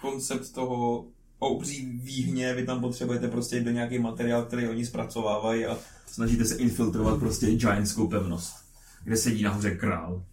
koncept 0.01 0.51
toho 0.53 1.05
obří 1.39 1.85
výhně, 1.85 2.53
vy 2.53 2.65
tam 2.65 2.81
potřebujete 2.81 3.27
prostě 3.27 3.59
do 3.59 3.71
nějaký 3.71 3.99
materiál, 3.99 4.45
který 4.45 4.67
oni 4.67 4.85
zpracovávají 4.85 5.65
a 5.65 5.77
Snažíte 6.07 6.45
se 6.45 6.55
infiltrovat 6.57 7.19
prostě 7.19 7.55
giantskou 7.55 8.07
pevnost, 8.07 8.53
kde 9.03 9.17
sedí 9.17 9.43
nahoře 9.43 9.75
král. 9.75 10.25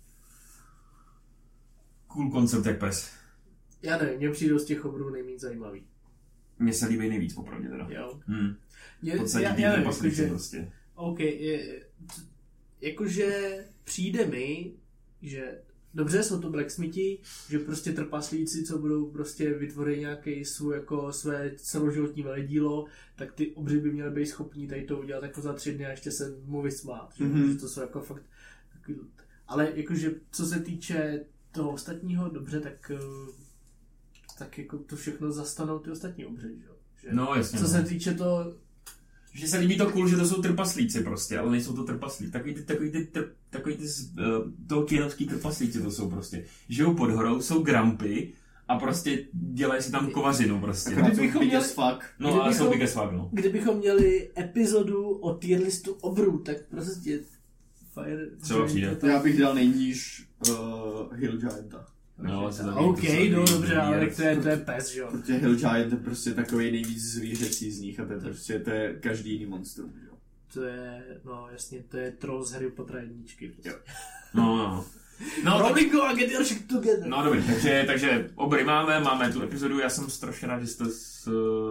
Cool 2.07 2.31
koncept 2.31 2.67
jak 2.67 2.79
pes. 2.79 3.11
Já 3.83 3.99
nevím, 3.99 4.19
mě 4.19 4.31
přijdou 4.31 4.59
z 4.59 4.65
těch 4.65 4.85
obrů 4.85 5.11
nejméně 5.11 5.39
zajímavý. 5.39 5.87
Mně 6.59 6.73
se 6.73 6.87
líbí 6.87 7.09
nejvíc, 7.09 7.35
popravdě 7.35 7.69
teda. 7.69 7.89
Jo. 7.91 8.21
Hmm. 8.27 8.57
Je, 9.03 9.17
V 9.17 9.19
podstatě 9.19 9.45
já, 9.45 9.59
já 9.59 9.71
nevím, 9.71 9.87
jakože, 9.87 10.27
prostě. 10.29 10.73
OK, 10.95 11.21
je, 11.21 11.83
jakože 12.81 13.59
přijde 13.85 14.27
mi, 14.27 14.73
že 15.23 15.61
dobře 15.95 16.23
jsou 16.23 16.41
to 16.41 16.51
blacksmithi, 16.51 17.19
že 17.49 17.59
prostě 17.59 17.93
trpaslíci, 17.93 18.65
co 18.65 18.79
budou 18.79 19.11
prostě 19.11 19.55
vytvořit 19.55 20.01
nějaký 20.01 20.45
svůj, 20.45 20.75
jako 20.75 21.13
své 21.13 21.51
celoživotní 21.57 22.23
veledílo, 22.23 22.87
tak 23.17 23.33
ty 23.33 23.51
obři 23.55 23.81
by 23.81 23.93
měly 23.93 24.11
být 24.11 24.27
schopní 24.27 24.69
tady 24.69 24.85
to 24.85 24.99
udělat 24.99 25.23
jako 25.23 25.41
za 25.41 25.53
tři 25.53 25.75
dny 25.75 25.87
a 25.87 25.91
ještě 25.91 26.11
se 26.11 26.37
mu 26.45 26.63
vysmát. 26.63 27.19
Mhm. 27.19 27.53
Že 27.53 27.59
to 27.59 27.69
jsou 27.69 27.81
jako 27.81 28.01
fakt 28.01 28.23
ale 29.49 29.73
jakože 29.75 30.11
co 30.31 30.47
se 30.47 30.61
týče 30.61 31.25
toho 31.53 31.71
ostatního, 31.71 32.29
dobře, 32.29 32.61
tak 32.61 32.91
eh, 32.95 32.99
tak 34.39 34.59
jako 34.59 34.79
to 34.79 34.97
všechno 34.97 35.33
zastanou 35.33 35.79
ty 35.79 35.91
ostatní 35.91 36.27
obři, 36.27 36.49
že? 36.59 36.65
jo? 36.67 36.73
Že, 37.03 37.09
No 37.13 37.33
jasně. 37.37 37.59
co 37.59 37.65
no. 37.65 37.71
se 37.71 37.83
týče 37.83 38.15
toho, 38.15 38.53
Že 39.33 39.49
se 39.49 39.59
líbí 39.59 39.79
to 39.79 39.91
cool, 39.91 40.09
že 40.09 40.17
to 40.17 40.27
jsou 40.27 40.43
trpaslíci 40.43 41.01
prostě, 41.05 41.39
ale 41.39 41.51
nejsou 41.51 41.73
to 41.73 41.85
trpaslíci. 41.85 42.33
Takový 42.33 42.55
ty, 42.55 42.63
takový 42.63 42.91
ty, 42.93 43.05
tr, 43.07 43.25
takový 43.51 43.77
ty 43.77 43.83
uh, 43.85 44.25
tolkienovský 44.69 45.27
trpaslíci 45.27 45.83
to 45.83 45.91
jsou 45.91 46.11
prostě. 46.11 46.45
Žijou 46.69 46.95
pod 46.95 47.11
horou, 47.11 47.41
jsou 47.43 47.63
grampy 47.63 48.33
a 48.69 48.79
prostě 48.79 49.27
dělají 49.33 49.83
si 49.83 49.91
tam 49.91 50.11
kovařinu 50.11 50.61
prostě. 50.61 50.91
Akorát 50.91 51.09
jsou 51.09 51.15
Kdybychom 51.15 51.45
měli- 51.47 51.65
fuck. 51.65 52.05
No 52.19 52.29
a 52.29 52.33
jsou 52.33 52.43
kdybychom- 52.45 52.71
big 52.71 52.83
as 52.83 52.93
fuck, 52.93 53.13
no. 53.13 53.29
kdybychom 53.33 53.77
měli 53.79 54.31
epizodu 54.39 55.09
o 55.11 55.35
tier 55.35 55.61
listu 55.63 55.93
obrů, 55.93 56.39
tak 56.39 56.57
prostě 56.69 57.21
Fire 58.05 58.27
Třeba 58.41 58.67
přijde. 58.67 58.97
to- 58.97 59.07
Já 59.07 59.23
bych 59.23 59.39
dal 59.41 59.55
nejníž 59.55 60.27
uh, 60.51 60.57
Hill 61.17 61.37
Gianta. 61.39 61.87
No, 62.23 62.53
se 62.53 62.63
OK, 62.63 63.01
to 63.01 63.37
no 63.41 63.45
dobře, 63.47 63.77
ale 63.77 64.05
je- 64.05 64.11
to 64.15 64.23
je, 64.23 64.37
to 64.37 64.49
je 64.49 64.57
pes, 64.57 64.89
že 64.93 65.01
jo. 65.01 65.09
Protože 65.11 65.35
Hill 65.39 65.55
Giant 65.57 65.93
je 65.93 65.99
prostě 65.99 66.35
takový 66.35 66.71
nejvíc 66.71 67.03
zvířecí 67.03 67.71
z 67.71 67.81
nich 67.81 68.01
a 68.01 68.05
to 68.05 68.13
je 68.13 68.19
prostě 68.21 68.59
to 68.59 68.71
je 68.71 68.95
každý 69.01 69.33
jiný 69.33 69.47
monstrum. 69.47 69.93
že 70.01 70.07
jo. 70.07 70.13
To 70.55 70.63
je, 70.63 71.03
no 71.25 71.47
jasně, 71.53 71.83
to 71.89 71.97
je 71.97 72.11
troll 72.13 72.45
z 72.45 72.53
Harry 72.53 72.71
Pottera 72.71 73.01
jedničky. 73.01 73.49
Prostě. 73.49 73.69
Jo. 73.69 73.75
No, 74.35 74.57
no. 74.57 74.85
No, 75.45 75.59
tak, 75.59 75.69
Robingo 75.69 76.03
a 76.03 76.15
get 76.15 76.31
your 76.31 76.45
shit 76.45 76.69
together. 76.69 77.07
no 77.09 77.23
dobrý, 77.25 77.43
takže, 77.47 77.85
takže 77.87 78.31
obry 78.35 78.65
máme, 78.65 79.01
máme 79.01 79.33
tu 79.33 79.43
epizodu, 79.43 79.79
já 79.79 79.91
jsem 79.91 80.11
strašně 80.11 80.49
rád, 80.49 80.61
že 80.61 80.67
jste 80.67 80.85
s, 80.89 81.29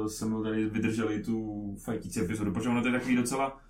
se 0.07 0.25
mnou 0.25 0.43
tady 0.43 0.65
vydrželi 0.65 1.23
tu 1.23 1.75
fajtící 1.84 2.19
epizodu, 2.19 2.51
protože 2.51 2.69
ono 2.69 2.82
to 2.82 2.88
je 2.88 2.93
takový 2.93 3.15
docela 3.15 3.61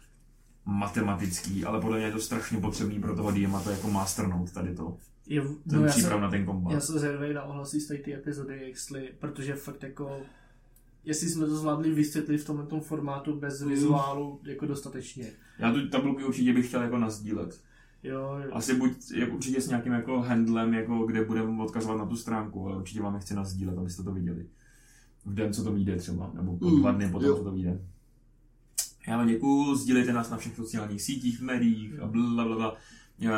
matematický, 0.68 1.66
ale 1.66 1.82
podle 1.82 1.98
mě 1.98 2.06
je 2.06 2.12
to 2.12 2.20
strašně 2.20 2.58
potřebný 2.58 3.00
pro 3.00 3.16
toho 3.16 3.32
DM 3.32 3.56
to 3.64 3.70
jako 3.70 3.90
masternout 3.92 4.52
tady 4.52 4.76
to. 4.76 4.98
Jo, 5.30 5.44
Ten 5.70 5.80
no, 5.80 5.86
já, 5.86 5.92
příprav 5.92 6.12
jsem, 6.14 6.22
na 6.22 6.30
ten 6.30 6.46
kombat. 6.46 6.74
já 6.74 6.80
jsem 6.80 7.00
zvědavý 7.00 7.34
na 7.34 7.44
ohlasy 7.44 7.80
z 7.80 7.88
ty 8.04 8.14
epizody, 8.16 8.58
jestli, 8.68 9.10
protože 9.20 9.54
fakt 9.56 9.84
jako, 9.84 10.20
jestli 11.04 11.30
jsme 11.30 11.46
to 11.46 11.56
zvládli 11.58 11.92
vysvětlit 11.92 12.38
v 12.38 12.46
tomhle 12.46 12.66
tom 12.66 12.82
formátu 12.82 13.40
bez 13.40 13.62
Mm. 13.62 13.70
vizuálu 13.70 14.40
jako 14.44 14.66
dostatečně. 14.66 15.32
Já 15.60 15.74
tu 15.74 15.90
tabulky 15.90 16.24
určitě 16.24 16.54
bych 16.54 16.68
chtěl 16.68 16.82
jako 16.82 16.98
nazdílet. 16.98 17.62
Jo, 18.04 18.20
jo. 18.46 18.50
Asi 18.54 18.76
buď 18.76 18.92
jak 19.16 19.34
určitě 19.34 19.62
s 19.62 19.68
nějakým 19.68 19.94
jako 19.94 20.22
handlem, 20.22 20.74
jako 20.74 21.06
kde 21.06 21.26
budeme 21.26 21.64
odkazovat 21.64 21.98
na 21.98 22.06
tu 22.06 22.16
stránku, 22.16 22.68
ale 22.68 22.78
určitě 22.78 23.02
vám 23.02 23.14
je 23.16 23.20
chci 23.22 23.34
nazdílet, 23.36 23.78
abyste 23.78 24.04
to 24.04 24.12
viděli. 24.12 24.46
V 25.26 25.34
den, 25.34 25.54
co 25.54 25.64
to 25.64 25.72
vyjde 25.72 25.96
třeba, 25.96 26.32
nebo 26.34 26.58
po 26.58 26.66
Mm, 26.70 26.80
dva 26.80 26.92
dny 26.92 27.10
potom, 27.12 27.36
co 27.38 27.44
to 27.44 27.52
vyjde. 27.52 27.80
Já 29.08 29.18
vám 29.18 29.28
děkuju, 29.28 29.76
sdílejte 29.76 30.14
nás 30.14 30.30
na 30.30 30.38
všech 30.38 30.56
sociálních 30.56 31.02
sítích, 31.02 31.40
v 31.40 31.44
médiích 31.44 32.00
a 32.00 32.08
blablabla. 32.08 32.76
Eh, 33.22 33.30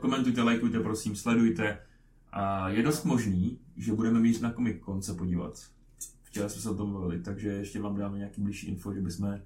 Komentujte, 0.00 0.42
lajkujte, 0.42 0.80
prosím, 0.80 1.16
sledujte. 1.16 1.78
A 2.32 2.68
je 2.68 2.82
dost 2.82 3.04
možný, 3.04 3.58
že 3.76 3.92
budeme 3.92 4.20
mít 4.20 4.42
na 4.42 4.52
Comic 4.52 4.76
Con 4.84 5.02
se 5.02 5.14
podívat. 5.14 5.62
Včera 6.22 6.48
jsme 6.48 6.62
se 6.62 6.70
o 6.70 6.74
tom 6.74 6.92
bavili, 6.92 7.20
takže 7.20 7.48
ještě 7.48 7.80
vám 7.80 7.96
dáme 7.96 8.18
nějaký 8.18 8.42
blížší 8.42 8.66
info, 8.66 8.94
že 8.94 9.00
bychom 9.00 9.40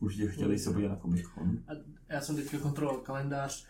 určitě 0.00 0.28
chtěli 0.28 0.58
se 0.58 0.72
podívat 0.72 0.90
na 0.90 0.96
Comic 0.96 1.22
Con. 1.34 1.58
A 1.68 1.72
já 2.08 2.20
jsem 2.20 2.36
teďka 2.36 2.58
kontroloval 2.58 3.00
kalendář. 3.00 3.66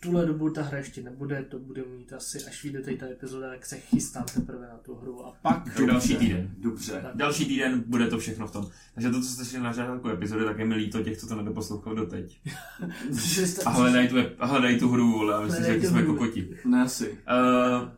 Tuhle 0.00 0.26
dobu 0.26 0.50
ta 0.50 0.62
hra 0.62 0.78
ještě 0.78 1.02
nebude, 1.02 1.42
to 1.42 1.58
bude 1.58 1.82
mít 1.84 2.12
asi, 2.12 2.44
až 2.44 2.64
vyjde 2.64 2.82
tady 2.82 2.96
ta 2.96 3.06
epizoda, 3.06 3.48
tak 3.48 3.66
se 3.66 3.76
chystám 3.76 4.24
teprve 4.34 4.68
na 4.68 4.76
tu 4.76 4.94
hru. 4.94 5.26
A 5.26 5.32
pak... 5.42 5.74
Tak 5.76 5.86
další 5.86 6.16
týden. 6.16 6.50
Dobře. 6.58 7.00
Tak. 7.02 7.16
Další 7.16 7.46
týden 7.46 7.84
bude 7.86 8.06
to 8.06 8.18
všechno 8.18 8.46
v 8.46 8.52
tom. 8.52 8.70
Takže 8.94 9.10
to, 9.10 9.20
co 9.20 9.28
jste 9.28 9.44
šli 9.44 9.58
na 9.60 9.72
začátku 9.72 10.08
epizody, 10.08 10.44
tak 10.44 10.58
je 10.58 10.64
mi 10.64 10.74
líto 10.74 11.02
těch, 11.02 11.18
co 11.18 11.26
to 11.26 11.36
nedoposlouchali 11.36 11.96
doteď. 11.96 12.40
A 13.64 13.70
hledají 13.70 14.08
tu, 14.08 14.16
a 14.38 14.46
hledají 14.46 14.78
tu 14.78 14.88
hru, 14.88 15.12
vole, 15.12 15.34
a 15.34 15.40
myslím, 15.40 15.64
že 15.64 15.70
jak 15.70 15.80
tu 15.80 15.86
jsme 15.86 16.02
kokoti. 16.02 16.48
Ne 16.64 16.82
asi. 16.82 17.10
Uh, 17.10 17.88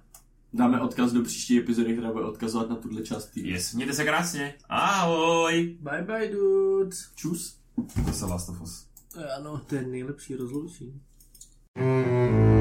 Dáme 0.54 0.80
odkaz 0.80 1.12
do 1.12 1.22
příští 1.22 1.58
epizody, 1.58 1.92
která 1.92 2.12
bude 2.12 2.24
odkazovat 2.24 2.70
na 2.70 2.76
tuhle 2.76 3.02
část 3.02 3.26
týdne. 3.26 3.50
yes, 3.50 3.74
mějte 3.74 3.92
se 3.92 4.04
krásně. 4.04 4.54
Ahoj. 4.68 5.76
Bye 5.80 6.02
bye 6.02 6.28
dudes. 6.32 7.10
Čus. 7.14 7.56
To 8.06 8.12
se 8.12 8.26
Last 8.26 8.48
of 8.48 8.60
Us. 8.60 8.86
Ano, 9.36 9.60
to 9.66 9.74
je 9.74 9.82
nejlepší 9.82 10.36
rozloučení. 10.36 11.00
Música 11.76 12.51